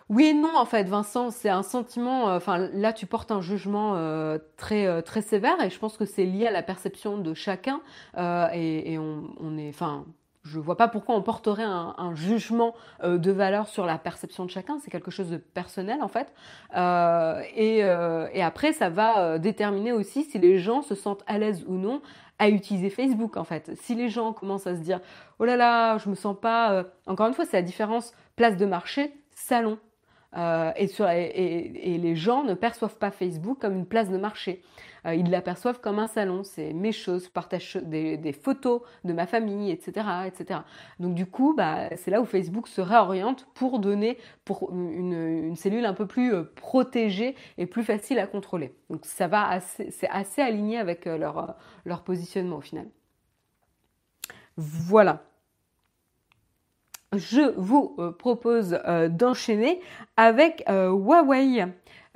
Oui 0.10 0.26
et 0.26 0.34
non, 0.34 0.56
en 0.56 0.66
fait, 0.66 0.90
Vincent, 0.90 1.30
c'est 1.30 1.50
un 1.50 1.62
sentiment. 1.62 2.30
Euh, 2.30 2.38
enfin, 2.38 2.58
là, 2.74 2.94
tu 2.94 3.06
portes 3.06 3.30
un 3.30 3.42
jugement 3.42 3.94
euh, 3.96 4.40
très 4.58 4.88
euh, 4.88 5.02
très 5.02 5.22
sévère, 5.22 5.62
et 5.64 5.70
je 5.70 5.78
pense 5.78 5.98
que 5.98 6.06
c'est 6.06 6.26
lié 6.26 6.48
à 6.48 6.52
la 6.52 6.64
perception 6.64 7.20
de 7.20 7.34
chacun. 7.36 7.80
et, 8.18 8.98
on, 8.98 9.58
est, 9.58 9.70
enfin, 9.70 10.06
je 10.44 10.60
vois 10.60 10.78
pas 10.78 10.88
pourquoi 10.88 11.16
on 11.16 11.22
porterait 11.22 11.64
un, 11.64 12.16
jugement 12.16 12.74
de 13.04 13.32
valeur 13.32 13.68
sur 13.68 13.86
la 13.86 14.00
perception 14.00 14.46
de 14.46 14.50
chacun. 14.50 14.80
C'est 14.80 14.90
quelque 14.90 15.12
chose 15.12 15.30
de 15.30 15.38
personnel, 15.38 16.02
en 16.02 16.08
fait. 16.08 16.34
Et, 17.56 17.78
et, 17.80 18.44
après, 18.44 18.74
ça 18.74 18.90
va 18.90 19.38
déterminer 19.38 19.92
aussi 19.92 20.24
si 20.24 20.40
les 20.40 20.58
gens 20.58 20.82
se 20.82 20.96
sentent 20.96 21.24
à 21.28 21.38
l'aise 21.38 21.64
ou 21.68 21.76
non 21.76 22.02
à 22.40 22.50
utiliser 22.50 22.90
Facebook, 22.90 23.38
en 23.38 23.44
fait. 23.44 23.72
Si 23.76 23.94
les 23.94 24.10
gens 24.10 24.34
commencent 24.34 24.68
à 24.68 24.76
se 24.76 24.82
dire, 24.82 25.02
oh 25.38 25.46
là 25.46 25.56
là, 25.56 25.98
je 26.00 26.10
me 26.10 26.16
sens 26.16 26.36
pas. 26.40 26.86
Encore 27.06 27.28
une 27.28 27.34
fois, 27.34 27.46
c'est 27.46 27.58
la 27.58 27.64
différence 27.64 28.14
place 28.36 28.58
de 28.58 28.66
marché, 28.66 29.14
salon. 29.30 29.78
Et, 30.36 31.94
et, 31.94 31.98
les 31.98 32.16
gens 32.16 32.44
ne 32.44 32.54
perçoivent 32.54 32.98
pas 32.98 33.12
Facebook 33.12 33.60
comme 33.60 33.76
une 33.76 33.88
place 33.88 34.10
de 34.10 34.18
marché. 34.18 34.62
Euh, 35.06 35.16
ils 35.16 35.30
l'aperçoivent 35.30 35.80
comme 35.80 36.00
un 36.00 36.08
salon. 36.08 36.44
C'est 36.44 36.74
mes 36.74 36.92
choses, 36.92 37.30
partage 37.30 37.78
des, 37.78 38.34
photos 38.34 38.82
de 39.04 39.14
ma 39.14 39.26
famille, 39.26 39.72
etc., 39.72 40.08
etc. 40.28 40.62
Donc 41.00 41.16
du 41.16 41.26
coup, 41.26 41.54
bah, 41.56 41.96
c'est 41.98 42.12
là 42.12 42.22
où 42.22 42.26
Facebook 42.26 42.68
se 42.68 42.82
réoriente 42.82 43.48
pour 43.54 43.80
donner 43.80 44.18
pour 44.46 44.72
une, 44.72 45.56
cellule 45.56 45.86
un 45.86 45.94
peu 45.94 46.06
plus 46.06 46.34
euh, 46.34 46.44
protégée 46.56 47.36
et 47.58 47.66
plus 47.66 47.84
facile 47.84 48.20
à 48.20 48.28
contrôler. 48.28 48.74
Donc 48.90 49.06
ça 49.06 49.28
va 49.28 49.60
c'est 49.60 50.10
assez 50.10 50.42
aligné 50.42 50.78
avec 50.78 51.08
euh, 51.08 51.18
leur 51.86 52.04
positionnement 52.04 52.58
au 52.58 52.62
final. 52.62 52.88
Voilà 54.58 55.29
je 57.16 57.54
vous 57.58 57.96
propose 58.18 58.80
d'enchaîner 59.10 59.82
avec 60.18 60.64
Huawei. 60.68 61.66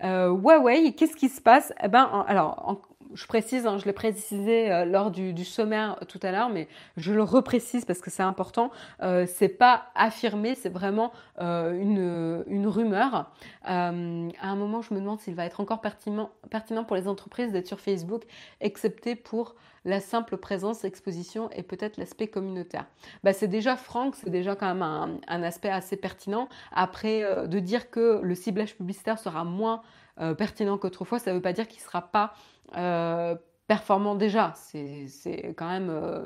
Euh, 0.04 0.30
Huawei, 0.30 0.94
qu'est-ce 0.94 1.16
qui 1.16 1.30
se 1.30 1.42
passe? 1.42 1.74
Eh 1.82 1.88
ben, 1.88 2.26
alors, 2.28 2.82
je 3.14 3.28
précise, 3.28 3.66
hein, 3.66 3.78
je 3.78 3.86
l'ai 3.86 3.94
précisé 3.94 4.72
euh, 4.72 4.86
lors 4.86 5.12
du, 5.12 5.46
sommaire 5.46 5.98
tout 6.08 6.20
à 6.24 6.32
l'heure, 6.32 6.50
mais 6.50 6.68
je 6.98 7.14
le 7.14 7.24
reprécise 7.24 7.86
parce 7.86 8.00
que 8.00 8.10
c'est 8.10 8.24
important. 8.24 8.72
Euh, 9.02 9.26
c'est 9.28 9.50
pas 9.50 9.86
affirmé, 9.96 10.56
c'est 10.56 10.70
vraiment 10.70 11.12
euh, 11.40 12.44
une, 12.48 12.68
rumeur. 12.68 13.32
à 13.64 13.90
un 13.90 14.56
moment, 14.56 14.82
je 14.82 14.94
me 14.94 15.00
demande 15.00 15.20
s'il 15.20 15.36
va 15.36 15.46
être 15.46 15.60
encore 15.60 15.82
pertinent, 15.82 16.32
pertinent 16.50 16.84
pour 16.84 16.96
les 16.96 17.08
entreprises 17.08 17.52
d'être 17.52 17.68
sur 17.68 17.80
Facebook, 17.80 18.24
excepté 18.62 19.16
pour 19.16 19.56
la 19.86 20.00
simple 20.00 20.38
présence, 20.38 20.86
exposition 20.86 21.50
et 21.52 21.62
peut-être 21.62 21.98
l'aspect 21.98 22.28
communautaire. 22.28 22.86
Bah, 23.24 23.34
c'est 23.34 23.50
déjà 23.50 23.76
franc, 23.76 24.12
c'est 24.14 24.30
déjà 24.30 24.56
quand 24.56 24.74
même 24.74 24.82
un, 24.82 25.44
aspect 25.44 25.70
assez 25.70 25.98
pertinent. 25.98 26.48
Après, 26.72 27.48
de 27.48 27.60
dire 27.60 27.90
que 27.90 28.22
le 28.24 28.34
ciblage 28.34 28.76
publicitaire 28.78 29.20
sera 29.20 29.44
moins 29.44 29.82
euh, 30.20 30.36
pertinent 30.36 30.78
qu'autrefois, 30.78 31.18
ça 31.18 31.32
ne 31.32 31.38
veut 31.38 31.42
pas 31.42 31.54
dire 31.54 31.68
qu'il 31.68 31.80
ne 31.80 31.86
sera 31.86 32.02
pas 32.02 32.34
euh, 32.76 33.36
performant 33.68 34.16
déjà. 34.16 34.54
C'est 34.56 35.54
quand 35.58 35.68
même... 35.70 35.90
Euh, 35.90 36.26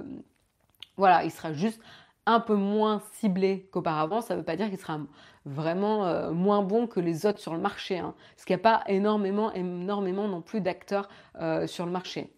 voilà, 0.98 1.24
il 1.24 1.32
sera 1.32 1.54
juste 1.54 1.82
un 2.26 2.40
peu 2.40 2.56
moins 2.56 3.02
ciblé 3.14 3.70
qu'auparavant. 3.72 4.22
Ça 4.22 4.34
ne 4.36 4.40
veut 4.40 4.46
pas 4.46 4.56
dire 4.56 4.70
qu'il 4.70 4.80
sera 4.80 5.00
vraiment 5.46 6.32
moins 6.34 6.62
bon 6.64 6.88
que 6.88 7.00
les 7.00 7.26
autres 7.26 7.40
sur 7.40 7.54
le 7.54 7.60
marché. 7.62 8.00
Hein, 8.00 8.16
parce 8.36 8.46
qu'il 8.46 8.56
n'y 8.56 8.62
a 8.62 8.64
pas 8.64 8.84
énormément, 8.88 9.54
énormément 9.54 10.28
non 10.28 10.42
plus 10.42 10.62
d'acteurs 10.62 11.08
sur 11.68 11.86
le 11.86 11.92
marché. 11.92 12.34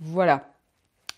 Voilà. 0.00 0.50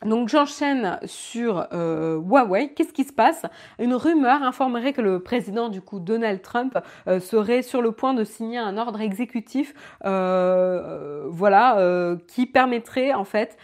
Donc 0.05 0.29
j'enchaîne 0.29 0.99
sur 1.05 1.67
euh, 1.73 2.19
Huawei. 2.19 2.73
Qu'est-ce 2.75 2.93
qui 2.93 3.05
se 3.05 3.13
passe? 3.13 3.45
Une 3.79 3.95
rumeur 3.95 4.43
informerait 4.43 4.93
que 4.93 5.01
le 5.01 5.21
président 5.21 5.69
du 5.69 5.81
coup 5.81 6.01
Donald 6.01 6.43
Trump 6.43 6.79
euh, 7.07 7.21
serait 7.21 7.63
sur 7.63 7.83
le 7.83 7.93
point 7.93 8.15
de 8.15 8.25
signer 8.25 8.59
un 8.59 8.77
ordre 8.79 9.01
exécutif, 9.01 9.75
euh, 10.05 11.27
voilà, 11.29 12.17
qui 12.29 12.47
permettrait 12.47 13.13
en 13.13 13.25
fait, 13.25 13.57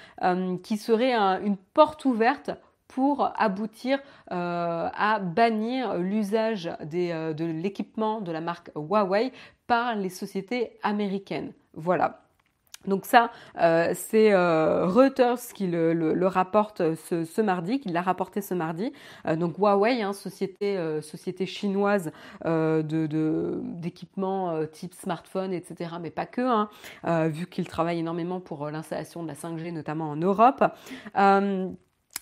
qui 0.63 0.77
serait 0.77 1.15
une 1.15 1.57
porte 1.57 2.05
ouverte 2.05 2.51
pour 2.87 3.33
aboutir 3.37 3.99
à 4.31 5.19
bannir 5.21 5.99
l'usage 5.99 6.71
de 6.83 7.45
l'équipement 7.45 8.21
de 8.21 8.33
la 8.33 8.41
marque 8.41 8.71
Huawei 8.75 9.33
par 9.67 9.95
les 9.95 10.09
sociétés 10.09 10.79
américaines. 10.83 11.53
Voilà. 11.75 12.28
Donc 12.87 13.07
ça, 13.07 13.33
euh, 13.61 13.93
c'est 13.95 14.33
euh, 14.33 14.87
Reuters 14.87 15.39
qui 15.55 15.67
le, 15.67 16.27
rapporte 16.27 16.95
ce, 16.95 17.41
mardi, 17.41 17.81
qui 17.81 17.89
l'a 17.89 18.03
rapporté 18.03 18.41
ce 18.41 18.55
mardi. 18.55 18.93
Euh, 19.27 19.37
donc 19.37 19.59
Huawei, 19.59 20.03
hein, 20.03 20.13
société, 20.13 20.79
société 21.03 21.47
chinoise 21.47 22.13
d'équipements 22.45 24.65
type 24.67 24.95
smartphone, 24.95 25.53
etc., 25.53 25.97
mais 26.01 26.11
pas 26.11 26.27
que, 26.27 26.41
hein, 26.41 26.69
vu 27.29 27.47
qu'il 27.47 27.69
travaille 27.69 27.99
énormément 27.99 28.41
pour 28.41 28.71
l'installation 28.71 29.23
de 29.23 29.29
la 29.29 29.35
5G, 29.35 29.73
notamment 29.73 30.11
en 30.11 30.17
Europe. 30.17 30.65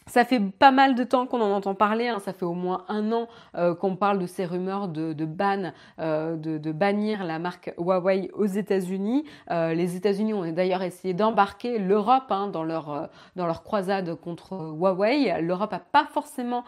Ça 0.09 0.25
fait 0.25 0.39
pas 0.39 0.71
mal 0.71 0.95
de 0.95 1.03
temps 1.03 1.27
qu'on 1.27 1.41
en 1.41 1.51
entend 1.51 1.75
parler, 1.75 2.07
hein. 2.07 2.21
ça 2.21 2.33
fait 2.33 2.45
au 2.45 2.55
moins 2.55 2.85
un 2.89 3.11
an 3.11 3.27
euh, 3.57 3.75
qu'on 3.75 3.97
parle 3.97 4.21
de 4.21 4.27
ces 4.27 4.45
rumeurs 4.45 4.87
de, 4.87 5.13
ban, 5.25 5.73
euh, 5.99 6.37
de, 6.37 6.73
bannir 6.73 7.25
la 7.25 7.41
marque 7.41 7.75
Huawei 7.77 8.31
aux 8.35 8.47
États-Unis. 8.47 9.25
Euh, 9.51 9.75
les 9.75 9.97
États-Unis 9.97 10.33
ont 10.33 10.49
d'ailleurs 10.53 10.83
essayé 10.83 11.13
d'embarquer 11.13 11.81
l'Europe 11.81 12.31
hein, 12.31 12.47
dans, 12.47 12.63
leur, 12.63 13.11
dans 13.35 13.47
leur 13.47 13.65
croisade 13.65 14.15
contre 14.15 14.53
Huawei. 14.53 15.43
L'Europe 15.43 15.73
n'a 15.73 15.81
pas 15.81 16.07
forcément 16.13 16.63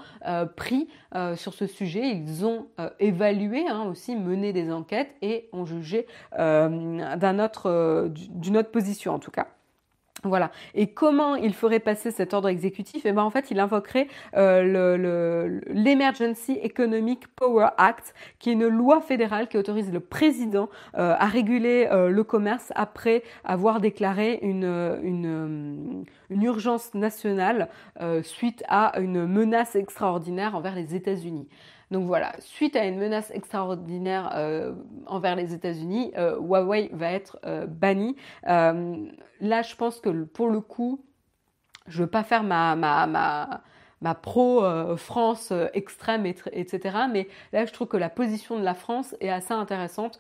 pris 0.56 0.88
sur 1.36 1.54
ce 1.54 1.66
sujet, 1.66 2.10
ils 2.10 2.44
ont 2.44 2.66
évalué 2.98 3.68
hein, 3.68 3.84
aussi, 3.88 4.16
mené 4.16 4.52
des 4.52 4.72
enquêtes 4.72 5.14
et 5.22 5.48
ont 5.52 5.64
jugé 5.64 6.06
d'un 6.36 7.38
autre, 7.38 8.08
d'une 8.08 8.56
autre 8.56 8.70
position 8.70 9.14
en 9.14 9.18
tout 9.20 9.30
cas. 9.30 9.46
Voilà. 10.24 10.50
Et 10.74 10.88
comment 10.88 11.36
il 11.36 11.54
ferait 11.54 11.78
passer 11.78 12.10
cet 12.10 12.34
ordre 12.34 12.48
exécutif? 12.48 13.06
Eh 13.06 13.12
ben 13.12 13.22
en 13.22 13.30
fait, 13.30 13.50
il 13.50 13.60
invoquerait 13.60 14.08
euh, 14.36 15.60
l'Emergency 15.68 16.58
Economic 16.62 17.28
Power 17.36 17.68
Act, 17.78 18.14
qui 18.38 18.50
est 18.50 18.54
une 18.54 18.66
loi 18.66 19.00
fédérale 19.00 19.48
qui 19.48 19.56
autorise 19.56 19.92
le 19.92 20.00
président 20.00 20.68
euh, 20.96 21.14
à 21.18 21.26
réguler 21.26 21.88
euh, 21.92 22.08
le 22.08 22.24
commerce 22.24 22.72
après 22.74 23.22
avoir 23.44 23.80
déclaré 23.80 24.40
une, 24.42 26.04
urgence 26.30 26.94
nationale 26.94 27.68
suite 28.22 28.62
à 28.68 28.98
une 29.00 29.26
menace 29.26 29.76
extraordinaire 29.76 30.54
envers 30.54 30.74
les 30.74 30.94
États-Unis. 30.94 31.48
Donc 31.90 32.06
voilà, 32.06 32.34
suite 32.40 32.76
à 32.76 32.84
une 32.84 32.98
menace 32.98 33.30
extraordinaire 33.30 34.32
euh, 34.34 34.74
envers 35.06 35.36
les 35.36 35.54
États-Unis, 35.54 36.12
euh, 36.18 36.36
Huawei 36.38 36.90
va 36.92 37.12
être 37.12 37.38
euh, 37.46 37.66
banni. 37.66 38.16
là, 38.44 39.62
je 39.62 39.74
pense 39.76 40.00
que 40.00 40.24
pour 40.24 40.48
le 40.48 40.60
coup, 40.60 41.02
je 41.86 41.98
ne 41.98 42.04
veux 42.04 42.10
pas 42.10 42.24
faire 42.24 42.42
ma, 42.42 42.76
ma, 42.76 43.06
ma, 43.06 43.62
ma 44.02 44.14
pro-France 44.14 45.52
extrême, 45.72 46.26
etc. 46.26 46.98
Mais 47.10 47.28
là, 47.52 47.64
je 47.64 47.72
trouve 47.72 47.88
que 47.88 47.96
la 47.96 48.10
position 48.10 48.58
de 48.58 48.64
la 48.64 48.74
France 48.74 49.16
est 49.20 49.30
assez 49.30 49.54
intéressante 49.54 50.18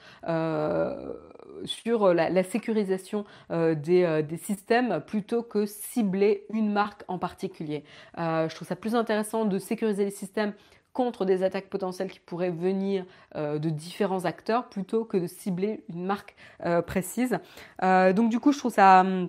sur 1.64 2.14
la, 2.14 2.42
sécurisation 2.44 3.26
des, 3.50 4.22
des, 4.26 4.36
systèmes 4.38 5.02
plutôt 5.06 5.42
que 5.42 5.66
cibler 5.66 6.46
une 6.54 6.72
marque 6.72 7.02
en 7.08 7.18
particulier. 7.18 7.84
je 8.16 8.54
trouve 8.54 8.68
ça 8.68 8.76
plus 8.76 8.94
intéressant 8.94 9.44
de 9.44 9.58
sécuriser 9.58 10.06
les 10.06 10.10
systèmes 10.10 10.54
contre 10.98 11.24
des 11.24 11.44
attaques 11.44 11.70
potentielles 11.70 12.10
qui 12.10 12.18
pourraient 12.18 12.50
venir 12.50 13.04
euh, 13.36 13.60
de 13.60 13.70
différents 13.70 14.24
acteurs 14.24 14.68
plutôt 14.68 15.04
que 15.04 15.16
de 15.16 15.28
cibler 15.28 15.84
une 15.94 16.04
marque 16.04 16.34
euh, 16.66 16.82
précise. 16.82 17.38
Euh, 17.84 18.12
donc 18.12 18.30
du 18.30 18.40
coup, 18.40 18.50
je 18.50 18.58
trouve 18.58 18.72
ça... 18.72 19.02
Hum, 19.02 19.28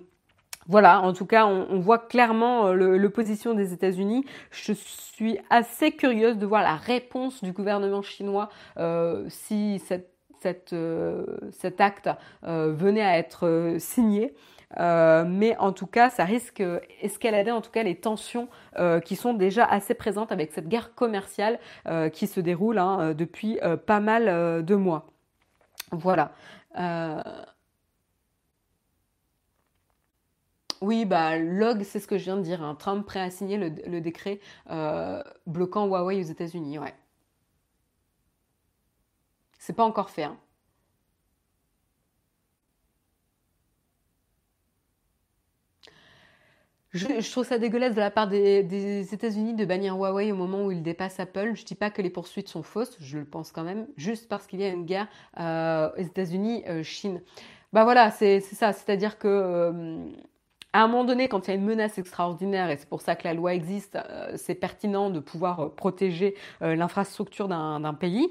voilà, 0.66 1.00
en 1.00 1.12
tout 1.12 1.26
cas, 1.26 1.46
on, 1.46 1.80
voit 1.80 1.98
clairement 1.98 2.72
le, 2.72 3.08
position 3.08 3.54
des 3.54 3.72
États-Unis. 3.72 4.24
Je 4.50 4.72
suis 4.72 5.38
assez 5.48 5.90
curieuse 5.90 6.38
de 6.38 6.46
voir 6.46 6.62
la 6.62 6.76
réponse 6.76 7.42
du 7.42 7.52
gouvernement 7.52 8.02
chinois 8.02 8.50
si 9.28 9.80
cet 9.80 11.80
acte 11.80 12.10
venait 12.42 13.02
à 13.02 13.18
être 13.18 13.76
signé. 13.78 14.34
Euh, 14.78 15.24
mais 15.26 15.56
en 15.58 15.72
tout 15.72 15.86
cas, 15.86 16.10
ça 16.10 16.24
risque 16.24 16.62
d'escalader 17.02 17.50
en 17.50 17.60
tout 17.60 17.70
cas 17.70 17.82
les 17.82 17.96
tensions 17.96 18.48
euh, 18.78 19.00
qui 19.00 19.16
sont 19.16 19.34
déjà 19.34 19.64
assez 19.64 19.94
présentes 19.94 20.30
avec 20.32 20.52
cette 20.52 20.68
guerre 20.68 20.94
commerciale 20.94 21.58
euh, 21.88 22.08
qui 22.08 22.26
se 22.26 22.40
déroule 22.40 22.78
hein, 22.78 23.14
depuis 23.14 23.58
pas 23.86 24.00
mal 24.00 24.64
de 24.64 24.74
mois. 24.74 25.06
Voilà. 25.92 26.32
Oui, 30.80 31.04
bah, 31.04 31.36
log, 31.36 31.82
c'est 31.82 31.98
ce 32.00 32.06
que 32.06 32.16
je 32.16 32.24
viens 32.24 32.36
de 32.36 32.42
dire. 32.42 32.62
Hein. 32.62 32.74
Trump 32.74 33.04
prêt 33.04 33.20
à 33.20 33.30
signer 33.30 33.58
le, 33.58 34.00
décret 34.00 34.40
bloquant 35.46 35.86
Huawei 35.86 36.20
aux 36.20 36.22
États-Unis. 36.22 36.78
Ouais. 36.78 36.94
C'est 39.58 39.74
pas 39.74 39.84
encore 39.84 40.10
fait. 40.10 40.24
Hein. 40.24 40.38
Je, 46.92 47.30
trouve 47.30 47.46
ça 47.46 47.58
dégueulasse 47.58 47.94
de 47.94 48.00
la 48.00 48.10
part 48.10 48.26
des, 48.26 49.14
États-Unis 49.14 49.54
de 49.54 49.64
bannir 49.64 49.94
Huawei 49.94 50.32
au 50.32 50.36
moment 50.36 50.64
où 50.64 50.72
ils 50.72 50.82
dépassent 50.82 51.20
Apple. 51.20 51.52
Je 51.54 51.64
dis 51.64 51.76
pas 51.76 51.90
que 51.90 52.02
les 52.02 52.10
poursuites 52.10 52.48
sont 52.48 52.64
fausses, 52.64 52.96
je 53.00 53.18
le 53.18 53.24
pense 53.24 53.52
quand 53.52 53.62
même, 53.62 53.86
juste 53.96 54.28
parce 54.28 54.48
qu'il 54.48 54.60
y 54.60 54.64
a 54.64 54.68
une 54.70 54.84
guerre 54.84 55.06
euh, 55.38 55.90
États-Unis-Chine. 55.96 57.16
Euh, 57.16 57.42
bah 57.72 57.84
voilà, 57.84 58.10
c'est 58.10 58.40
ça. 58.40 58.72
C'est-à-dire 58.72 59.18
que 59.18 59.28
euh, 59.28 60.04
à 60.72 60.82
un 60.82 60.88
moment 60.88 61.04
donné, 61.04 61.28
quand 61.28 61.46
il 61.46 61.50
y 61.50 61.52
a 61.52 61.56
une 61.56 61.64
menace 61.64 61.96
extraordinaire, 61.96 62.70
et 62.70 62.76
c'est 62.76 62.88
pour 62.88 63.02
ça 63.02 63.14
que 63.14 63.22
la 63.22 63.34
loi 63.34 63.54
existe, 63.54 63.96
c'est 64.34 64.56
pertinent 64.56 65.10
de 65.10 65.20
pouvoir 65.20 65.74
protéger 65.74 66.34
l'infrastructure 66.60 67.46
d'un 67.48 67.94
pays 67.94 68.28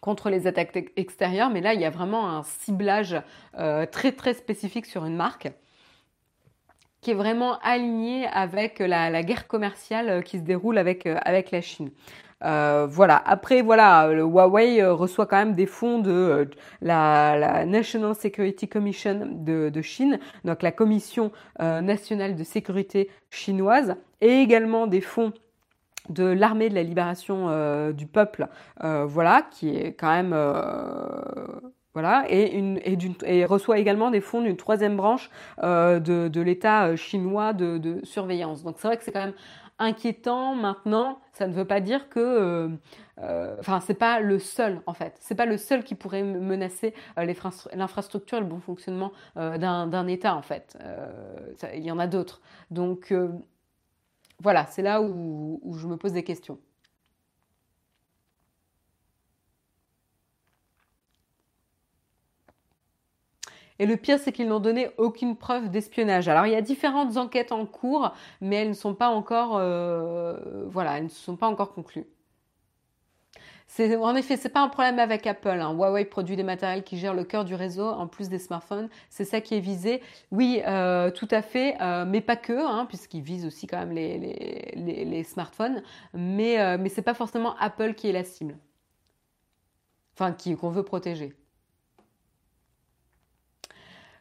contre 0.00 0.30
les 0.30 0.48
attaques 0.48 0.92
extérieures, 0.96 1.50
mais 1.50 1.60
là, 1.60 1.74
il 1.74 1.80
y 1.80 1.84
a 1.84 1.90
vraiment 1.90 2.28
un 2.28 2.42
ciblage 2.42 3.20
très 3.52 4.12
très 4.12 4.34
spécifique 4.34 4.86
sur 4.86 5.04
une 5.04 5.16
marque. 5.16 5.52
Qui 7.02 7.10
est 7.10 7.14
vraiment 7.14 7.58
aligné 7.62 8.26
avec 8.26 8.78
la, 8.78 9.22
guerre 9.22 9.46
commerciale 9.46 10.22
qui 10.24 10.38
se 10.38 10.42
déroule 10.42 10.78
avec, 10.78 11.06
avec 11.06 11.50
la 11.50 11.60
Chine. 11.60 11.90
Euh, 12.44 12.86
voilà. 12.88 13.22
Après, 13.24 13.62
voilà, 13.62 14.08
le 14.08 14.22
Huawei 14.22 14.80
euh, 14.80 14.92
reçoit 14.92 15.26
quand 15.26 15.36
même 15.36 15.54
des 15.54 15.66
fonds 15.66 15.98
de 15.98 16.10
euh, 16.10 16.44
la, 16.80 17.64
National 17.66 18.14
Security 18.14 18.68
Commission 18.68 19.28
de, 19.30 19.82
Chine, 19.82 20.18
donc 20.44 20.62
la 20.62 20.72
Commission 20.72 21.32
nationale 21.58 22.36
de 22.36 22.44
sécurité 22.44 23.10
chinoise, 23.30 23.96
et 24.20 24.40
également 24.40 24.86
des 24.86 25.00
fonds 25.00 25.32
de 26.08 26.24
l'armée 26.24 26.68
de 26.68 26.74
la 26.74 26.82
libération 26.82 27.90
du 27.92 28.06
peuple, 28.06 28.48
voilà, 28.80 29.42
qui 29.50 29.76
est 29.76 29.92
quand 29.94 30.10
même 30.10 30.34
voilà, 31.94 32.24
et, 32.28 32.56
une, 32.56 32.78
et, 33.24 33.44
reçoit 33.44 33.78
également 33.78 34.10
des 34.10 34.20
fonds 34.20 34.40
d'une 34.40 34.56
troisième 34.56 34.96
branche 34.96 35.30
de, 35.62 35.98
de 36.28 36.40
l'État 36.40 36.96
chinois 36.96 37.52
de, 37.52 37.78
de, 37.78 38.00
surveillance. 38.04 38.62
Donc 38.62 38.76
c'est 38.78 38.88
vrai 38.88 38.96
que 38.96 39.04
c'est 39.04 39.12
quand 39.12 39.24
même 39.24 39.34
inquiétant 39.82 40.54
maintenant, 40.54 41.20
ça 41.32 41.46
ne 41.46 41.52
veut 41.52 41.64
pas 41.64 41.80
dire 41.80 42.08
que, 42.08 42.20
euh, 42.20 42.68
euh, 43.18 43.56
enfin, 43.58 43.80
c'est 43.80 43.94
pas 43.94 44.20
le 44.20 44.38
seul 44.38 44.80
en 44.86 44.94
fait. 44.94 45.16
C'est 45.20 45.34
pas 45.34 45.46
le 45.46 45.56
seul 45.56 45.82
qui 45.82 45.94
pourrait 45.94 46.22
menacer 46.22 46.94
euh, 47.18 47.32
l'infrastructure 47.74 48.38
et 48.38 48.40
le 48.40 48.46
bon 48.46 48.60
fonctionnement 48.60 49.12
d'un 49.36 50.06
État 50.06 50.36
en 50.36 50.42
fait. 50.42 50.78
il 51.74 51.82
y 51.82 51.90
en 51.90 51.98
a 51.98 52.06
d'autres. 52.06 52.40
Donc 52.70 53.12
voilà, 54.40 54.66
c'est 54.66 54.82
là 54.82 55.02
où 55.02 55.74
je 55.76 55.86
me 55.86 55.96
pose 55.96 56.12
des 56.12 56.24
questions. 56.24 56.58
Et 63.82 63.86
le 63.86 63.96
pire, 63.96 64.20
c'est 64.20 64.30
qu'ils 64.30 64.46
n'ont 64.46 64.60
donné 64.60 64.90
aucune 64.96 65.34
preuve 65.34 65.68
d'espionnage. 65.68 66.28
Alors, 66.28 66.46
il 66.46 66.52
y 66.52 66.54
a 66.54 66.60
différentes 66.60 67.16
enquêtes 67.16 67.50
en 67.50 67.66
cours, 67.66 68.12
mais 68.40 68.54
elles 68.54 68.68
ne 68.68 68.74
sont 68.74 68.94
pas 68.94 69.08
encore, 69.08 69.56
euh, 69.56 70.66
voilà, 70.68 70.98
elles 70.98 71.04
ne 71.06 71.08
sont 71.08 71.34
pas 71.34 71.48
encore 71.48 71.74
conclues. 71.74 72.06
En 73.80 74.14
effet, 74.14 74.36
c'est 74.36 74.50
pas 74.50 74.60
un 74.60 74.68
problème 74.68 75.00
avec 75.00 75.26
Apple. 75.26 75.48
Hein. 75.48 75.72
Huawei 75.72 76.04
produit 76.04 76.36
des 76.36 76.44
matériels 76.44 76.84
qui 76.84 76.96
gèrent 76.96 77.12
le 77.12 77.24
cœur 77.24 77.44
du 77.44 77.56
réseau 77.56 77.88
en 77.88 78.06
plus 78.06 78.28
des 78.28 78.38
smartphones. 78.38 78.88
C'est 79.10 79.24
ça 79.24 79.40
qui 79.40 79.56
est 79.56 79.60
visé. 79.60 80.00
Oui, 80.30 80.62
euh, 80.64 81.10
tout 81.10 81.28
à 81.32 81.42
fait, 81.42 81.74
euh, 81.80 82.04
mais 82.06 82.20
pas 82.20 82.36
que, 82.36 82.52
hein, 82.52 82.86
puisqu'ils 82.86 83.22
visent 83.22 83.46
aussi 83.46 83.66
quand 83.66 83.78
même 83.78 83.90
les, 83.90 85.24
smartphones. 85.24 85.82
Mais, 86.14 86.78
mais 86.78 86.88
c'est 86.88 87.02
pas 87.02 87.14
forcément 87.14 87.56
Apple 87.58 87.94
qui 87.94 88.08
est 88.08 88.12
la 88.12 88.22
cible. 88.22 88.56
Enfin, 90.14 90.36
qu'on 90.54 90.70
veut 90.70 90.84
protéger. 90.84 91.34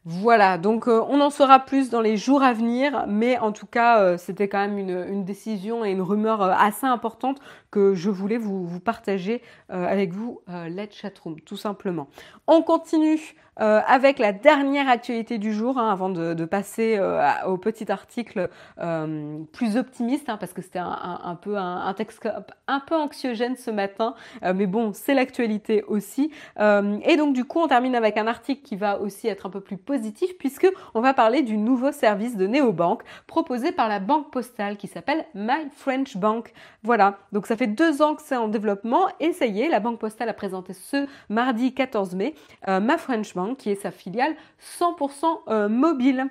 Voilà, 0.04 0.58
donc 0.58 0.88
euh, 0.88 1.00
on 1.10 1.22
en 1.22 1.30
saura 1.30 1.60
plus 1.60 1.92
dans 1.92 2.02
les 2.02 2.18
jours 2.18 2.42
à 2.42 2.54
venir, 2.54 3.06
mais 3.08 3.38
en 3.38 3.52
tout 3.52 3.68
cas, 3.68 4.00
euh, 4.02 4.18
c'était 4.18 4.48
quand 4.48 4.58
même 4.58 4.80
une, 4.80 5.24
décision 5.24 5.86
et 5.86 5.92
une 5.92 6.02
rumeur 6.02 6.42
euh, 6.42 6.54
assez 6.58 6.88
importante 6.88 7.40
que 7.72 7.94
je 7.96 8.10
voulais 8.10 8.38
vous, 8.38 8.80
partager 8.80 9.42
avec 9.70 10.12
vous, 10.12 10.42
Let's 10.48 10.94
Chatroom, 10.96 11.40
tout 11.42 11.58
simplement. 11.58 12.08
On 12.48 12.62
continue 12.62 13.36
euh, 13.60 13.82
avec 13.86 14.18
la 14.18 14.32
dernière 14.32 14.88
actualité 14.90 15.38
du 15.38 15.54
jour, 15.54 15.78
hein, 15.78 15.92
avant 15.92 16.10
de, 16.10 16.46
passer 16.46 16.96
euh, 16.98 17.30
au 17.46 17.58
petit 17.58 17.92
article 17.92 18.50
euh, 18.80 19.40
plus 19.52 19.78
optimiste, 19.78 20.30
hein, 20.30 20.38
parce 20.38 20.54
que 20.54 20.62
c'était 20.62 20.80
un, 20.80 21.38
peu 21.40 21.58
un, 21.58 21.94
texte 21.94 22.28
un 22.68 22.80
peu 22.80 22.96
anxiogène 22.96 23.56
ce 23.58 23.70
matin, 23.70 24.16
mais 24.42 24.66
bon, 24.66 24.94
c'est 24.94 25.14
l'actualité 25.14 25.84
aussi. 25.84 26.32
et 26.60 27.18
donc 27.18 27.34
du 27.34 27.46
coup, 27.46 27.60
on 27.60 27.68
termine 27.68 27.96
avec 27.96 28.18
un 28.18 28.28
article 28.28 28.62
qui 28.64 28.76
va 28.76 29.00
aussi 29.00 29.28
être 29.28 29.46
un 29.46 29.50
peu 29.50 29.62
plus 29.62 29.78
positif, 29.78 30.32
puisque 30.40 30.68
on 30.94 31.02
va 31.02 31.14
parler 31.14 31.42
du 31.44 31.58
nouveau 31.58 31.92
service 31.92 32.38
de 32.38 32.48
néobanque 32.48 33.04
proposé 33.28 33.72
par 33.72 33.90
la 33.90 34.00
banque 34.00 34.32
postale 34.32 34.78
qui 34.78 34.88
s'appelle 34.88 35.26
My 35.36 35.70
French 35.76 36.18
Bank. 36.18 36.54
Voilà, 36.84 37.20
donc 37.32 37.46
ça 37.46 37.56
fait 37.56 37.61
deux 37.68 38.02
ans 38.02 38.16
que 38.16 38.22
c'est 38.22 38.36
en 38.36 38.48
développement 38.48 39.08
et 39.20 39.34
ça 39.34 39.46
y 39.46 39.62
est, 39.62 39.70
la 39.70 39.80
banque 39.80 40.00
postale 40.00 40.30
a 40.30 40.34
présenté 40.34 40.74
ce 40.74 41.08
mardi 41.30 41.74
14 41.74 42.16
mai 42.16 42.36
My 42.68 42.98
French 42.98 43.34
Bank 43.34 43.58
qui 43.58 43.70
est 43.70 43.76
sa 43.76 43.92
filiale 43.92 44.36
100% 44.80 45.26
euh, 45.48 45.70
mobile. 45.70 46.28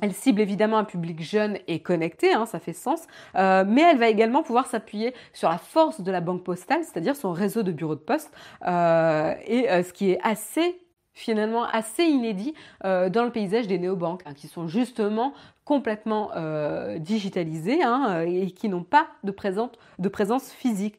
Elle 0.00 0.12
cible 0.12 0.40
évidemment 0.40 0.78
un 0.78 0.84
public 0.84 1.20
jeune 1.20 1.58
et 1.66 1.80
connecté, 1.80 2.32
hein, 2.32 2.46
ça 2.46 2.60
fait 2.60 2.72
sens, 2.72 3.08
euh, 3.34 3.64
mais 3.66 3.82
elle 3.82 3.98
va 3.98 4.08
également 4.08 4.44
pouvoir 4.44 4.66
s'appuyer 4.66 5.12
sur 5.32 5.48
la 5.48 5.58
force 5.58 6.00
de 6.00 6.12
la 6.12 6.20
banque 6.20 6.44
postale, 6.44 6.84
c'est-à-dire 6.84 7.16
son 7.16 7.32
réseau 7.32 7.64
de 7.64 7.72
bureaux 7.72 7.96
de 7.96 8.00
poste, 8.00 8.30
euh, 8.64 9.34
et 9.44 9.66
ce 9.82 9.92
qui 9.92 10.12
est 10.12 10.20
assez 10.22 10.80
finalement 11.14 11.64
assez 11.64 12.04
inédit 12.04 12.54
dans 12.84 13.24
le 13.24 13.30
paysage 13.30 13.66
des 13.66 13.80
néobanques, 13.80 14.22
hein, 14.24 14.34
qui 14.34 14.46
sont 14.46 14.68
justement 14.68 15.32
complètement 15.68 16.30
digitalisées 16.98 17.82
hein, 17.82 18.22
et 18.22 18.50
qui 18.52 18.70
n'ont 18.70 18.84
pas 18.84 19.06
de, 19.22 19.30
présence 20.08 20.50
physique 20.50 20.98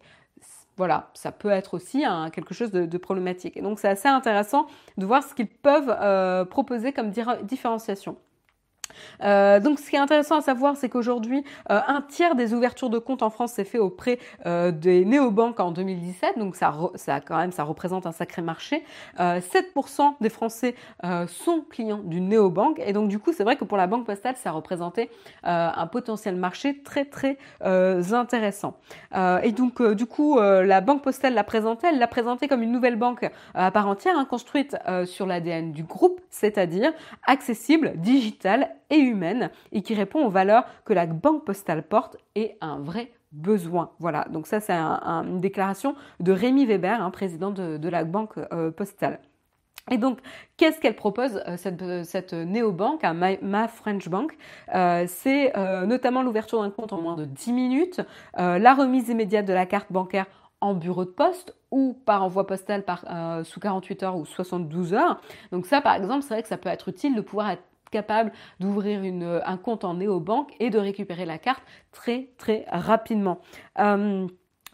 voilà, 0.79 1.09
ça 1.13 1.33
peut 1.33 1.49
être 1.49 1.73
aussi 1.73 2.05
quelque 2.31 2.53
chose 2.53 2.71
de, 2.71 2.97
problématique. 2.97 3.57
Et 3.57 3.61
donc 3.61 3.79
c'est 3.79 3.89
assez 3.89 4.07
intéressant 4.07 4.65
de 4.97 5.05
voir 5.05 5.21
ce 5.23 5.35
qu'ils 5.35 5.49
peuvent 5.49 5.93
euh, 5.99 6.45
proposer 6.45 6.93
comme 6.93 7.11
différenciation. 7.43 8.15
Euh, 9.23 9.59
donc, 9.59 9.79
ce 9.79 9.89
qui 9.89 9.95
est 9.95 9.99
intéressant 9.99 10.37
à 10.37 10.41
savoir, 10.41 10.75
c'est 10.77 10.89
qu'aujourd'hui, 10.89 11.43
euh, 11.69 11.79
un 11.87 12.01
tiers 12.01 12.35
des 12.35 12.53
ouvertures 12.53 12.89
de 12.89 12.99
comptes 12.99 13.23
en 13.23 13.29
France 13.29 13.53
s'est 13.53 13.63
fait 13.63 13.79
auprès 13.79 14.19
euh, 14.45 14.71
des 14.71 15.05
néobanques 15.05 15.59
en 15.59 15.71
2017. 15.71 16.37
Donc, 16.37 16.55
ça, 16.55 16.73
ça, 16.95 17.19
quand 17.19 17.37
même, 17.37 17.51
ça 17.51 17.63
représente 17.63 18.05
un 18.05 18.11
sacré 18.11 18.41
marché. 18.41 18.83
7% 19.17 20.15
des 20.21 20.29
Français 20.29 20.75
sont 21.27 21.63
clients 21.69 22.01
d'une 22.03 22.29
néobanque. 22.29 22.81
Et 22.85 22.93
donc, 22.93 23.09
du 23.09 23.19
coup, 23.19 23.33
c'est 23.33 23.43
vrai 23.43 23.55
que 23.55 23.63
pour 23.63 23.77
la 23.77 23.87
banque 23.87 24.05
postale, 24.05 24.35
ça 24.35 24.51
représentait 24.51 25.09
un 25.43 25.87
potentiel 25.87 26.35
marché 26.35 26.81
très, 26.83 27.05
très 27.05 27.37
intéressant. 27.61 28.77
et 29.43 29.51
donc, 29.51 29.81
du 29.93 30.05
coup, 30.05 30.39
la 30.39 30.81
banque 30.81 31.03
postale 31.03 31.33
l'a 31.33 31.43
présenté. 31.43 31.87
Elle 31.87 31.99
l'a 31.99 32.07
présenté 32.07 32.47
comme 32.47 32.63
une 32.63 32.71
nouvelle 32.71 32.95
banque 32.95 33.29
à 33.53 33.71
part 33.71 33.87
entière, 33.87 34.17
hein, 34.17 34.25
construite 34.25 34.75
sur 35.05 35.25
l'ADN 35.25 35.71
du 35.71 35.83
groupe, 35.83 36.21
c'est-à-dire 36.29 36.91
accessible, 37.25 37.93
digitale 37.97 38.69
et 38.89 38.97
humaine 38.97 39.51
et 39.71 39.81
qui 39.81 39.93
répond 39.93 40.25
aux 40.25 40.29
valeurs 40.29 40.65
que 40.85 40.93
la 40.93 41.05
banque 41.05 41.45
postale 41.45 41.83
porte 41.83 42.17
et 42.35 42.57
un 42.61 42.79
vrai 42.79 43.11
besoin. 43.31 43.91
Voilà, 43.99 44.25
donc 44.29 44.47
ça 44.47 44.59
c'est 44.59 44.73
une 44.73 45.39
déclaration 45.39 45.95
de 46.19 46.31
Rémi 46.31 46.65
Weber, 46.65 47.01
hein, 47.01 47.11
président 47.11 47.51
de, 47.51 47.89
la 47.89 48.03
banque 48.03 48.37
euh, 48.51 48.71
postale. 48.71 49.19
Et 49.91 49.97
donc, 49.97 50.19
qu'est-ce 50.57 50.79
qu'elle 50.79 50.95
propose, 50.95 51.41
euh, 51.47 51.57
cette, 51.57 51.83
cette 52.03 52.33
néobanque, 52.33 53.03
hein, 53.03 53.15
Ma, 53.41 53.67
French 53.67 54.07
Bank? 54.07 54.37
Euh, 54.75 55.05
C'est 55.07 55.53
notamment 55.87 56.21
l'ouverture 56.21 56.61
d'un 56.61 56.69
compte 56.69 56.93
en 56.93 57.01
moins 57.01 57.15
de 57.15 57.25
10 57.25 57.53
minutes, 57.53 58.01
la 58.37 58.73
remise 58.73 59.09
immédiate 59.09 59.45
de 59.45 59.53
la 59.53 59.65
carte 59.65 59.91
bancaire 59.91 60.25
en 60.61 60.73
bureau 60.73 61.05
de 61.05 61.09
poste 61.09 61.55
ou 61.71 61.95
par 62.05 62.23
envoi 62.23 62.45
postal 62.45 62.83
par, 62.83 63.05
sous 63.45 63.59
48 63.59 64.03
heures 64.03 64.17
ou 64.17 64.25
72 64.25 64.93
heures. 64.93 65.21
Donc 65.51 65.65
ça, 65.65 65.81
par 65.81 65.95
exemple, 65.95 66.23
c'est 66.23 66.33
vrai 66.33 66.43
que 66.43 66.49
ça 66.49 66.57
peut 66.57 66.69
être 66.69 66.89
utile 66.89 67.15
de 67.15 67.21
pouvoir 67.21 67.49
être 67.51 67.63
capable 67.89 68.31
d'ouvrir 68.59 69.01
un 69.45 69.57
compte 69.57 69.83
en 69.83 69.95
néobanque 69.95 70.53
et 70.59 70.69
de 70.69 70.79
récupérer 70.79 71.25
la 71.25 71.37
carte 71.37 71.63
très 71.91 72.29
très 72.37 72.65
rapidement. 72.69 73.39
Euh, 73.79 74.27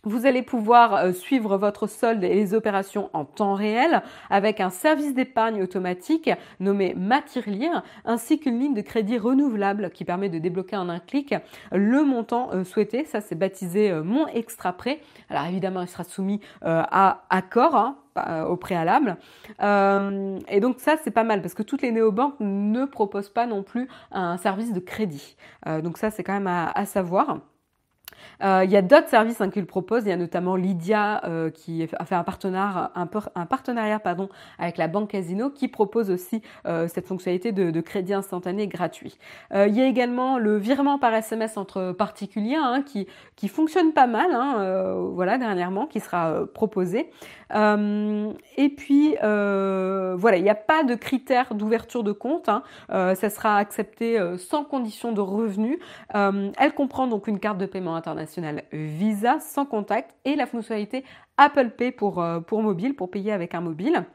vous 0.04 0.28
allez 0.28 0.44
pouvoir 0.44 0.94
euh, 0.94 1.12
suivre 1.14 1.58
votre 1.58 1.88
solde 1.88 2.24
et 2.24 2.36
les 2.36 2.54
opérations 2.54 3.10
en 3.14 3.26
temps 3.26 3.56
réel 3.56 4.04
avec 4.30 4.62
un 4.62 4.70
service 4.70 5.16
d'épargne 5.16 5.64
automatique 5.64 6.30
nommé 6.60 6.94
Matirlire 6.94 7.84
ainsi 8.06 8.40
qu'une 8.40 8.60
ligne 8.60 8.76
de 8.76 8.82
crédit 8.82 9.18
renouvelable 9.18 9.90
qui 9.90 10.06
permet 10.06 10.30
de 10.30 10.38
débloquer 10.38 10.78
en 10.78 10.90
un 10.90 11.00
clic 11.00 11.34
le 11.72 12.04
montant 12.04 12.52
euh, 12.54 12.64
souhaité. 12.64 13.04
Ça, 13.06 13.20
c'est 13.20 13.36
baptisé 13.36 13.92
Mon 14.04 14.28
Extra 14.28 14.74
Prêt. 14.74 15.02
Alors 15.30 15.46
évidemment, 15.46 15.82
il 15.82 15.88
sera 15.88 16.04
soumis 16.04 16.40
à 16.62 17.26
accord 17.32 17.76
hein, 17.76 17.98
euh, 17.98 18.05
au 18.48 18.56
préalable. 18.56 19.18
Euh, 19.62 20.40
et 20.48 20.60
donc 20.60 20.80
ça, 20.80 20.96
c'est 21.04 21.12
pas 21.12 21.24
mal 21.24 21.42
parce 21.42 21.54
que 21.54 21.64
toutes 21.64 21.82
les 21.82 21.92
néobanques 21.92 22.36
ne 22.40 22.86
proposent 22.86 23.30
pas 23.30 23.46
non 23.46 23.64
plus 23.64 23.88
un 24.12 24.38
service 24.38 24.74
de 24.74 24.80
crédit. 24.80 25.36
Euh, 25.68 25.82
donc 25.82 25.98
ça, 25.98 26.12
c'est 26.12 26.24
quand 26.24 26.34
même 26.34 26.48
à 26.48 26.86
savoir. 26.86 27.40
Euh, 28.44 28.64
il 28.64 28.72
y 28.72 28.78
a 28.78 28.82
d'autres 28.82 29.10
services 29.10 29.42
hein, 29.42 29.50
qu'ils 29.50 29.66
proposent. 29.66 30.04
Il 30.06 30.10
y 30.10 30.14
a 30.14 30.18
notamment 30.18 30.56
Lydia 30.56 31.24
euh, 31.26 31.50
qui 31.50 31.88
a 31.98 32.06
fait 32.06 32.16
un 32.16 32.24
partenariat, 32.24 32.92
un, 32.96 33.46
partenariat 33.46 34.00
pardon, 34.00 34.30
avec 34.60 34.78
la 34.78 34.88
banque 34.88 35.12
Casino 35.12 35.50
qui 35.50 35.68
propose 35.68 36.10
aussi 36.10 36.42
euh, 36.66 36.88
cette 36.88 37.08
fonctionnalité 37.08 37.52
de, 37.52 37.82
crédit 37.82 38.14
instantané 38.14 38.68
gratuit. 38.68 39.18
il 39.54 39.76
y 39.76 39.82
a 39.82 39.86
également 39.86 40.40
le 40.40 40.58
virement 40.58 40.98
par 40.98 41.14
SMS 41.14 41.56
entre 41.56 41.92
particuliers 41.92 42.56
hein, 42.56 42.82
qui, 42.84 43.08
qui 43.36 43.48
fonctionne 43.48 43.94
pas 43.94 44.08
mal, 44.08 44.32
hein, 44.34 44.96
voilà 45.14 45.38
dernièrement, 45.38 45.86
qui 45.86 46.00
sera 46.00 46.46
proposé. 46.54 47.12
et 47.52 48.70
puis 48.76 49.16
voilà, 49.22 50.38
il 50.38 50.44
n'y 50.44 50.50
a 50.50 50.56
pas 50.56 50.84
de 50.84 50.96
critères 50.96 51.54
d'ouverture 51.54 52.04
de 52.04 52.12
compte. 52.12 52.50
ça 52.90 53.30
sera 53.30 53.58
accepté 53.58 54.20
sans 54.38 54.64
condition 54.64 55.12
de 55.12 55.22
revenu. 55.22 55.80
elle 56.14 56.74
comprend 56.76 57.08
donc 57.08 57.28
une 57.28 57.40
carte 57.40 57.60
de 57.60 57.68
paiement 57.68 57.95
international 57.96 58.64
Visa 58.72 59.40
sans 59.40 59.66
contact 59.66 60.16
et 60.26 60.36
la 60.36 60.46
fonctionnalité 60.46 61.04
Apple 61.38 61.72
Pay 61.72 61.92
pour, 61.92 62.22
euh, 62.22 62.40
mobile, 62.52 62.96
pour 62.96 63.10
payer 63.10 63.32
avec 63.32 63.56
un 63.56 63.62
mobile. 63.62 64.06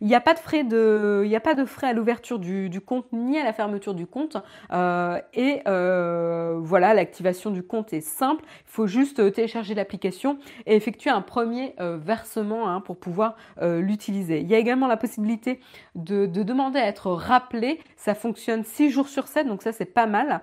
Il 0.00 0.06
n'y 0.06 0.14
a 0.14 0.20
pas 0.20 0.34
de 0.34 0.38
frais 0.38 0.64
de, 0.64 1.22
il 1.26 1.34
a 1.34 1.40
pas 1.40 1.54
de 1.54 1.64
frais 1.64 1.88
à 1.88 1.92
l'ouverture 1.92 2.38
du, 2.38 2.80
compte 2.80 3.06
ni 3.12 3.38
à 3.38 3.44
la 3.44 3.52
fermeture 3.52 3.94
du 3.94 4.06
compte. 4.06 4.36
Euh, 4.72 5.20
et 5.34 5.60
euh, 5.66 6.58
voilà, 6.60 6.94
l'activation 6.94 7.50
du 7.50 7.62
compte 7.62 7.92
est 7.92 8.00
simple. 8.00 8.44
Il 8.46 8.70
faut 8.70 8.86
juste 8.86 9.32
télécharger 9.32 9.74
l'application 9.74 10.38
et 10.66 10.76
effectuer 10.76 11.10
un 11.10 11.20
premier 11.20 11.74
euh, 11.80 11.98
versement 11.98 12.68
hein, 12.68 12.80
pour 12.80 12.96
pouvoir 12.96 13.36
l'utiliser. 13.60 14.40
Il 14.40 14.48
y 14.48 14.54
a 14.54 14.58
également 14.58 14.86
la 14.86 14.96
possibilité 14.96 15.60
de, 15.94 16.26
demander 16.26 16.78
à 16.78 16.86
être 16.86 17.10
rappelé. 17.10 17.80
Ça 17.96 18.14
fonctionne 18.14 18.64
6 18.64 18.90
jours 18.90 19.08
sur 19.08 19.26
7, 19.26 19.46
donc 19.46 19.62
ça 19.62 19.72
c'est 19.72 19.84
pas 19.84 20.06
mal. 20.06 20.40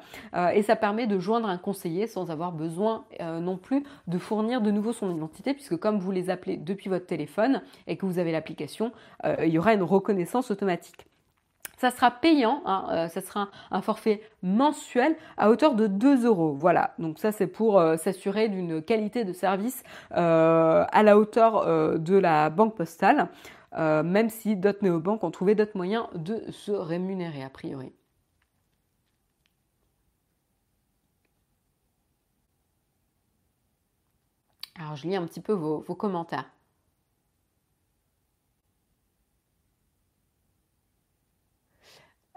et 0.54 0.62
ça 0.62 0.76
permet 0.76 1.08
de 1.08 1.18
joindre 1.20 1.48
un 1.48 1.58
conseiller 1.58 2.08
sans 2.08 2.30
avoir 2.30 2.52
besoin 2.52 3.06
non 3.22 3.58
plus 3.58 3.84
de 4.08 4.18
fournir 4.18 4.62
de 4.62 4.72
nouveau 4.72 4.94
son 4.94 5.16
identité, 5.16 5.54
puisque 5.54 5.78
comme 5.78 6.00
vous 6.00 6.12
les 6.12 6.30
appelez 6.30 6.58
depuis 6.58 6.90
votre 6.90 7.06
téléphone 7.06 7.62
et 7.88 7.98
que 7.98 8.06
vous 8.06 8.20
avez 8.20 8.32
l'application, 8.32 8.92
euh, 9.15 9.15
il 9.24 9.50
y 9.50 9.58
aura 9.58 9.74
une 9.74 9.84
reconnaissance 9.84 10.52
automatique. 10.52 11.08
Ça 11.78 11.92
sera 11.92 12.10
payant, 12.10 12.62
hein, 12.66 12.88
euh, 12.92 13.08
ça 13.10 13.22
sera 13.22 13.50
un, 13.70 13.82
forfait 13.82 14.22
mensuel 14.42 15.16
à 15.38 15.50
hauteur 15.50 15.76
de 15.76 15.88
2 15.88 16.26
euros. 16.26 16.54
Voilà, 16.54 16.94
donc 17.00 17.20
ça 17.20 17.32
c'est 17.32 17.48
pour 17.48 17.80
euh, 17.80 17.98
s'assurer 17.98 18.48
d'une 18.48 18.82
qualité 18.82 19.26
de 19.26 19.34
service 19.34 19.84
à 20.12 21.04
la 21.04 21.18
hauteur 21.18 21.66
de 22.00 22.16
la 22.16 22.50
banque 22.50 22.76
postale, 22.76 23.28
même 23.78 24.30
si 24.30 24.56
d'autres 24.56 24.84
néobanques 24.84 25.24
ont 25.24 25.32
trouvé 25.32 25.56
d'autres 25.56 25.76
moyens 25.76 26.06
de 26.16 26.44
se 26.52 26.72
rémunérer 26.72 27.44
a 27.44 27.50
priori. 27.50 27.92
Alors 34.80 34.96
je 34.96 35.08
lis 35.08 35.16
un 35.16 35.26
petit 35.26 35.42
peu 35.42 35.54
vos 35.54 35.82
commentaires. 35.96 36.55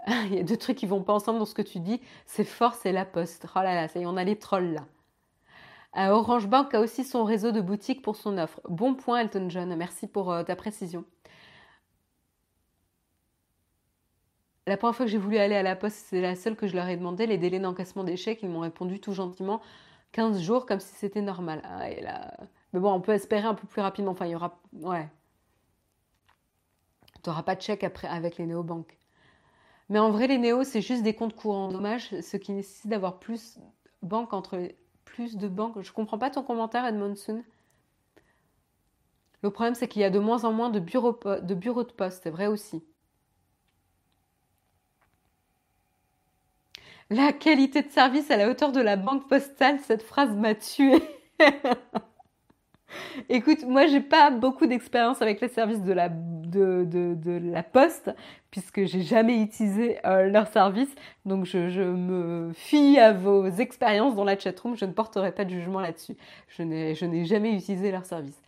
Il 0.29 0.35
y 0.35 0.39
a 0.39 0.43
deux 0.43 0.57
trucs 0.57 0.77
qui 0.77 0.87
vont 0.87 1.03
pas 1.03 1.13
ensemble 1.13 1.39
dans 1.39 1.45
ce 1.45 1.53
que 1.53 1.61
tu 1.61 1.79
dis. 1.79 2.01
C'est 2.25 2.43
force 2.43 2.85
et 2.85 2.91
la 2.91 3.05
poste. 3.05 3.45
Oh 3.55 3.59
là 3.59 3.75
là, 3.75 3.87
ça 3.87 3.99
y 3.99 4.03
est, 4.03 4.05
on 4.05 4.17
a 4.17 4.23
les 4.23 4.37
trolls 4.37 4.73
là. 4.73 4.85
Euh, 5.97 6.09
Orange 6.09 6.47
Bank 6.47 6.73
a 6.75 6.81
aussi 6.81 7.03
son 7.03 7.23
réseau 7.23 7.51
de 7.51 7.61
boutiques 7.61 8.01
pour 8.01 8.15
son 8.15 8.37
offre. 8.37 8.61
Bon 8.69 8.93
point, 8.95 9.21
Elton 9.21 9.49
John. 9.49 9.75
Merci 9.75 10.07
pour 10.07 10.31
euh, 10.31 10.43
ta 10.43 10.55
précision. 10.55 11.03
La 14.67 14.77
première 14.77 14.95
fois 14.95 15.05
que 15.07 15.11
j'ai 15.11 15.17
voulu 15.17 15.37
aller 15.37 15.55
à 15.55 15.63
la 15.63 15.75
poste, 15.75 15.97
c'est 16.09 16.21
la 16.21 16.35
seule 16.35 16.55
que 16.55 16.67
je 16.67 16.75
leur 16.75 16.87
ai 16.87 16.95
demandé. 16.95 17.25
Les 17.25 17.39
délais 17.39 17.59
d'encaissement 17.59 18.03
des 18.03 18.17
chèques, 18.17 18.43
ils 18.43 18.49
m'ont 18.49 18.59
répondu 18.59 18.99
tout 18.99 19.13
gentiment 19.13 19.61
15 20.11 20.41
jours 20.41 20.65
comme 20.67 20.79
si 20.79 20.93
c'était 20.95 21.21
normal. 21.21 21.61
Ah. 21.65 21.87
Mais 22.73 22.79
bon, 22.79 22.91
on 22.93 23.01
peut 23.01 23.13
espérer 23.13 23.47
un 23.47 23.55
peu 23.55 23.65
plus 23.67 23.81
rapidement. 23.81 24.11
Enfin, 24.11 24.27
il 24.27 24.31
y 24.31 24.35
aura. 24.35 24.59
Ouais. 24.73 25.09
Tu 27.23 27.29
n'auras 27.29 27.43
pas 27.43 27.55
de 27.55 27.61
chèque 27.61 27.83
après 27.83 28.07
avec 28.07 28.37
les 28.37 28.45
néobanques. 28.45 28.98
Mais 29.89 29.99
en 29.99 30.11
vrai, 30.11 30.27
les 30.27 30.37
néos, 30.37 30.63
c'est 30.63 30.81
juste 30.81 31.03
des 31.03 31.15
comptes 31.15 31.35
courants. 31.35 31.71
Dommage, 31.71 32.09
ce 32.21 32.37
qui 32.37 32.51
nécessite 32.51 32.87
d'avoir 32.87 33.19
plus 33.19 33.59
banques 34.01 34.33
entre 34.33 34.59
plus 35.03 35.35
de 35.37 35.47
banques. 35.47 35.81
Je 35.81 35.91
comprends 35.91 36.19
pas 36.19 36.29
ton 36.29 36.43
commentaire, 36.43 36.85
Edmondson. 36.85 37.43
Le 39.41 39.49
problème, 39.51 39.75
c'est 39.75 39.87
qu'il 39.87 40.01
y 40.01 40.05
a 40.05 40.09
de 40.09 40.19
moins 40.19 40.43
en 40.43 40.51
moins 40.51 40.69
de 40.69 40.79
bureaux 40.79 41.17
de, 41.41 41.53
bureaux 41.55 41.83
de 41.83 41.91
poste. 41.91 42.21
C'est 42.23 42.29
vrai 42.29 42.47
aussi. 42.47 42.83
La 47.09 47.33
qualité 47.33 47.81
de 47.81 47.89
service 47.89 48.29
à 48.29 48.37
la 48.37 48.49
hauteur 48.49 48.71
de 48.71 48.81
la 48.81 48.95
banque 48.95 49.27
postale, 49.27 49.79
cette 49.79 50.03
phrase 50.03 50.35
m'a 50.35 50.55
tué. 50.55 51.01
Écoute, 53.29 53.63
moi 53.65 53.87
j'ai 53.87 54.01
pas 54.01 54.31
beaucoup 54.31 54.65
d'expérience 54.65 55.21
avec 55.21 55.41
les 55.41 55.47
services 55.47 55.81
de 55.81 55.93
la, 55.93 56.09
de, 56.09 56.85
de, 56.85 57.37
la 57.51 57.63
poste, 57.63 58.11
puisque 58.51 58.85
j'ai 58.85 59.01
jamais 59.01 59.41
utilisé 59.41 59.97
euh, 60.05 60.29
leur 60.29 60.47
service. 60.47 60.93
Donc 61.25 61.45
je, 61.45 61.83
me 61.83 62.51
fie 62.53 62.97
à 62.99 63.13
vos 63.13 63.47
expériences 63.47 64.15
dans 64.15 64.23
la 64.23 64.37
chatroom, 64.37 64.75
je 64.75 64.85
ne 64.85 64.91
porterai 64.91 65.31
pas 65.31 65.45
de 65.45 65.51
jugement 65.51 65.79
là-dessus. 65.79 66.15
Je 66.49 66.63
n'ai 66.63 67.25
jamais 67.25 67.53
utilisé 67.53 67.91
leur 67.91 68.05
service. 68.05 68.41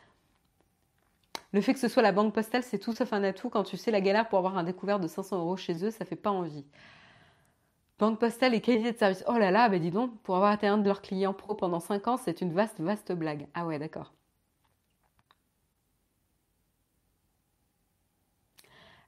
Le 1.54 1.60
fait 1.60 1.74
que 1.74 1.80
ce 1.80 1.90
soit 1.90 2.02
la 2.02 2.14
banque 2.14 2.34
postale, 2.34 2.64
c'est 2.64 2.80
tout 2.80 2.94
sauf 2.94 3.12
un 3.12 3.24
atout. 3.24 3.50
Quand 3.50 3.64
tu 3.64 3.76
sais 3.76 3.92
la 3.92 4.00
galère 4.00 4.30
pour 4.30 4.38
avoir 4.38 4.58
un 4.58 4.64
découvert 4.64 5.00
de 5.00 5.08
500 5.08 5.38
euros 5.40 5.58
chez 5.58 5.84
eux, 5.84 5.92
ça 5.92 6.06
fait 6.06 6.16
pas 6.16 6.32
envie. 6.32 6.66
Banque 8.00 8.20
postale 8.20 8.54
et 8.56 8.62
qualité 8.62 8.94
de 8.94 8.98
service. 8.98 9.24
Oh 9.28 9.38
là 9.38 9.52
là, 9.52 9.70
bah 9.70 9.78
dis 9.78 9.92
donc, 9.92 10.18
pour 10.22 10.36
avoir 10.38 10.54
été 10.54 10.66
un 10.66 10.78
de 10.78 10.86
leurs 10.88 11.02
clients 11.02 11.34
pro 11.34 11.54
pendant 11.54 11.80
5 11.82 12.08
ans, 12.08 12.18
c'est 12.18 12.42
une 12.42 12.54
vaste, 12.54 12.80
vaste 12.80 13.12
blague. 13.12 13.48
Ah 13.54 13.66
ouais, 13.66 13.80
d'accord. 13.80 14.14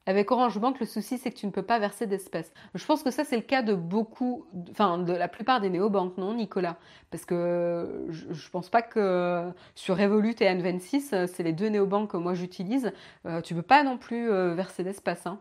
Avec 0.06 0.32
Orange 0.32 0.60
Bank, 0.60 0.80
le 0.82 0.86
souci, 0.86 1.18
c'est 1.18 1.32
que 1.32 1.38
tu 1.38 1.46
ne 1.46 1.52
peux 1.52 1.62
pas 1.64 1.80
verser 1.80 2.08
d'espèces. 2.08 2.52
Je 2.76 2.86
pense 2.86 3.04
que 3.04 3.12
ça, 3.12 3.24
c'est 3.24 3.38
le 3.38 3.42
cas 3.42 3.62
de 3.62 3.74
beaucoup, 3.74 4.46
enfin, 4.72 4.98
de 4.98 5.14
la 5.14 5.30
plupart 5.30 5.62
des 5.62 5.70
néobanques, 5.70 6.18
non, 6.18 6.34
Nicolas? 6.34 6.78
Parce 7.10 7.24
que 7.26 8.06
je 8.10 8.28
ne 8.28 8.50
pense 8.52 8.70
pas 8.70 8.82
que 8.82 9.50
sur 9.76 9.98
Revolut 9.98 10.36
et 10.42 10.46
N26, 10.46 11.28
c'est 11.28 11.44
les 11.44 11.54
deux 11.54 11.70
néobanques 11.70 12.12
que 12.12 12.18
moi 12.18 12.34
j'utilise, 12.34 12.92
euh, 13.26 13.40
tu 13.42 13.54
ne 13.54 13.60
peux 13.62 13.66
pas 13.68 13.84
non 13.84 13.98
plus 13.98 14.30
euh, 14.30 14.54
verser 14.56 14.84
d'espèces. 14.84 15.26
Hein. 15.26 15.40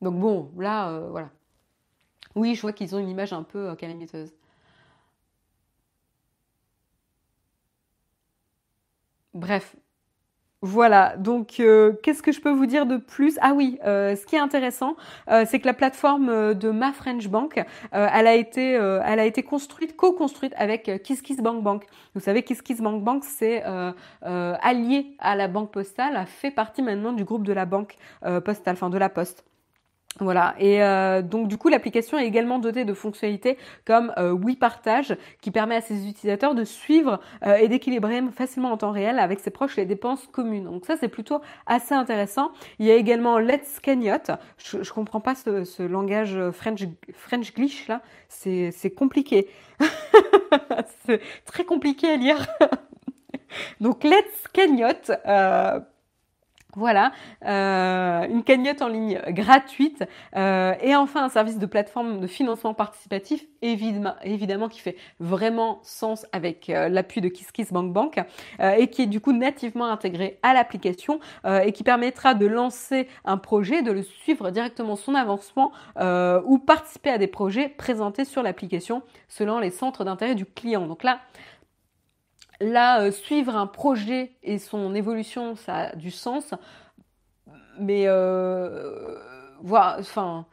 Donc 0.00 0.18
bon, 0.18 0.50
là, 0.58 0.90
euh, 0.90 1.08
voilà. 1.10 1.30
Oui, 2.34 2.54
je 2.54 2.62
vois 2.62 2.72
qu'ils 2.72 2.94
ont 2.94 2.98
une 2.98 3.08
image 3.10 3.32
un 3.34 3.42
peu 3.42 3.74
calamiteuse. 3.76 4.32
Bref, 9.32 9.74
voilà, 10.60 11.16
donc 11.16 11.60
euh, 11.60 11.92
qu'est-ce 12.02 12.20
que 12.20 12.32
je 12.32 12.40
peux 12.40 12.50
vous 12.50 12.66
dire 12.66 12.84
de 12.84 12.96
plus? 12.96 13.38
Ah 13.40 13.52
oui, 13.54 13.78
euh, 13.84 14.16
ce 14.16 14.26
qui 14.26 14.34
est 14.34 14.40
intéressant, 14.40 14.96
euh, 15.30 15.44
c'est 15.46 15.60
que 15.60 15.66
la 15.66 15.72
plateforme 15.72 16.54
de 16.54 16.70
Ma 16.70 16.92
French 16.92 17.28
Bank, 17.28 17.62
elle 17.92 18.26
a 18.26 18.34
été, 18.34 18.72
elle 18.72 19.20
a 19.20 19.24
été 19.24 19.44
construite, 19.44 19.94
co-construite 19.94 20.52
avec 20.56 21.02
KissKissBankBank. 21.04 21.62
Bank. 21.62 21.86
Vous 22.14 22.20
savez, 22.20 22.42
KissKissBankBank, 22.42 23.04
Bank, 23.04 23.24
c'est 23.24 23.62
allié 24.22 25.14
à 25.20 25.36
la 25.36 25.46
banque 25.46 25.70
postale, 25.70 26.24
fait 26.26 26.50
partie 26.50 26.82
maintenant 26.82 27.12
du 27.12 27.24
groupe 27.24 27.46
de 27.46 27.52
la 27.52 27.64
banque 27.64 27.94
postale, 28.44 28.74
enfin 28.74 28.90
de 28.90 28.98
la 28.98 29.08
Poste. 29.08 29.47
Voilà, 30.20 30.56
et 30.58 30.82
euh, 30.82 31.22
donc 31.22 31.46
du 31.46 31.58
coup 31.58 31.68
l'application 31.68 32.18
est 32.18 32.26
également 32.26 32.58
dotée 32.58 32.84
de 32.84 32.92
fonctionnalités 32.92 33.56
comme 33.84 34.12
euh, 34.18 34.32
Oui 34.32 34.56
Partage 34.56 35.16
qui 35.40 35.52
permet 35.52 35.76
à 35.76 35.80
ses 35.80 36.08
utilisateurs 36.08 36.56
de 36.56 36.64
suivre 36.64 37.20
euh, 37.46 37.54
et 37.54 37.68
d'équilibrer 37.68 38.20
facilement 38.34 38.72
en 38.72 38.76
temps 38.76 38.90
réel 38.90 39.20
avec 39.20 39.38
ses 39.38 39.50
proches 39.50 39.76
les 39.76 39.86
dépenses 39.86 40.26
communes. 40.32 40.64
Donc 40.64 40.86
ça 40.86 40.96
c'est 40.98 41.08
plutôt 41.08 41.40
assez 41.66 41.94
intéressant. 41.94 42.50
Il 42.80 42.86
y 42.86 42.90
a 42.90 42.96
également 42.96 43.38
Let's 43.38 43.78
Cagnotte. 43.80 44.32
Je, 44.56 44.82
je 44.82 44.92
comprends 44.92 45.20
pas 45.20 45.36
ce, 45.36 45.62
ce, 45.62 45.84
langage 45.84 46.36
French, 46.50 46.82
French 47.12 47.54
glitch 47.54 47.86
là, 47.86 48.02
c'est 48.28 48.94
compliqué. 48.96 49.46
c'est 51.06 51.20
très 51.44 51.64
compliqué 51.64 52.08
à 52.08 52.16
lire. 52.16 52.44
donc 53.80 54.02
Let's 54.02 54.48
Cagnotte 54.52 55.12
voilà, 56.76 57.12
euh, 57.46 58.28
une 58.28 58.44
cagnotte 58.44 58.82
en 58.82 58.88
ligne 58.88 59.20
gratuite 59.28 60.04
euh, 60.36 60.74
et 60.82 60.94
enfin 60.94 61.24
un 61.24 61.28
service 61.30 61.58
de 61.58 61.64
plateforme 61.64 62.20
de 62.20 62.26
financement 62.26 62.74
participatif 62.74 63.46
évidemment, 63.62 64.68
qui 64.68 64.80
fait 64.80 64.96
vraiment 65.18 65.80
sens 65.82 66.26
avec 66.32 66.68
euh, 66.68 66.90
l'appui 66.90 67.22
de 67.22 67.28
KissKissBankBank 67.28 68.20
et 68.60 68.88
qui 68.88 69.02
est 69.02 69.06
du 69.06 69.20
coup 69.20 69.32
nativement 69.32 69.86
intégré 69.86 70.38
à 70.42 70.52
l'application 70.52 71.20
et 71.46 71.72
qui 71.72 71.82
permettra 71.82 72.34
de 72.34 72.46
lancer 72.46 73.08
un 73.24 73.38
projet, 73.38 73.82
de 73.82 73.90
le 73.90 74.02
suivre 74.02 74.50
directement 74.50 74.96
son 74.96 75.14
avancement 75.14 75.72
ou 75.98 76.58
participer 76.58 77.10
à 77.10 77.18
des 77.18 77.26
projets 77.26 77.68
présentés 77.68 78.24
sur 78.24 78.42
l'application 78.42 79.02
selon 79.28 79.58
les 79.58 79.70
centres 79.70 80.04
d'intérêt 80.04 80.34
du 80.34 80.44
client. 80.44 80.86
Donc 80.86 81.02
là, 81.02 81.20
Là, 82.60 83.02
euh, 83.02 83.12
suivre 83.12 83.56
un 83.56 83.66
projet 83.66 84.32
et 84.42 84.58
son 84.58 84.94
évolution, 84.94 85.54
ça 85.54 85.74
a 85.74 85.96
du 85.96 86.10
sens. 86.10 86.54
Mais 87.78 88.04
euh, 88.06 89.16
voilà, 89.62 89.96
enfin, 90.00 90.46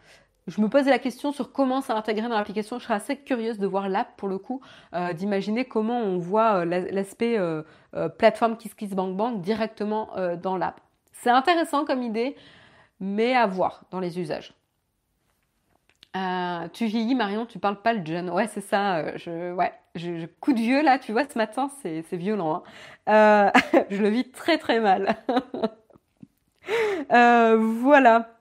je 0.48 0.62
me 0.62 0.70
pose 0.70 0.86
la 0.86 1.00
question 1.00 1.32
sur 1.32 1.52
comment 1.52 1.82
ça 1.82 1.96
intégrer 1.96 2.30
dans 2.30 2.38
l'application. 2.38 2.78
Je 2.78 2.84
serais 2.84 2.94
assez 2.94 3.18
curieuse 3.18 3.58
de 3.58 3.66
voir 3.66 3.90
l'app 3.90 4.16
pour 4.18 4.30
le 4.30 4.38
coup, 4.38 4.62
euh, 4.94 5.14
d'imaginer 5.14 5.66
comment 5.66 6.00
on 6.00 6.20
voit 6.20 6.66
l'aspect 6.66 7.40
plateforme 8.18 8.58
KissKissBankBank 8.58 9.42
directement 9.42 10.10
dans 10.42 10.58
l'app. 10.58 10.82
C'est 11.12 11.32
intéressant 11.32 11.86
comme 11.86 12.04
idée, 12.04 12.36
mais 13.00 13.36
à 13.36 13.48
voir 13.48 13.86
dans 13.90 14.00
les 14.00 14.20
usages. 14.20 14.55
Euh, 16.16 16.68
tu 16.70 16.86
vieillis, 16.86 17.16
Marion, 17.16 17.46
tu 17.46 17.60
parles 17.60 17.82
pas 17.82 17.94
le 17.94 18.06
jeune. 18.06 18.30
Ouais, 18.30 18.48
c'est 18.48 18.62
ça. 18.62 18.98
Euh, 18.98 19.12
je, 19.18 19.54
ouais, 19.54 19.74
je, 19.96 20.26
coup 20.40 20.54
de 20.54 20.60
vieux 20.60 20.82
là, 20.82 20.98
tu 20.98 21.12
vois, 21.12 21.28
ce 21.28 21.38
matin, 21.38 21.70
c'est, 21.82 22.04
violent. 22.14 22.64
Hein. 23.08 23.52
Euh, 23.74 23.82
je 23.90 24.02
le 24.02 24.10
vis 24.10 24.32
très 24.32 24.58
très 24.58 24.80
mal. 24.80 25.18
voilà. 27.10 28.35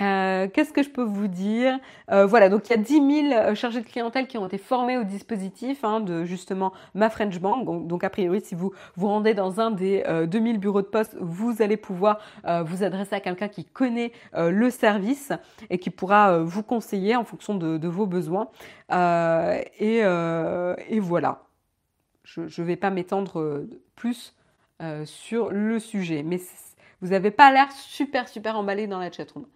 Euh, 0.00 0.48
qu'est-ce 0.48 0.72
que 0.72 0.82
je 0.82 0.88
peux 0.88 1.02
vous 1.02 1.28
dire? 1.28 1.78
Euh, 2.10 2.24
Voilà, 2.24 2.48
donc 2.48 2.68
il 2.68 2.70
y 2.70 2.74
a 2.74 2.78
10 2.78 3.28
000 3.28 3.34
euh, 3.34 3.54
chargés 3.54 3.82
de 3.82 3.86
clientèle 3.86 4.26
qui 4.26 4.38
ont 4.38 4.46
été 4.46 4.56
formés 4.56 4.96
au 4.96 5.04
dispositif 5.04 5.84
hein, 5.84 6.00
de 6.00 6.24
justement 6.24 6.72
ma 6.94 7.10
French 7.10 7.38
Bank. 7.38 7.86
Donc, 7.86 8.02
a 8.02 8.10
priori, 8.10 8.40
si 8.40 8.54
vous 8.54 8.72
vous 8.96 9.08
rendez 9.08 9.34
dans 9.34 9.60
un 9.60 9.70
des 9.70 10.02
2000 10.26 10.58
bureaux 10.58 10.82
de 10.82 10.86
poste, 10.86 11.16
vous 11.20 11.60
allez 11.60 11.76
pouvoir 11.76 12.18
vous 12.64 12.82
adresser 12.82 13.14
à 13.14 13.20
quelqu'un 13.20 13.48
qui 13.48 13.64
connaît 13.64 14.12
le 14.34 14.70
service 14.70 15.32
et 15.70 15.78
qui 15.78 15.90
pourra 15.90 16.38
vous 16.38 16.62
conseiller 16.62 17.16
en 17.16 17.24
fonction 17.24 17.54
de, 17.54 17.88
vos 17.88 18.06
besoins. 18.06 18.48
Et, 18.90 19.98
et, 19.98 21.00
voilà, 21.00 21.42
je 22.24 22.42
ne 22.42 22.66
vais 22.66 22.76
pas 22.76 22.90
m'étendre 22.90 23.64
plus 23.96 24.34
sur 25.04 25.50
le 25.50 25.78
sujet, 25.78 26.22
mais 26.22 26.40
vous 27.00 27.08
n'avez 27.08 27.30
pas 27.30 27.52
l'air 27.52 27.70
super 27.72 28.28
super 28.28 28.56
emballé 28.56 28.86
dans 28.86 28.98
la 28.98 29.10
chatroom. 29.10 29.46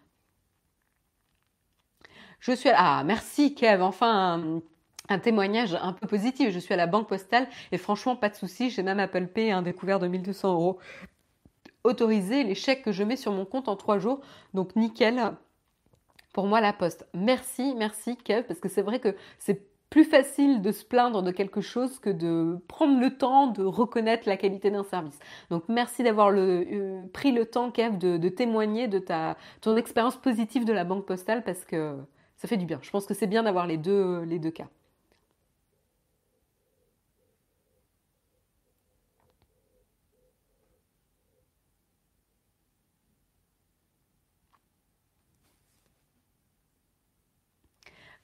Je 2.40 2.52
suis 2.52 2.68
à... 2.68 2.98
Ah, 2.98 3.04
merci 3.04 3.54
Kev, 3.54 3.82
enfin 3.82 4.60
un, 5.08 5.18
témoignage 5.18 5.74
un 5.80 5.92
peu 5.92 6.06
positif. 6.06 6.50
Je 6.50 6.58
suis 6.58 6.74
à 6.74 6.76
la 6.76 6.86
banque 6.86 7.08
postale 7.08 7.48
et 7.72 7.78
franchement, 7.78 8.16
pas 8.16 8.28
de 8.28 8.34
souci. 8.34 8.70
J'ai 8.70 8.82
même 8.82 9.00
Apple 9.00 9.26
Pay, 9.26 9.50
un 9.52 9.62
découvert 9.62 9.98
de 9.98 10.08
1200 10.08 10.52
euros 10.52 10.78
autorisé. 11.84 12.44
Les 12.44 12.54
chèques 12.54 12.82
que 12.82 12.92
je 12.92 13.04
mets 13.04 13.16
sur 13.16 13.32
mon 13.32 13.44
compte 13.44 13.68
en 13.68 13.76
trois 13.76 13.98
jours. 13.98 14.20
Donc 14.54 14.76
nickel 14.76 15.32
pour 16.32 16.46
moi 16.46 16.60
la 16.60 16.74
poste. 16.74 17.06
Merci, 17.14 17.74
merci 17.76 18.16
Kev, 18.16 18.42
parce 18.42 18.60
que 18.60 18.68
c'est 18.68 18.82
vrai 18.82 19.00
que 19.00 19.16
c'est 19.38 19.66
plus 19.88 20.04
facile 20.04 20.60
de 20.60 20.72
se 20.72 20.84
plaindre 20.84 21.22
de 21.22 21.30
quelque 21.30 21.60
chose 21.60 21.98
que 21.98 22.10
de 22.10 22.58
prendre 22.68 23.00
le 23.00 23.16
temps 23.16 23.46
de 23.46 23.64
reconnaître 23.64 24.28
la 24.28 24.36
qualité 24.36 24.70
d'un 24.70 24.84
service. 24.84 25.18
Donc 25.48 25.64
merci 25.68 26.02
d'avoir 26.02 26.30
euh, 26.34 27.00
pris 27.12 27.32
le 27.32 27.46
temps, 27.46 27.70
Kev, 27.70 27.96
de, 27.96 28.16
de 28.18 28.28
témoigner 28.28 28.88
de 28.88 28.98
ta, 28.98 29.38
ton 29.60 29.76
expérience 29.76 30.16
positive 30.16 30.64
de 30.64 30.74
la 30.74 30.84
banque 30.84 31.06
postale 31.06 31.44
parce 31.44 31.64
que 31.64 31.96
ça 32.36 32.48
fait 32.48 32.56
du 32.56 32.66
bien. 32.66 32.78
Je 32.82 32.90
pense 32.90 33.06
que 33.06 33.14
c'est 33.14 33.26
bien 33.26 33.42
d'avoir 33.42 33.66
les 33.66 33.78
deux, 33.78 34.22
les 34.22 34.38
deux 34.38 34.50
cas. 34.50 34.68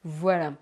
Voilà. 0.04 0.54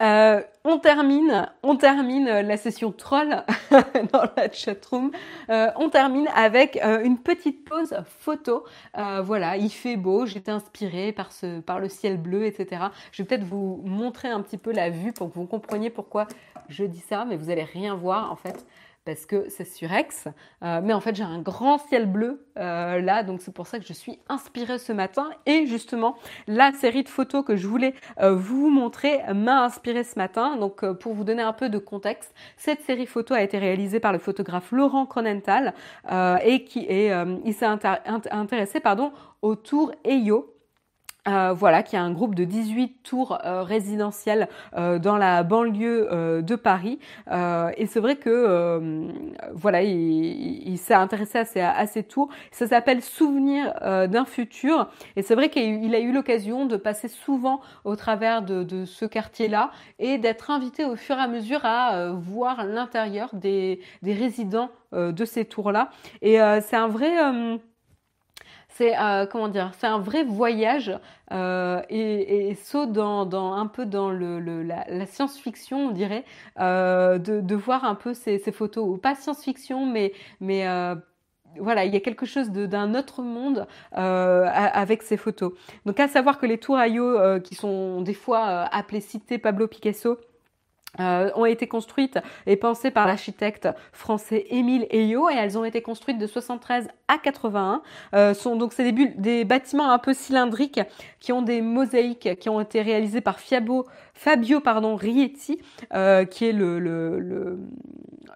Euh, 0.00 0.42
on 0.64 0.78
termine, 0.78 1.50
on 1.62 1.76
termine 1.76 2.26
la 2.26 2.56
session 2.56 2.92
troll 2.92 3.44
dans 4.12 4.22
la 4.36 4.50
chatroom. 4.52 5.10
Euh, 5.50 5.70
on 5.76 5.88
termine 5.88 6.28
avec 6.36 6.78
euh, 6.84 7.02
une 7.02 7.18
petite 7.18 7.64
pause 7.64 7.96
photo. 8.04 8.64
voilà, 8.94 9.56
il 9.56 9.70
fait 9.70 9.96
beau, 9.96 10.26
j'étais 10.26 10.50
inspirée 10.50 11.12
par, 11.12 11.32
ce, 11.32 11.60
par 11.60 11.80
le 11.80 11.88
ciel 11.88 12.16
bleu, 12.16 12.44
etc. 12.44 12.82
Je 13.12 13.22
vais 13.22 13.26
peut-être 13.26 13.44
vous 13.44 13.82
montrer 13.84 14.28
un 14.28 14.40
petit 14.40 14.58
peu 14.58 14.72
la 14.72 14.90
vue 14.90 15.12
pour 15.12 15.30
que 15.30 15.34
vous 15.34 15.46
compreniez 15.46 15.90
pourquoi 15.90 16.28
je 16.68 16.84
dis 16.84 17.02
ça, 17.08 17.24
mais 17.24 17.36
vous 17.36 17.50
allez 17.50 17.64
rien 17.64 17.94
voir 17.94 18.30
en 18.30 18.36
fait 18.36 18.66
parce 19.08 19.24
que 19.24 19.46
c'est 19.48 19.64
surex. 19.64 20.28
Euh, 20.62 20.82
mais 20.84 20.92
en 20.92 21.00
fait, 21.00 21.14
j'ai 21.14 21.22
un 21.22 21.38
grand 21.38 21.78
ciel 21.78 22.04
bleu 22.04 22.44
euh, 22.58 23.00
là, 23.00 23.22
donc 23.22 23.40
c'est 23.40 23.54
pour 23.54 23.66
ça 23.66 23.78
que 23.78 23.86
je 23.86 23.94
suis 23.94 24.18
inspirée 24.28 24.78
ce 24.78 24.92
matin. 24.92 25.30
Et 25.46 25.66
justement, 25.66 26.18
la 26.46 26.72
série 26.74 27.04
de 27.04 27.08
photos 27.08 27.42
que 27.42 27.56
je 27.56 27.66
voulais 27.66 27.94
euh, 28.20 28.34
vous 28.34 28.68
montrer 28.68 29.22
m'a 29.32 29.64
inspirée 29.64 30.04
ce 30.04 30.18
matin. 30.18 30.56
Donc, 30.56 30.84
pour 30.98 31.14
vous 31.14 31.24
donner 31.24 31.40
un 31.40 31.54
peu 31.54 31.70
de 31.70 31.78
contexte, 31.78 32.34
cette 32.58 32.82
série 32.82 33.06
photo 33.06 33.32
a 33.32 33.40
été 33.40 33.56
réalisée 33.56 33.98
par 33.98 34.12
le 34.12 34.18
photographe 34.18 34.72
Laurent 34.72 35.06
Cronenthal 35.06 35.72
et 36.44 36.64
qui 36.64 36.80
est, 36.80 37.10
il 37.46 37.54
s'est 37.54 37.64
intéressé 37.64 38.78
pardon, 38.80 39.10
au 39.40 39.54
tour 39.54 39.92
EYO 40.04 40.57
euh, 41.26 41.52
voilà, 41.52 41.82
qui 41.82 41.96
a 41.96 42.02
un 42.02 42.12
groupe 42.12 42.34
de 42.34 42.44
18 42.44 43.02
tours 43.02 43.38
euh, 43.44 43.62
résidentielles 43.62 44.48
euh, 44.76 44.98
dans 44.98 45.18
la 45.18 45.42
banlieue 45.42 46.08
de 46.42 46.54
Paris. 46.56 46.98
et 47.30 47.86
c'est 47.86 48.00
vrai 48.00 48.16
que 48.16 49.08
voilà, 49.52 49.82
il, 49.82 50.78
s'est 50.78 50.94
intéressé 50.94 51.38
à 51.60 51.86
ces, 51.86 52.02
tours. 52.02 52.28
Ça 52.50 52.66
s'appelle 52.66 53.02
Souvenir 53.02 53.74
d'un 54.08 54.24
futur. 54.24 54.88
Et 55.16 55.22
c'est 55.22 55.34
vrai 55.34 55.48
qu'il 55.48 55.94
a 55.94 56.00
eu 56.00 56.12
l'occasion 56.12 56.66
de 56.66 56.76
passer 56.76 57.08
souvent 57.08 57.60
au 57.84 57.96
travers 57.96 58.42
de, 58.42 58.84
ce 58.84 59.04
quartier-là 59.04 59.70
et 59.98 60.18
d'être 60.18 60.50
invité 60.50 60.84
au 60.84 60.96
fur 60.96 61.16
et 61.16 61.20
à 61.20 61.28
mesure 61.28 61.64
à 61.64 62.10
voir 62.12 62.64
l'intérieur 62.64 63.30
des, 63.32 63.80
des 64.02 64.14
résidents 64.14 64.70
de 64.92 65.24
ces 65.24 65.44
tours-là. 65.44 65.90
Et 66.22 66.38
c'est 66.62 66.76
un 66.76 66.88
vrai 66.88 67.10
c'est 68.78 68.96
euh, 68.96 69.26
c'est 69.76 69.86
un 69.86 69.98
vrai 69.98 70.22
voyage 70.22 70.92
euh, 71.32 71.82
et, 71.90 72.54
saut 72.54 72.86
dans, 72.86 73.52
un 73.52 73.66
peu 73.66 73.84
dans 73.84 74.10
la, 74.10 75.06
science-fiction, 75.06 75.88
on 75.88 75.90
dirait, 75.90 76.24
euh, 76.60 77.18
de, 77.18 77.54
voir 77.56 77.84
un 77.84 77.96
peu 77.96 78.14
ces, 78.14 78.38
photos, 78.52 78.98
pas 79.00 79.14
science-fiction, 79.14 79.84
mais, 79.86 80.12
voilà, 81.56 81.86
il 81.86 81.92
y 81.92 81.96
a 81.96 82.00
quelque 82.00 82.26
chose 82.26 82.50
d'un 82.50 82.94
autre 82.94 83.22
monde 83.22 83.66
avec 83.92 85.02
ces 85.02 85.16
photos. 85.16 85.52
Donc 85.84 85.98
à 85.98 86.06
savoir 86.06 86.38
que 86.38 86.46
les 86.46 86.58
tours 86.58 86.78
Ayo, 86.78 87.40
qui 87.40 87.56
sont 87.56 88.00
des 88.02 88.14
fois 88.14 88.46
appelées 88.72 89.00
cités 89.00 89.38
Pablo 89.38 89.66
Picasso, 89.66 90.18
euh, 91.00 91.30
ont 91.34 91.44
été 91.44 91.68
construites 91.68 92.18
et 92.46 92.56
pensées 92.56 92.90
par 92.90 93.06
l'architecte 93.06 93.68
français 93.92 94.46
Émile 94.50 94.86
Eyot 94.90 95.28
et 95.28 95.34
elles 95.34 95.58
ont 95.58 95.64
été 95.64 95.82
construites 95.82 96.18
de 96.18 96.26
73 96.26 96.88
à 97.08 97.18
81. 97.18 97.82
Euh, 98.14 98.34
sont 98.34 98.56
donc 98.56 98.72
c'est 98.72 98.90
des, 98.92 99.44
bâtiments 99.44 99.90
un 99.90 99.98
peu 99.98 100.14
cylindriques 100.14 100.80
qui 101.20 101.32
ont 101.32 101.42
des 101.42 101.60
mosaïques 101.60 102.38
qui 102.38 102.48
ont 102.48 102.60
été 102.60 102.82
réalisées 102.82 103.20
par 103.20 103.38
Fabio, 103.38 103.86
Fabio 104.14 104.60
pardon, 104.60 104.96
Rietti, 104.96 105.60
euh, 105.92 106.24
qui 106.24 106.46
est 106.46 106.52
le, 106.52 107.58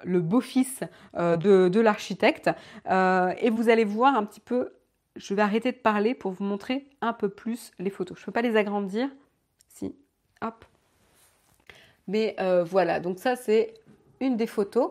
beau-fils 0.05 0.85
euh, 1.17 1.37
de, 1.37 1.69
de 1.69 1.81
l'architecte. 1.81 2.51
Et 2.87 3.51
vous 3.51 3.69
allez 3.71 3.85
voir 3.85 4.15
un 4.15 4.25
petit 4.25 4.41
peu, 4.41 4.75
je 5.17 5.35
vais 5.35 5.43
arrêter 5.43 5.73
de 5.73 5.79
parler 5.79 6.15
pour 6.15 6.33
vous 6.33 6.45
montrer 6.45 6.87
un 7.01 7.13
peu 7.13 7.29
plus 7.29 7.71
les 7.79 7.91
photos. 7.91 8.19
Je 8.19 8.23
ne 8.23 8.27
peux 8.27 8.33
pas 8.33 8.43
les 8.43 8.57
agrandir? 8.57 9.09
Si, 9.69 9.97
hop. 10.43 10.65
Mais 12.13 12.37
euh, 12.41 12.63
voilà, 12.63 13.01
donc 13.01 13.19
ça 13.19 13.37
c'est 13.37 13.73
une 14.21 14.37
des 14.37 14.47
photos. 14.47 14.91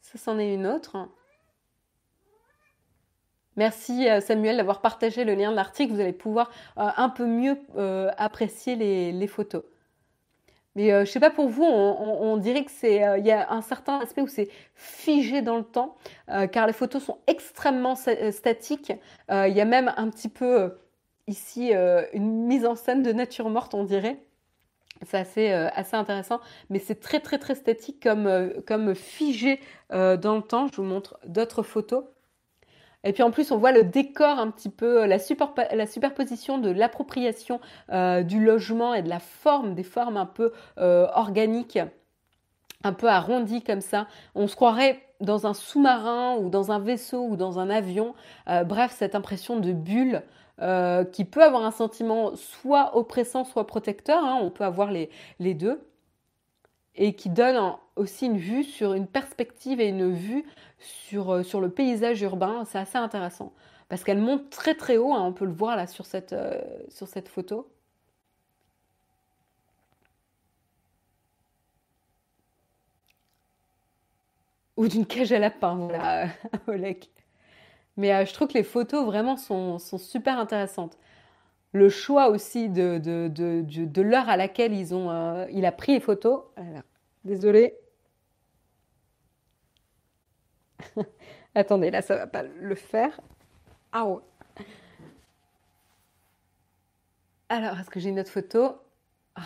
Ça 0.00 0.16
c'en 0.16 0.38
est 0.38 0.54
une 0.54 0.68
autre. 0.68 1.08
Merci 3.56 4.08
euh, 4.08 4.20
Samuel 4.20 4.58
d'avoir 4.58 4.80
partagé 4.80 5.24
le 5.24 5.34
lien 5.34 5.50
de 5.50 5.56
l'article. 5.56 5.92
Vous 5.92 5.98
allez 5.98 6.12
pouvoir 6.12 6.52
euh, 6.78 6.88
un 6.96 7.08
peu 7.08 7.26
mieux 7.26 7.58
apprécier 8.16 8.76
les, 8.76 9.26
photos. 9.26 9.64
Mais 10.76 11.04
je 11.04 11.10
sais 11.10 11.18
pas 11.18 11.30
pour 11.30 11.48
vous, 11.48 11.64
on, 11.64 12.36
dirait 12.36 12.64
que 12.64 12.70
c'est, 12.70 13.02
il 13.18 13.26
y 13.26 13.32
a 13.32 13.50
un 13.50 13.60
certain 13.60 13.98
aspect 13.98 14.20
où 14.20 14.28
c'est 14.28 14.50
figé 14.76 15.42
dans 15.42 15.56
le 15.56 15.64
temps, 15.64 15.96
car 16.52 16.68
les 16.68 16.72
photos 16.72 17.02
sont 17.02 17.18
extrêmement 17.26 17.96
statiques. 17.96 18.92
Il 19.28 19.52
y 19.52 19.60
a 19.60 19.64
même 19.64 19.92
un 19.96 20.08
petit 20.10 20.28
peu 20.28 20.76
ici 21.30 21.74
euh, 21.74 22.04
une 22.12 22.46
mise 22.46 22.66
en 22.66 22.74
scène 22.74 23.02
de 23.02 23.12
nature 23.12 23.48
morte, 23.48 23.74
on 23.74 23.84
dirait. 23.84 24.22
C'est 25.06 25.16
assez, 25.16 25.50
euh, 25.50 25.68
assez 25.74 25.96
intéressant, 25.96 26.40
mais 26.68 26.78
c'est 26.78 27.00
très 27.00 27.20
très 27.20 27.38
très 27.38 27.54
statique 27.54 28.02
comme, 28.02 28.26
euh, 28.26 28.50
comme 28.66 28.94
figé 28.94 29.60
dans 29.90 30.36
le 30.36 30.42
temps. 30.42 30.66
Je 30.68 30.76
vous 30.76 30.82
montre 30.86 31.18
d'autres 31.26 31.62
photos. 31.62 32.04
Et 33.02 33.14
puis 33.14 33.22
en 33.22 33.30
plus, 33.30 33.50
on 33.50 33.56
voit 33.56 33.72
le 33.72 33.82
décor 33.82 34.38
un 34.38 34.50
petit 34.50 34.68
peu, 34.68 35.06
la, 35.06 35.16
la 35.72 35.86
superposition 35.86 36.58
de 36.58 36.70
l'appropriation 36.70 37.60
du 37.88 38.44
logement 38.44 38.92
et 38.92 39.02
de 39.02 39.08
la 39.08 39.20
forme, 39.20 39.74
des 39.74 39.82
formes 39.82 40.18
un 40.18 40.26
peu 40.26 40.52
organiques, 40.76 41.78
un 42.84 42.92
peu 42.92 43.08
arrondies 43.08 43.62
comme 43.62 43.80
ça. 43.80 44.06
On 44.34 44.46
se 44.46 44.54
croirait 44.54 45.00
dans 45.20 45.46
un 45.46 45.54
sous-marin 45.54 46.36
ou 46.36 46.50
dans 46.50 46.72
un 46.72 46.78
vaisseau 46.78 47.24
ou 47.24 47.36
dans 47.36 47.58
un 47.58 47.70
avion. 47.70 48.14
bref, 48.66 48.94
cette 48.96 49.14
impression 49.14 49.58
de 49.58 49.72
bulle 49.72 50.22
euh, 50.60 51.04
qui 51.04 51.24
peut 51.24 51.42
avoir 51.42 51.64
un 51.64 51.70
sentiment 51.70 52.36
soit 52.36 52.96
oppressant, 52.96 53.44
soit 53.44 53.66
protecteur, 53.66 54.22
hein, 54.22 54.38
on 54.42 54.50
peut 54.50 54.64
avoir 54.64 54.90
les, 54.90 55.08
deux, 55.54 55.80
et 56.96 57.14
qui 57.14 57.30
donne 57.30 57.76
aussi 57.96 58.26
une 58.26 58.36
vue 58.36 58.64
sur 58.64 58.92
une 58.94 59.06
perspective 59.06 59.80
et 59.80 59.88
une 59.88 60.12
vue 60.12 60.44
sur, 60.78 61.30
euh, 61.30 61.42
sur 61.42 61.60
le 61.60 61.70
paysage 61.70 62.20
urbain. 62.22 62.64
C'est 62.66 62.78
assez 62.78 62.98
intéressant, 62.98 63.52
parce 63.88 64.04
qu'elle 64.04 64.18
monte 64.18 64.50
très 64.50 64.74
très 64.74 64.96
haut, 64.98 65.14
hein, 65.14 65.22
on 65.24 65.32
peut 65.32 65.46
le 65.46 65.52
voir 65.52 65.76
là 65.76 65.86
sur 65.86 66.04
cette, 66.06 66.32
euh, 66.34 66.60
sur 66.90 67.08
cette 67.08 67.28
photo. 67.28 67.66
Ou 74.76 74.88
d'une 74.88 75.06
cage 75.06 75.32
à 75.32 75.38
lapin, 75.38 75.74
voilà, 75.76 76.28
Oleg. 76.66 77.06
Mais 77.96 78.12
euh, 78.14 78.24
je 78.24 78.32
trouve 78.32 78.48
que 78.48 78.54
les 78.54 78.64
photos 78.64 79.04
vraiment 79.04 79.36
sont, 79.36 79.78
super 79.78 80.38
intéressantes. 80.38 80.98
Le 81.72 81.88
choix 81.88 82.28
aussi 82.30 82.68
de, 82.68 84.02
l'heure 84.02 84.28
à 84.28 84.36
laquelle 84.36 84.72
ils 84.72 84.94
ont, 84.94 85.10
euh, 85.10 85.46
il 85.52 85.64
a 85.66 85.72
pris 85.72 85.92
les 85.92 86.00
photos. 86.00 86.44
Désolée. 87.24 87.74
Attendez, 91.54 91.90
là, 91.90 92.02
ça 92.02 92.16
va 92.16 92.26
pas 92.26 92.42
le 92.42 92.74
faire. 92.74 93.20
Ah 93.92 94.06
ouais. 94.06 94.20
Alors, 97.48 97.78
est-ce 97.78 97.90
que 97.90 97.98
j'ai 98.00 98.10
une 98.10 98.20
autre 98.20 98.30
photo? 98.30 98.78
Ah. 99.34 99.42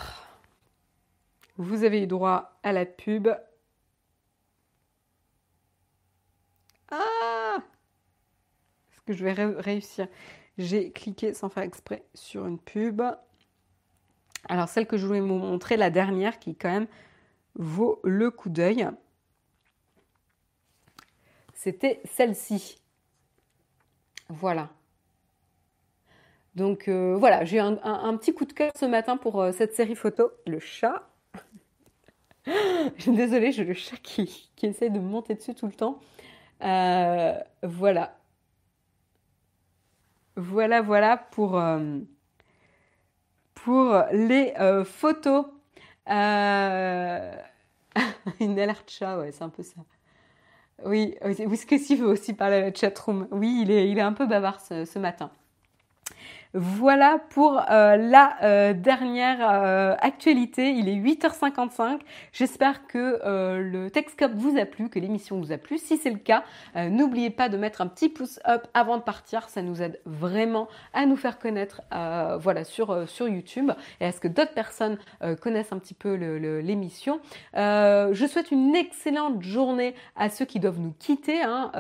Vous 1.57 1.85
avez 1.85 2.03
eu 2.03 2.07
droit 2.07 2.53
à 2.63 2.73
la 2.73 2.85
pub. 2.85 3.29
Ah 6.91 7.59
Est-ce 8.91 8.94
que 9.05 9.13
je 9.13 9.25
vais 9.25 9.33
réussir 9.33 10.09
J'ai 10.59 10.91
cliqué 10.91 11.35
sans 11.35 11.49
faire 11.49 11.63
exprès 11.63 12.05
sur 12.15 12.47
une 12.47 12.59
pub. 12.59 13.03
Alors, 14.49 14.69
celle 14.69 14.87
que 14.87 14.97
je 14.97 15.07
voulais 15.07 15.21
vous 15.21 15.27
montrer, 15.27 15.77
la 15.77 15.91
dernière, 15.91 16.39
qui 16.39 16.55
quand 16.55 16.71
même 16.71 16.87
vaut 17.55 18.01
le 18.05 18.31
coup 18.31 18.51
d'œil, 18.51 18.89
c'était 21.55 22.03
celle-ci. 22.05 22.79
Voilà. 24.29 24.71
Donc 26.55 26.89
euh, 26.89 27.17
voilà, 27.17 27.45
j'ai 27.45 27.59
un, 27.59 27.79
un, 27.83 28.17
petit 28.17 28.33
coup 28.33 28.45
de 28.45 28.53
cœur 28.53 28.71
ce 28.77 28.85
matin 28.85 29.17
pour 29.17 29.41
euh, 29.41 29.53
cette 29.53 29.75
série 29.75 29.97
photo. 29.97 30.31
Le 30.47 30.61
chat. 30.61 31.09
désolée, 33.07 33.51
j'ai 33.51 33.65
le 33.65 33.75
chat 33.75 33.97
qui, 33.97 34.51
qui, 34.55 34.67
essaie 34.67 34.91
de 34.91 35.01
monter 35.01 35.35
dessus 35.35 35.55
tout 35.55 35.67
le 35.67 35.73
temps. 35.73 35.99
Euh, 36.63 37.35
voilà. 37.63 38.17
Voilà, 40.37 40.83
voilà 40.83 41.17
pour, 41.17 41.63
pour 43.55 44.03
les 44.13 44.53
photos. 44.85 45.47
Une 48.41 48.59
alerte 48.59 48.91
chat, 48.91 49.19
ouais, 49.19 49.33
c'est 49.33 49.45
un 49.45 49.49
peu 49.49 49.63
ça. 49.63 49.81
Oui, 50.85 51.17
Whisky 51.23 51.97
veut 51.97 52.09
aussi 52.09 52.35
parler 52.35 52.57
à 52.57 52.61
la 52.63 52.75
chatroom. 52.75 53.29
Oui, 53.31 53.61
il 53.63 53.71
est, 53.71 53.89
il 53.89 53.99
est 53.99 54.03
un 54.03 54.13
peu 54.13 54.27
bavard 54.27 54.61
ce 54.61 54.99
matin. 54.99 55.31
Voilà 56.57 57.19
pour 57.31 57.61
euh, 57.69 57.97
la 57.97 58.37
euh, 58.45 58.75
dernière 58.75 59.39
euh, 59.43 59.97
actualité. 59.99 60.71
Il 60.71 60.89
est 60.89 60.95
8h55. 60.95 61.99
J'espère 62.33 62.87
que 62.87 63.21
le 63.25 63.91
Texcop 63.91 64.31
vous 64.37 64.57
a 64.57 64.65
plu, 64.65 64.89
que 64.89 65.01
l'émission 65.01 65.41
vous 65.41 65.51
a 65.51 65.59
plu. 65.59 65.79
Si 65.79 65.97
c'est 65.97 66.11
le 66.11 66.19
cas, 66.19 66.45
n'oubliez 66.77 67.31
pas 67.31 67.49
de 67.49 67.57
mettre 67.57 67.81
un 67.81 67.89
petit 67.89 68.09
pouce 68.09 68.39
up 68.47 68.67
avant 68.73 68.99
de 68.99 69.03
partir. 69.03 69.49
Ça 69.49 69.63
nous 69.63 69.83
aide 69.83 70.01
vraiment 70.05 70.69
à 70.93 71.07
nous 71.07 71.17
faire 71.17 71.39
connaître 71.39 71.83
voilà, 71.91 72.65
sur, 72.65 73.09
sur 73.09 73.29
YouTube 73.29 73.73
et 74.01 74.07
à 74.07 74.13
ce 74.13 74.21
que 74.21 74.29
d'autres 74.29 74.55
personnes 74.55 74.99
connaissent 75.41 75.73
un 75.73 75.79
petit 75.79 75.95
peu 75.95 76.15
l'émission. 76.15 77.21
je 77.55 78.27
souhaite 78.29 78.51
une 78.51 78.75
excellente 78.75 79.43
journée 79.43 79.95
à 80.17 80.29
ceux 80.29 80.45
qui 80.45 80.61
doivent 80.61 80.81
nous 80.81 80.95
quitter. 80.99 81.43
Hein, 81.43 81.73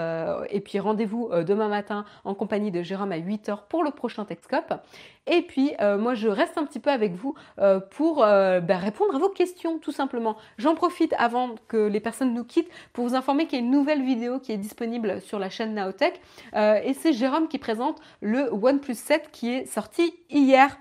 et 0.51 0.61
puis 0.61 0.79
rendez-vous 0.79 1.31
demain 1.47 1.69
matin 1.69 2.05
en 2.25 2.35
compagnie 2.35 2.71
de 2.71 2.83
Jérôme 2.83 3.13
à 3.13 3.19
8h 3.19 3.67
pour 3.69 3.85
le 3.85 3.91
prochain 3.91 4.25
Et 5.27 5.43
puis, 5.43 5.73
euh, 5.81 5.97
moi, 5.97 6.15
je 6.15 6.29
reste 6.29 6.59
un 6.59 6.65
petit 6.65 6.81
peu 6.81 6.91
avec 6.91 7.15
vous 7.15 7.35
euh, 7.59 7.81
pour 7.81 8.23
euh, 8.23 8.61
ben, 8.61 8.77
répondre 8.77 9.15
à 9.15 9.19
vos 9.19 9.31
questions, 9.31 9.79
tout 9.79 9.93
simplement. 9.93 10.37
J'en 10.59 10.75
profite 10.75 11.15
avant 11.19 11.55
que 11.69 11.89
les 11.89 12.01
personnes 12.01 12.35
nous 12.35 12.45
quittent 12.45 12.71
pour 12.93 13.07
vous 13.07 13.15
informer 13.15 13.47
qu'il 13.47 13.59
y 13.59 13.63
a 13.63 13.65
une 13.65 13.71
nouvelle 13.71 14.05
vidéo 14.05 14.39
qui 14.39 14.53
est 14.53 14.59
disponible 14.59 15.23
sur 15.23 15.39
la 15.39 15.49
chaîne 15.49 15.75
Naotech. 15.75 16.21
et 16.55 16.95
c'est 16.95 17.13
Jérôme 17.13 17.49
qui 17.49 17.59
présente 17.59 18.01
le 18.21 18.53
OnePlus 18.53 18.95
7 18.95 19.31
qui 19.33 19.51
est 19.51 19.67
sorti 19.67 20.15
hier. 20.29 20.79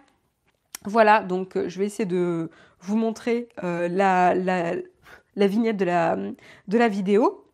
Voilà, 0.85 1.21
donc 1.21 1.53
je 1.55 1.79
vais 1.79 1.85
essayer 1.85 2.05
de 2.05 2.49
vous 2.81 2.97
montrer 2.97 3.47
la, 3.61 4.35
la, 4.35 4.75
la, 5.35 5.47
vignette 5.47 5.77
de 5.77 5.85
la, 5.85 6.17
de 6.17 6.77
la 6.77 6.87
vidéo. 6.89 7.45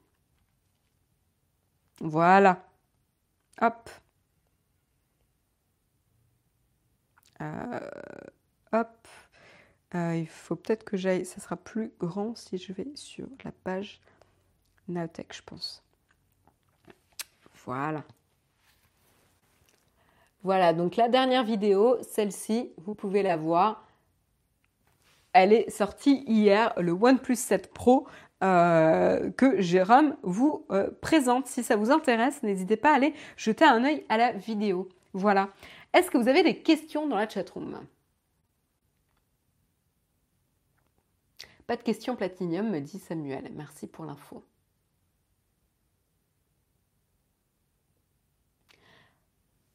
Voilà. 2.02 2.64
Hop. 3.62 3.74
Euh, 3.86 3.92
hop. 8.72 9.08
Euh, 9.96 10.16
il 10.16 10.28
faut 10.28 10.56
peut-être 10.56 10.84
que 10.84 10.98
j'aille, 10.98 11.26
ça 11.26 11.40
sera 11.40 11.56
plus 11.56 11.92
grand 12.00 12.36
si 12.36 12.58
je 12.58 12.74
vais 12.74 12.88
sur 12.94 13.28
la 13.44 13.52
page 13.52 14.02
Naotech, 14.88 15.36
je 15.36 15.42
pense. 15.44 15.84
Voilà. 17.66 18.04
Voilà, 20.44 20.74
donc 20.74 20.96
la 20.96 21.10
dernière 21.10 21.44
vidéo, 21.44 21.98
celle-ci, 22.02 22.72
vous 22.78 22.96
pouvez 22.96 23.24
la 23.24 23.36
voir. 23.36 23.88
Elle 25.34 25.54
est 25.54 25.70
sortie 25.70 26.24
hier, 26.28 26.74
le 26.78 26.92
OnePlus 26.92 27.36
7 27.36 27.74
Pro, 27.74 28.08
euh, 28.42 29.32
que 29.32 29.60
Jérôme 29.60 30.16
vous 30.24 30.66
présente. 31.02 31.48
Si 31.48 31.62
ça 31.64 31.76
vous 31.76 31.92
intéresse, 31.92 32.42
n'hésitez 32.42 32.78
pas 32.78 32.92
à 32.92 32.96
aller 32.96 33.14
jeter 33.38 33.66
un 33.66 33.84
œil 33.84 34.06
à 34.08 34.18
la 34.18 34.32
vidéo. 34.32 34.88
Voilà. 35.14 35.50
Est-ce 35.94 36.12
que 36.12 36.18
vous 36.18 36.28
avez 36.28 36.44
des 36.44 36.62
questions 36.62 37.08
dans 37.08 37.16
la 37.18 37.28
chatroom? 37.28 37.86
Pas 41.68 41.76
de 41.76 41.84
questions 41.84 42.16
platinium, 42.16 42.70
me 42.70 42.80
dit 42.80 43.00
Samuel. 43.00 43.52
Merci 43.54 43.88
pour 43.88 44.06
l'info. 44.06 44.44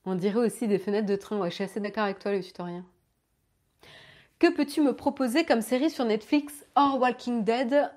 On 0.05 0.15
dirait 0.15 0.41
aussi 0.41 0.69
des 0.69 0.79
fenêtres 0.79 1.07
de 1.07 1.17
train. 1.17 1.39
Ouais, 1.39 1.51
je 1.51 1.55
suis 1.55 1.65
assez 1.65 1.81
d'accord 1.81 2.05
avec 2.05 2.19
toi, 2.19 2.33
le 2.33 2.43
tutoriel. 2.43 2.83
Que 4.39 4.53
peux-tu 4.53 4.81
me 4.83 4.95
proposer 4.95 5.45
comme 5.45 5.62
série 5.62 5.89
sur 5.89 6.05
Netflix 6.05 6.67
or 6.75 6.99
Walking 7.01 7.45
Dead, 7.45 7.91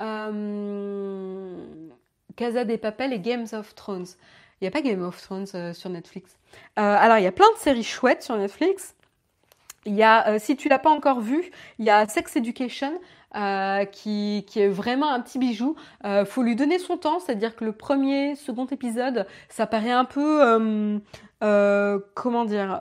euh, 0.00 1.90
Casa 2.36 2.64
des 2.64 2.78
Papel 2.78 3.12
et 3.12 3.20
Games 3.20 3.48
of 3.52 3.74
Thrones? 3.74 4.06
Il 4.60 4.64
n'y 4.64 4.68
a 4.68 4.70
pas 4.70 4.82
Game 4.82 5.02
of 5.02 5.20
Thrones 5.20 5.46
euh, 5.54 5.72
sur 5.72 5.90
Netflix. 5.90 6.36
Euh, 6.78 6.96
alors, 6.98 7.18
il 7.18 7.24
y 7.24 7.26
a 7.26 7.32
plein 7.32 7.50
de 7.54 7.58
séries 7.58 7.82
chouettes 7.82 8.22
sur 8.22 8.36
Netflix. 8.36 8.94
Il 9.86 9.94
y 9.94 10.02
a, 10.02 10.28
euh, 10.28 10.38
si 10.38 10.56
tu 10.56 10.68
l'as 10.68 10.78
pas 10.78 10.90
encore 10.90 11.20
vu, 11.20 11.50
il 11.78 11.86
y 11.86 11.90
a 11.90 12.06
Sex 12.06 12.36
Education. 12.36 13.00
qui, 13.92 14.44
qui, 14.48 14.60
est 14.60 14.68
vraiment 14.68 15.12
un 15.12 15.20
petit 15.20 15.38
bijou. 15.38 15.76
Euh, 16.04 16.24
faut 16.24 16.42
lui 16.42 16.56
donner 16.56 16.80
son 16.80 16.96
temps, 16.96 17.20
c'est-à-dire 17.20 17.54
que 17.54 17.64
le 17.64 17.72
premier, 17.72 18.34
second 18.34 18.66
épisode, 18.66 19.24
ça 19.48 19.66
paraît 19.66 19.92
un 19.92 20.04
peu, 20.04 21.00
comment 22.14 22.44
dire, 22.44 22.80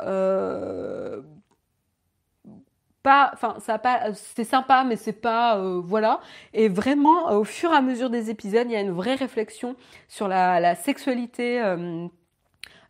enfin, 3.33 3.77
pas, 3.77 4.13
c'est 4.13 4.43
sympa, 4.43 4.83
mais 4.83 4.95
c'est 4.95 5.13
pas, 5.13 5.57
euh, 5.57 5.81
voilà. 5.83 6.19
Et 6.53 6.69
vraiment, 6.69 7.31
au 7.37 7.43
fur 7.43 7.71
et 7.71 7.75
à 7.75 7.81
mesure 7.81 8.09
des 8.09 8.29
épisodes, 8.29 8.67
il 8.67 8.73
y 8.73 8.75
a 8.75 8.81
une 8.81 8.91
vraie 8.91 9.15
réflexion 9.15 9.75
sur 10.07 10.27
la, 10.27 10.59
la 10.59 10.75
sexualité. 10.75 11.61
Euh, 11.61 12.07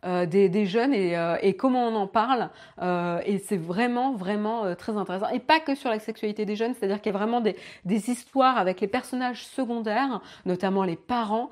euh, 0.06 0.24
des, 0.24 0.64
jeunes 0.64 0.94
euh, 0.94 1.36
et, 1.42 1.54
comment 1.54 1.86
on 1.86 1.94
en 1.94 2.06
parle. 2.06 2.48
Euh, 2.80 3.20
et 3.26 3.38
c'est 3.38 3.58
vraiment, 3.58 4.14
vraiment 4.14 4.74
très 4.74 4.96
intéressant. 4.96 5.28
Et 5.28 5.40
pas 5.40 5.60
que 5.60 5.74
sur 5.74 5.90
la 5.90 5.98
sexualité 5.98 6.46
des 6.46 6.56
jeunes, 6.56 6.72
c'est-à-dire 6.72 7.02
qu'il 7.02 7.12
y 7.12 7.14
a 7.14 7.18
vraiment 7.18 7.42
des, 7.42 7.56
histoires 7.84 8.56
avec 8.56 8.80
les 8.80 8.86
personnages 8.86 9.44
secondaires, 9.44 10.22
notamment 10.46 10.84
les 10.84 10.96
parents, 10.96 11.50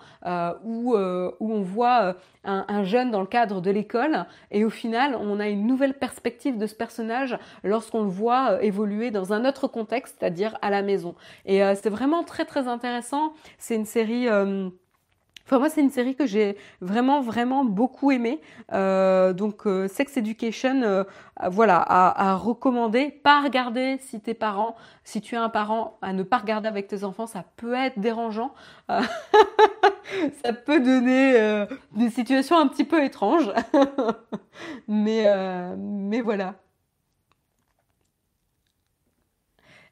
où, 0.65 0.97
où 0.97 1.53
on 1.53 1.63
voit 1.63 2.17
un, 2.45 2.85
jeune 2.85 3.11
dans 3.11 3.21
le 3.21 3.27
cadre 3.27 3.61
de 3.61 3.71
l'école 3.71 4.25
et 4.51 4.65
au 4.65 4.71
final, 4.71 5.17
on 5.21 5.39
a 5.41 5.49
une 5.49 5.67
nouvelle 5.67 5.95
perspective 5.95 6.57
de 6.57 6.67
ce 6.67 6.75
personnage 6.75 7.39
lorsqu'on 7.65 8.03
le 8.03 8.09
voit 8.09 8.63
évoluer 8.63 9.11
dans 9.11 9.33
un 9.33 9.45
autre 9.45 9.69
contexte, 9.69 10.17
c'est-à-dire 10.19 10.57
à 10.63 10.71
la 10.71 10.83
maison. 10.83 11.15
Et 11.45 11.61
c'est 11.75 11.91
vraiment 11.91 12.25
très, 12.25 12.47
très 12.47 12.67
intéressant. 12.67 13.35
C'est 13.59 13.75
une 13.75 13.85
série 13.85 14.27
Enfin, 15.49 15.61
moi, 15.61 15.71
c'est 15.71 15.81
une 15.81 15.89
série 15.89 16.15
que 16.15 16.27
j'ai 16.27 16.59
vraiment, 16.83 17.23
vraiment 17.23 17.65
beaucoup 17.65 18.11
aimée. 18.11 18.39
Euh, 18.75 19.33
donc, 19.33 19.67
euh, 19.67 19.89
Sex 19.89 20.19
Education, 20.19 20.83
euh, 20.83 21.05
voilà, 21.51 21.83
à, 21.89 22.35
recommander. 22.35 23.09
Pas 23.11 23.39
à 23.39 23.41
regarder 23.41 23.97
si 23.99 24.21
tes 24.21 24.35
parents, 24.35 24.77
si 25.05 25.23
tu 25.23 25.37
es 25.37 25.39
un 25.39 25.49
parent, 25.49 25.97
à 26.03 26.13
ne 26.13 26.23
pas 26.23 26.37
regarder 26.37 26.69
avec 26.69 26.87
tes 26.87 27.03
enfants, 27.03 27.27
ça 27.27 27.45
peut 27.57 27.73
être 27.73 27.99
dérangeant. 27.99 28.53
ça 28.89 30.53
peut 30.53 30.81
donner 30.81 31.65
des 31.93 32.11
situations 32.11 32.59
un 32.59 32.67
petit 32.69 32.85
peu 32.85 33.03
étranges. 33.03 33.51
mais, 34.87 35.25
mais 35.79 36.21
voilà. 36.21 36.57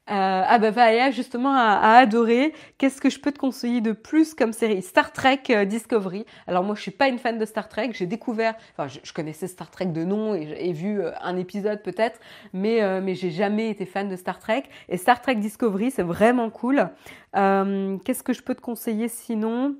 Euh, 0.09 0.43
ah 0.47 0.57
bah 0.57 0.71
Valéa 0.71 1.11
justement 1.11 1.53
a, 1.53 1.97
adoré. 1.97 2.53
Qu'est-ce 2.77 3.01
que 3.01 3.09
je 3.09 3.19
peux 3.19 3.31
te 3.33 3.39
conseiller 3.39 3.81
de 3.81 3.91
plus 3.91 4.33
comme 4.33 4.53
série? 4.53 4.81
Star 4.81 5.11
Trek 5.11 5.41
euh, 5.49 5.65
Discovery. 5.65 6.25
Alors 6.47 6.63
moi 6.63 6.75
je 6.75 6.81
suis 6.81 6.91
pas 6.91 7.09
une 7.09 7.19
fan 7.19 7.37
de 7.37 7.45
Star 7.45 7.67
Trek. 7.67 7.89
J'ai 7.91 8.05
découvert, 8.05 8.55
enfin 8.77 8.87
je, 8.87 9.11
connaissais 9.11 9.47
Star 9.47 9.69
Trek 9.69 9.87
de 9.87 10.05
nom 10.05 10.33
et 10.33 10.47
j'ai 10.47 10.71
vu 10.71 11.01
euh, 11.01 11.11
un 11.21 11.35
épisode 11.35 11.83
peut-être, 11.83 12.19
mais 12.53 12.77
mais 13.01 13.15
j'ai 13.15 13.31
jamais 13.31 13.69
été 13.69 13.85
fan 13.85 14.07
de 14.07 14.15
Star 14.15 14.39
Trek. 14.39 14.63
Et 14.87 14.97
Star 14.97 15.21
Trek 15.21 15.35
Discovery 15.35 15.91
c'est 15.91 16.03
vraiment 16.03 16.49
cool. 16.49 16.89
Qu'est-ce 17.33 18.23
que 18.23 18.33
je 18.33 18.41
peux 18.41 18.55
te 18.55 18.61
conseiller 18.61 19.09
sinon? 19.09 19.75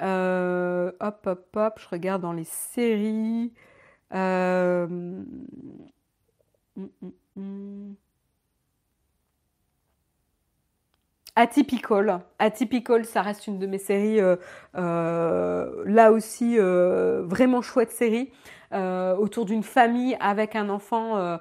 Hop 0.00 1.26
hop 1.26 1.56
hop, 1.56 1.80
je 1.80 1.88
regarde 1.88 2.20
dans 2.22 2.32
les 2.32 2.44
séries. 2.44 3.52
Hum, 4.12 5.24
hum, 6.76 6.90
hum. 7.36 7.96
Atypical. 11.36 12.20
Atypical, 12.38 13.04
ça 13.04 13.20
reste 13.22 13.46
une 13.46 13.58
de 13.58 13.66
mes 13.66 13.78
séries, 13.78 14.20
là 14.74 16.10
aussi, 16.10 16.56
vraiment 16.58 17.62
chouette 17.62 17.92
série. 17.92 18.30
autour 18.72 19.44
d'une 19.44 19.62
famille 19.62 20.16
avec 20.18 20.56
un 20.56 20.68
enfant 20.70 21.38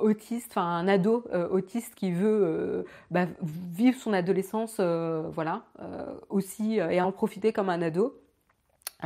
autiste, 0.00 0.52
enfin 0.52 0.66
un 0.66 0.88
ado 0.88 1.24
autiste 1.50 1.94
qui 1.94 2.12
veut 2.12 2.84
bah, 3.10 3.26
vivre 3.42 3.98
son 3.98 4.12
adolescence, 4.14 4.80
voilà, 4.80 5.62
aussi 6.30 6.78
et 6.78 7.00
en 7.00 7.12
profiter 7.12 7.52
comme 7.52 7.68
un 7.68 7.82
ado. 7.82 8.18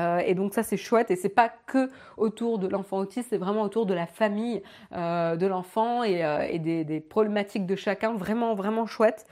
Euh, 0.01 0.22
et 0.24 0.34
donc 0.34 0.55
ça 0.55 0.62
c'est 0.62 0.76
chouette 0.76 1.11
et 1.11 1.16
c'est 1.16 1.28
pas 1.28 1.48
que 1.48 1.90
autour 2.16 2.59
de 2.59 2.68
l'enfant 2.68 2.98
autiste, 2.98 3.28
c'est 3.30 3.38
vraiment 3.38 3.62
autour 3.62 3.86
de 3.86 3.94
la 3.94 4.07
famille 4.07 4.62
euh, 4.92 5.36
de 5.36 5.46
l'enfant 5.46 6.03
et, 6.03 6.24
euh, 6.24 6.59
des, 6.59 7.01
problématiques 7.01 7.66
de 7.66 7.76
chacun, 7.76 8.14
vraiment 8.14 8.55
vraiment 8.55 8.86
chouette. 8.86 9.26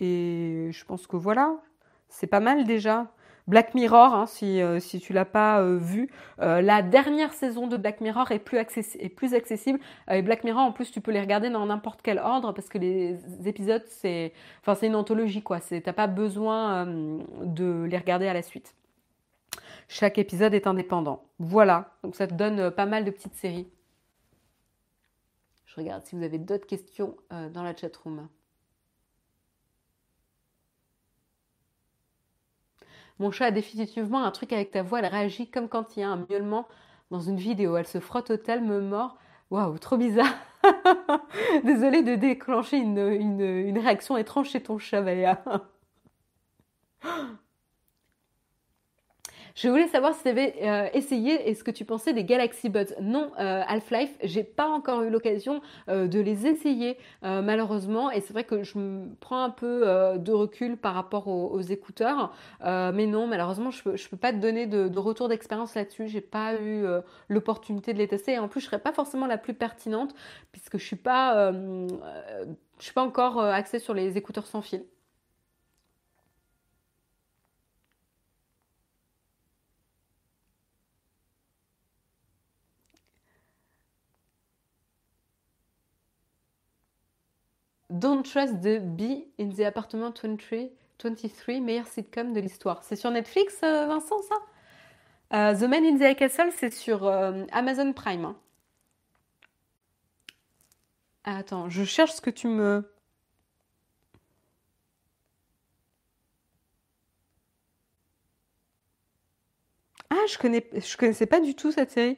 et 0.00 0.70
je 0.70 0.84
pense 0.84 1.06
que 1.06 1.16
voilà, 1.16 1.56
c'est 2.08 2.26
pas 2.26 2.40
mal 2.40 2.64
déjà. 2.64 3.08
Black 3.48 3.74
Mirror, 3.74 4.14
hein, 4.14 4.26
si, 4.26 4.60
euh, 4.60 4.78
si 4.78 5.00
tu 5.00 5.14
l'as 5.14 5.24
pas 5.24 5.62
euh, 5.62 5.78
vu. 5.78 6.10
Euh, 6.40 6.60
la 6.60 6.82
dernière 6.82 7.32
saison 7.32 7.66
de 7.66 7.78
Black 7.78 8.02
Mirror 8.02 8.30
est 8.30 8.38
plus, 8.38 8.58
accessible. 8.58 9.80
et 10.10 10.20
Black 10.20 10.44
Mirror, 10.44 10.60
en 10.60 10.72
plus, 10.72 10.92
tu 10.92 11.00
peux 11.00 11.10
les 11.10 11.20
regarder 11.20 11.48
dans 11.48 11.64
n'importe 11.64 12.02
quel 12.02 12.18
ordre 12.18 12.52
parce 12.52 12.68
que 12.68 12.76
les 12.76 13.18
épisodes, 13.46 13.82
c'est 13.88 14.34
enfin, 14.60 14.86
une 14.86 14.94
anthologie, 14.94 15.42
quoi. 15.42 15.60
T'as 15.60 15.92
pas 15.94 16.06
besoin 16.06 16.86
de 17.42 17.84
les 17.84 17.96
regarder 17.96 18.28
à 18.28 18.34
la 18.34 18.42
suite. 18.42 18.74
Chaque 19.88 20.18
épisode 20.18 20.52
est 20.52 20.66
indépendant. 20.66 21.24
Voilà, 21.38 21.94
donc 22.04 22.16
ça 22.16 22.26
te 22.26 22.34
donne 22.34 22.70
pas 22.70 22.84
mal 22.84 23.06
de 23.06 23.10
petites 23.10 23.34
séries. 23.34 23.68
Je 25.64 25.76
regarde 25.76 26.04
si 26.04 26.16
vous 26.16 26.22
avez 26.22 26.38
d'autres 26.38 26.66
questions 26.66 27.16
dans 27.30 27.62
la 27.62 27.74
chatroom. 27.74 28.28
Mon 33.18 33.30
chat 33.30 33.46
a 33.46 33.50
définitivement 33.50 34.24
un 34.24 34.30
truc 34.30 34.52
avec 34.52 34.70
ta 34.70 34.82
voix, 34.82 35.00
elle 35.00 35.06
réagit 35.06 35.50
comme 35.50 35.68
quand 35.68 35.96
il 35.96 36.00
y 36.00 36.02
a 36.02 36.08
un 36.08 36.24
miaulement 36.30 36.68
dans 37.10 37.20
une 37.20 37.36
vidéo. 37.36 37.76
Elle 37.76 37.86
se 37.86 38.00
frotte 38.00 38.30
au 38.30 38.36
tel, 38.36 38.62
me 38.62 38.80
mord. 38.80 39.18
Waouh, 39.50 39.78
trop 39.78 39.96
bizarre. 39.96 40.34
Désolée 41.64 42.02
de 42.02 42.14
déclencher 42.14 42.76
une, 42.76 42.98
une, 42.98 43.78
réaction 43.78 44.16
étrange 44.16 44.50
chez 44.50 44.62
ton 44.62 44.78
chat, 44.78 45.00
Valéa. 45.00 45.42
Je 49.60 49.68
voulais 49.68 49.88
savoir 49.88 50.14
si 50.14 50.22
tu 50.22 50.28
avais 50.28 50.54
euh, 50.62 50.88
essayé 50.92 51.50
et 51.50 51.54
ce 51.56 51.64
que 51.64 51.72
tu 51.72 51.84
pensais 51.84 52.12
des 52.12 52.22
Galaxy 52.22 52.68
Buds? 52.68 52.94
Non, 53.00 53.32
euh, 53.40 53.62
Half-Life, 53.66 54.16
j'ai 54.22 54.44
pas 54.44 54.68
encore 54.68 55.02
eu 55.02 55.10
l'occasion 55.10 55.62
euh, 55.88 56.06
de 56.06 56.20
les 56.20 56.46
essayer 56.46 56.96
malheureusement 57.22 58.08
et 58.12 58.20
c'est 58.20 58.32
vrai 58.32 58.44
que 58.44 58.62
je 58.62 58.78
me 58.78 59.08
prends 59.18 59.42
un 59.42 59.50
peu 59.50 59.80
de 60.16 60.32
recul 60.32 60.76
par 60.76 60.94
rapport 60.94 61.26
aux, 61.26 61.60
écouteurs. 61.60 62.32
mais 62.62 63.06
non, 63.06 63.26
malheureusement, 63.26 63.72
je 63.72 63.82
peux, 63.82 63.96
peux 64.10 64.16
pas 64.16 64.32
te 64.32 64.38
donner 64.38 64.66
de, 64.66 64.98
retour 64.98 65.28
d'expérience 65.28 65.74
là-dessus. 65.74 66.06
J'ai 66.06 66.20
pas 66.20 66.54
eu 66.54 66.84
l'opportunité 67.28 67.92
de 67.92 67.98
les 67.98 68.06
tester 68.06 68.34
et 68.34 68.38
en 68.38 68.46
plus, 68.46 68.60
je 68.60 68.66
serais 68.66 68.78
pas 68.78 68.92
forcément 68.92 69.26
la 69.26 69.38
plus 69.38 69.54
pertinente 69.54 70.14
puisque 70.52 70.78
je 70.78 70.84
suis 70.84 70.96
pas, 70.96 71.50
je 71.52 72.84
suis 72.84 72.94
pas 72.94 73.02
encore 73.02 73.40
axée 73.40 73.80
sur 73.80 73.94
les 73.94 74.16
écouteurs 74.16 74.46
sans 74.46 74.62
fil. 74.62 74.84
Don't 87.98 88.22
Trust 88.22 88.60
the 88.62 88.78
Bee 88.78 89.26
in 89.40 89.48
the 89.48 89.62
Apartment 89.62 90.12
23, 90.12 90.70
23 91.02 91.60
meilleur 91.60 91.86
sitcom 91.86 92.32
de 92.32 92.40
l'histoire. 92.40 92.82
C'est 92.84 92.94
sur 92.94 93.10
Netflix, 93.10 93.58
euh, 93.64 93.86
Vincent, 93.86 94.22
ça? 94.22 94.36
Euh, 95.34 95.54
The 95.54 95.68
Man 95.68 95.84
in 95.84 95.96
the 95.96 96.16
Castle, 96.16 96.52
c'est 96.56 96.72
sur 96.72 97.06
euh, 97.06 97.44
Amazon 97.50 97.92
Prime. 97.92 98.24
Hein. 98.24 98.36
Attends, 101.24 101.68
je 101.68 101.82
cherche 101.82 102.12
ce 102.12 102.20
que 102.20 102.30
tu 102.30 102.46
me... 102.46 102.88
Ah, 110.10 110.16
je 110.28 110.38
connais, 110.38 110.64
je 110.72 110.96
connaissais 110.96 111.26
pas 111.26 111.40
du 111.40 111.54
tout 111.54 111.72
cette 111.72 111.90
série. 111.90 112.16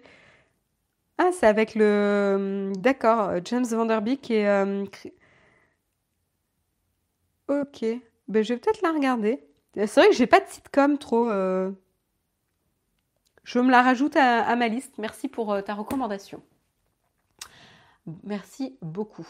Ah, 1.19 1.31
c'est 1.33 1.47
avec 1.47 1.75
le, 1.75 2.73
d'accord, 2.77 3.33
James 3.45 3.65
Vanderbeek 3.65 4.31
et 4.31 4.47
Ok, 7.51 7.85
ben, 8.29 8.45
je 8.45 8.55
vais 8.55 8.61
peut-être 8.61 8.81
la 8.81 8.93
regarder. 8.93 9.45
C'est 9.75 9.95
vrai 9.97 10.09
que 10.09 10.15
j'ai 10.15 10.29
pas 10.29 10.39
de 10.39 10.47
sitcom 10.47 10.99
trop. 10.99 11.29
Euh. 11.29 11.73
Je 13.43 13.59
me 13.59 13.73
la 13.73 13.83
rajoute 13.83 14.15
à, 14.15 14.55
ma 14.55 14.69
liste. 14.69 14.99
Merci 14.99 15.27
pour 15.27 15.53
euh, 15.53 15.61
ta 15.61 15.75
recommandation. 15.75 16.41
Merci 18.23 18.79
beaucoup. 18.83 19.27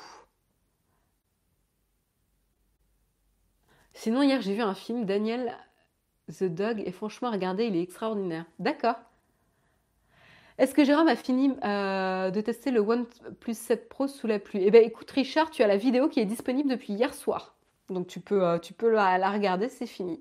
Sinon, 3.95 4.21
hier, 4.21 4.43
j'ai 4.43 4.55
vu 4.55 4.61
un 4.61 4.75
film, 4.75 5.07
Daniel 5.07 5.57
the 6.29 6.45
Dog, 6.45 6.83
et 6.85 6.93
franchement, 6.93 7.31
regardez, 7.31 7.65
il 7.65 7.77
est 7.77 7.83
extraordinaire. 7.83 8.45
D'accord. 8.59 8.97
Est-ce 10.59 10.75
que 10.75 10.85
Jérôme 10.85 11.09
a 11.09 11.17
fini 11.17 11.55
euh, 11.65 12.31
de 12.31 12.41
tester 12.43 12.71
le 12.71 12.81
OnePlus 12.81 13.55
7 13.55 13.89
Pro 13.89 14.09
sous 14.09 14.27
la 14.27 14.39
pluie? 14.39 14.63
Eh 14.63 14.71
bien, 14.71 14.83
écoute, 14.83 15.11
Richard, 15.11 15.51
tu 15.51 15.63
as 15.63 15.67
la 15.67 15.79
vidéo 15.79 16.11
qui 16.11 16.21
est 16.21 16.27
disponible 16.27 16.69
depuis 16.69 16.93
hier 16.93 17.15
soir. 17.15 17.57
Donc 17.91 18.07
tu 18.07 18.21
peux, 18.21 18.47
euh, 18.47 18.59
la, 18.93 19.31
regarder, 19.31 19.69
c'est 19.69 19.87
fini. 19.87 20.21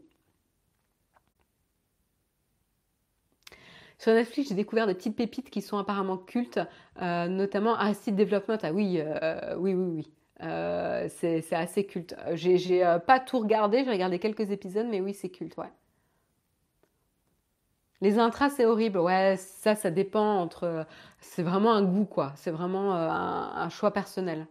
Sur 3.97 4.13
Netflix, 4.13 4.49
j'ai 4.49 4.55
découvert 4.55 4.88
des 4.88 4.93
petites 4.95 5.15
pépites 5.15 5.49
qui 5.49 5.61
sont 5.61 5.78
apparemment 5.78 6.17
cultes, 6.17 6.59
euh, 7.01 7.28
notamment 7.28 7.76
Arrested 7.76 8.15
Development. 8.15 8.57
Ah 8.63 8.72
oui, 8.72 8.97
euh, 8.99 9.55
oui, 9.57 9.74
oui, 9.74 10.05
oui. 10.41 11.09
c'est 11.09 11.53
assez 11.53 11.86
culte. 11.86 12.15
J'ai 12.34 12.97
pas 13.05 13.20
tout 13.20 13.39
regardé, 13.39 13.84
j'ai 13.84 13.91
regardé 13.91 14.20
quelques 14.20 14.51
épisodes, 14.51 14.88
mais 14.89 15.01
oui, 15.01 15.13
c'est 15.13 15.30
culte, 15.30 15.57
ouais. 15.57 15.72
Les 18.01 18.17
intras, 18.17 18.49
c'est 18.49 18.65
horrible. 18.65 18.99
Ouais, 18.99 19.36
ça, 19.38 19.76
ça 19.76 19.91
dépend 19.91 20.39
entre. 20.39 20.86
C'est 21.20 21.43
vraiment 21.43 21.74
un 21.74 21.84
goût, 21.84 22.05
quoi. 22.05 22.32
C'est 22.38 22.51
vraiment 22.51 22.93
un 22.93 23.70
choix 23.70 23.91
personnel. 23.91 24.47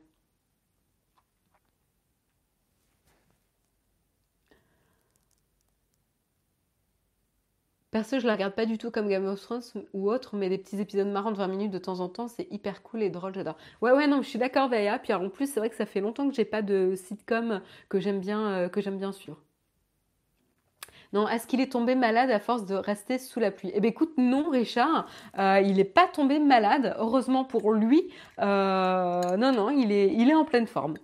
Perso, 7.90 8.18
je 8.18 8.26
la 8.26 8.34
regarde 8.34 8.52
pas 8.54 8.66
du 8.66 8.76
tout 8.76 8.90
comme 8.90 9.08
Game 9.08 9.24
of 9.26 9.40
Thrones 9.40 9.62
ou 9.94 10.10
autre, 10.10 10.36
mais 10.36 10.50
des 10.50 10.58
petits 10.58 10.78
épisodes 10.78 11.06
marrants 11.08 11.30
de 11.30 11.38
20 11.38 11.48
minutes 11.48 11.70
de 11.70 11.78
temps 11.78 12.00
en 12.00 12.08
temps, 12.10 12.28
c'est 12.28 12.46
hyper 12.50 12.82
cool 12.82 13.02
et 13.02 13.08
drôle, 13.08 13.34
j'adore. 13.34 13.56
Ouais, 13.80 13.92
ouais, 13.92 14.06
non, 14.06 14.20
je 14.20 14.28
suis 14.28 14.38
d'accord, 14.38 14.68
Vaya. 14.68 14.98
Puis 14.98 15.14
en 15.14 15.30
plus, 15.30 15.50
c'est 15.50 15.58
vrai 15.58 15.70
que 15.70 15.76
ça 15.76 15.86
fait 15.86 16.00
longtemps 16.00 16.28
que 16.28 16.34
j'ai 16.34 16.44
pas 16.44 16.60
de 16.60 16.94
sitcom 16.96 17.62
que 17.88 17.98
j'aime 17.98 18.20
bien, 18.20 18.68
euh, 18.68 18.90
bien 18.90 19.12
suivre. 19.12 19.38
Non, 21.14 21.26
est-ce 21.28 21.46
qu'il 21.46 21.62
est 21.62 21.72
tombé 21.72 21.94
malade 21.94 22.30
à 22.30 22.38
force 22.38 22.66
de 22.66 22.74
rester 22.74 23.18
sous 23.18 23.40
la 23.40 23.50
pluie? 23.50 23.70
Eh 23.74 23.80
bien 23.80 23.90
écoute, 23.90 24.12
non 24.18 24.50
Richard, 24.50 25.06
euh, 25.38 25.60
il 25.64 25.76
n'est 25.76 25.84
pas 25.84 26.06
tombé 26.06 26.38
malade, 26.38 26.94
heureusement 26.98 27.44
pour 27.44 27.72
lui. 27.72 28.12
Euh, 28.38 29.36
non, 29.38 29.52
non, 29.52 29.70
il 29.70 29.92
est, 29.92 30.12
il 30.12 30.28
est 30.28 30.34
en 30.34 30.44
pleine 30.44 30.66
forme. 30.66 30.94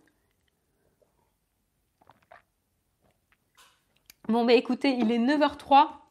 Bon, 4.28 4.44
bah 4.44 4.52
écoutez, 4.52 4.90
il 4.98 5.10
est 5.10 5.18
9h03. 5.18 6.03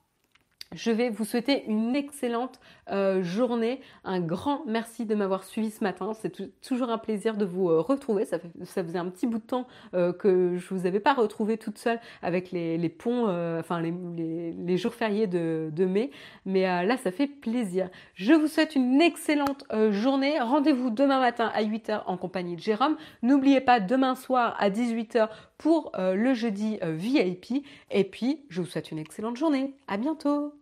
Je 0.73 0.91
vais 0.91 1.09
vous 1.09 1.23
souhaiter 1.23 1.65
une 1.67 1.95
excellente 1.95 2.59
euh, 2.89 3.21
journée. 3.21 3.79
Un 4.03 4.19
grand 4.19 4.63
merci 4.65 5.05
de 5.05 5.13
m'avoir 5.13 5.43
suivi 5.43 5.69
ce 5.69 5.83
matin. 5.83 6.13
C'est 6.19 6.61
toujours 6.61 6.89
un 6.89 6.97
plaisir 6.97 7.37
de 7.37 7.45
vous 7.45 7.69
euh, 7.69 7.79
retrouver. 7.79 8.25
Ça, 8.25 8.39
faisait 8.83 8.97
un 8.97 9.09
petit 9.09 9.27
bout 9.27 9.37
de 9.37 9.43
temps 9.43 9.67
euh, 9.93 10.11
que 10.11 10.57
je 10.57 10.73
ne 10.73 10.79
vous 10.79 10.85
avais 10.87 10.99
pas 10.99 11.13
retrouvé 11.13 11.57
toute 11.57 11.77
seule 11.77 11.99
avec 12.21 12.51
les, 12.51 12.89
ponts, 12.89 13.27
enfin 13.59 13.81
les, 13.81 14.77
jours 14.77 14.95
fériés 14.95 15.27
de, 15.27 15.69
de 15.71 15.85
mai. 15.85 16.09
Mais 16.45 16.63
là, 16.63 16.97
ça 16.97 17.11
fait 17.11 17.27
plaisir. 17.27 17.89
Je 18.15 18.33
vous 18.33 18.47
souhaite 18.47 18.75
une 18.75 19.01
excellente 19.01 19.65
journée. 19.91 20.39
Rendez-vous 20.39 20.89
demain 20.89 21.19
matin 21.19 21.51
à 21.53 21.63
8h 21.63 22.03
en 22.07 22.17
compagnie 22.17 22.55
de 22.55 22.61
Jérôme. 22.61 22.97
N'oubliez 23.21 23.61
pas 23.61 23.79
demain 23.79 24.15
soir 24.15 24.55
à 24.59 24.69
18h 24.69 25.29
pour 25.57 25.91
le 25.97 26.33
jeudi 26.33 26.79
VIP. 26.81 27.65
Et 27.91 28.03
puis, 28.03 28.45
je 28.49 28.61
vous 28.61 28.67
souhaite 28.67 28.91
une 28.91 28.99
excellente 28.99 29.37
journée. 29.37 29.75
À 29.87 29.97
bientôt. 29.97 30.51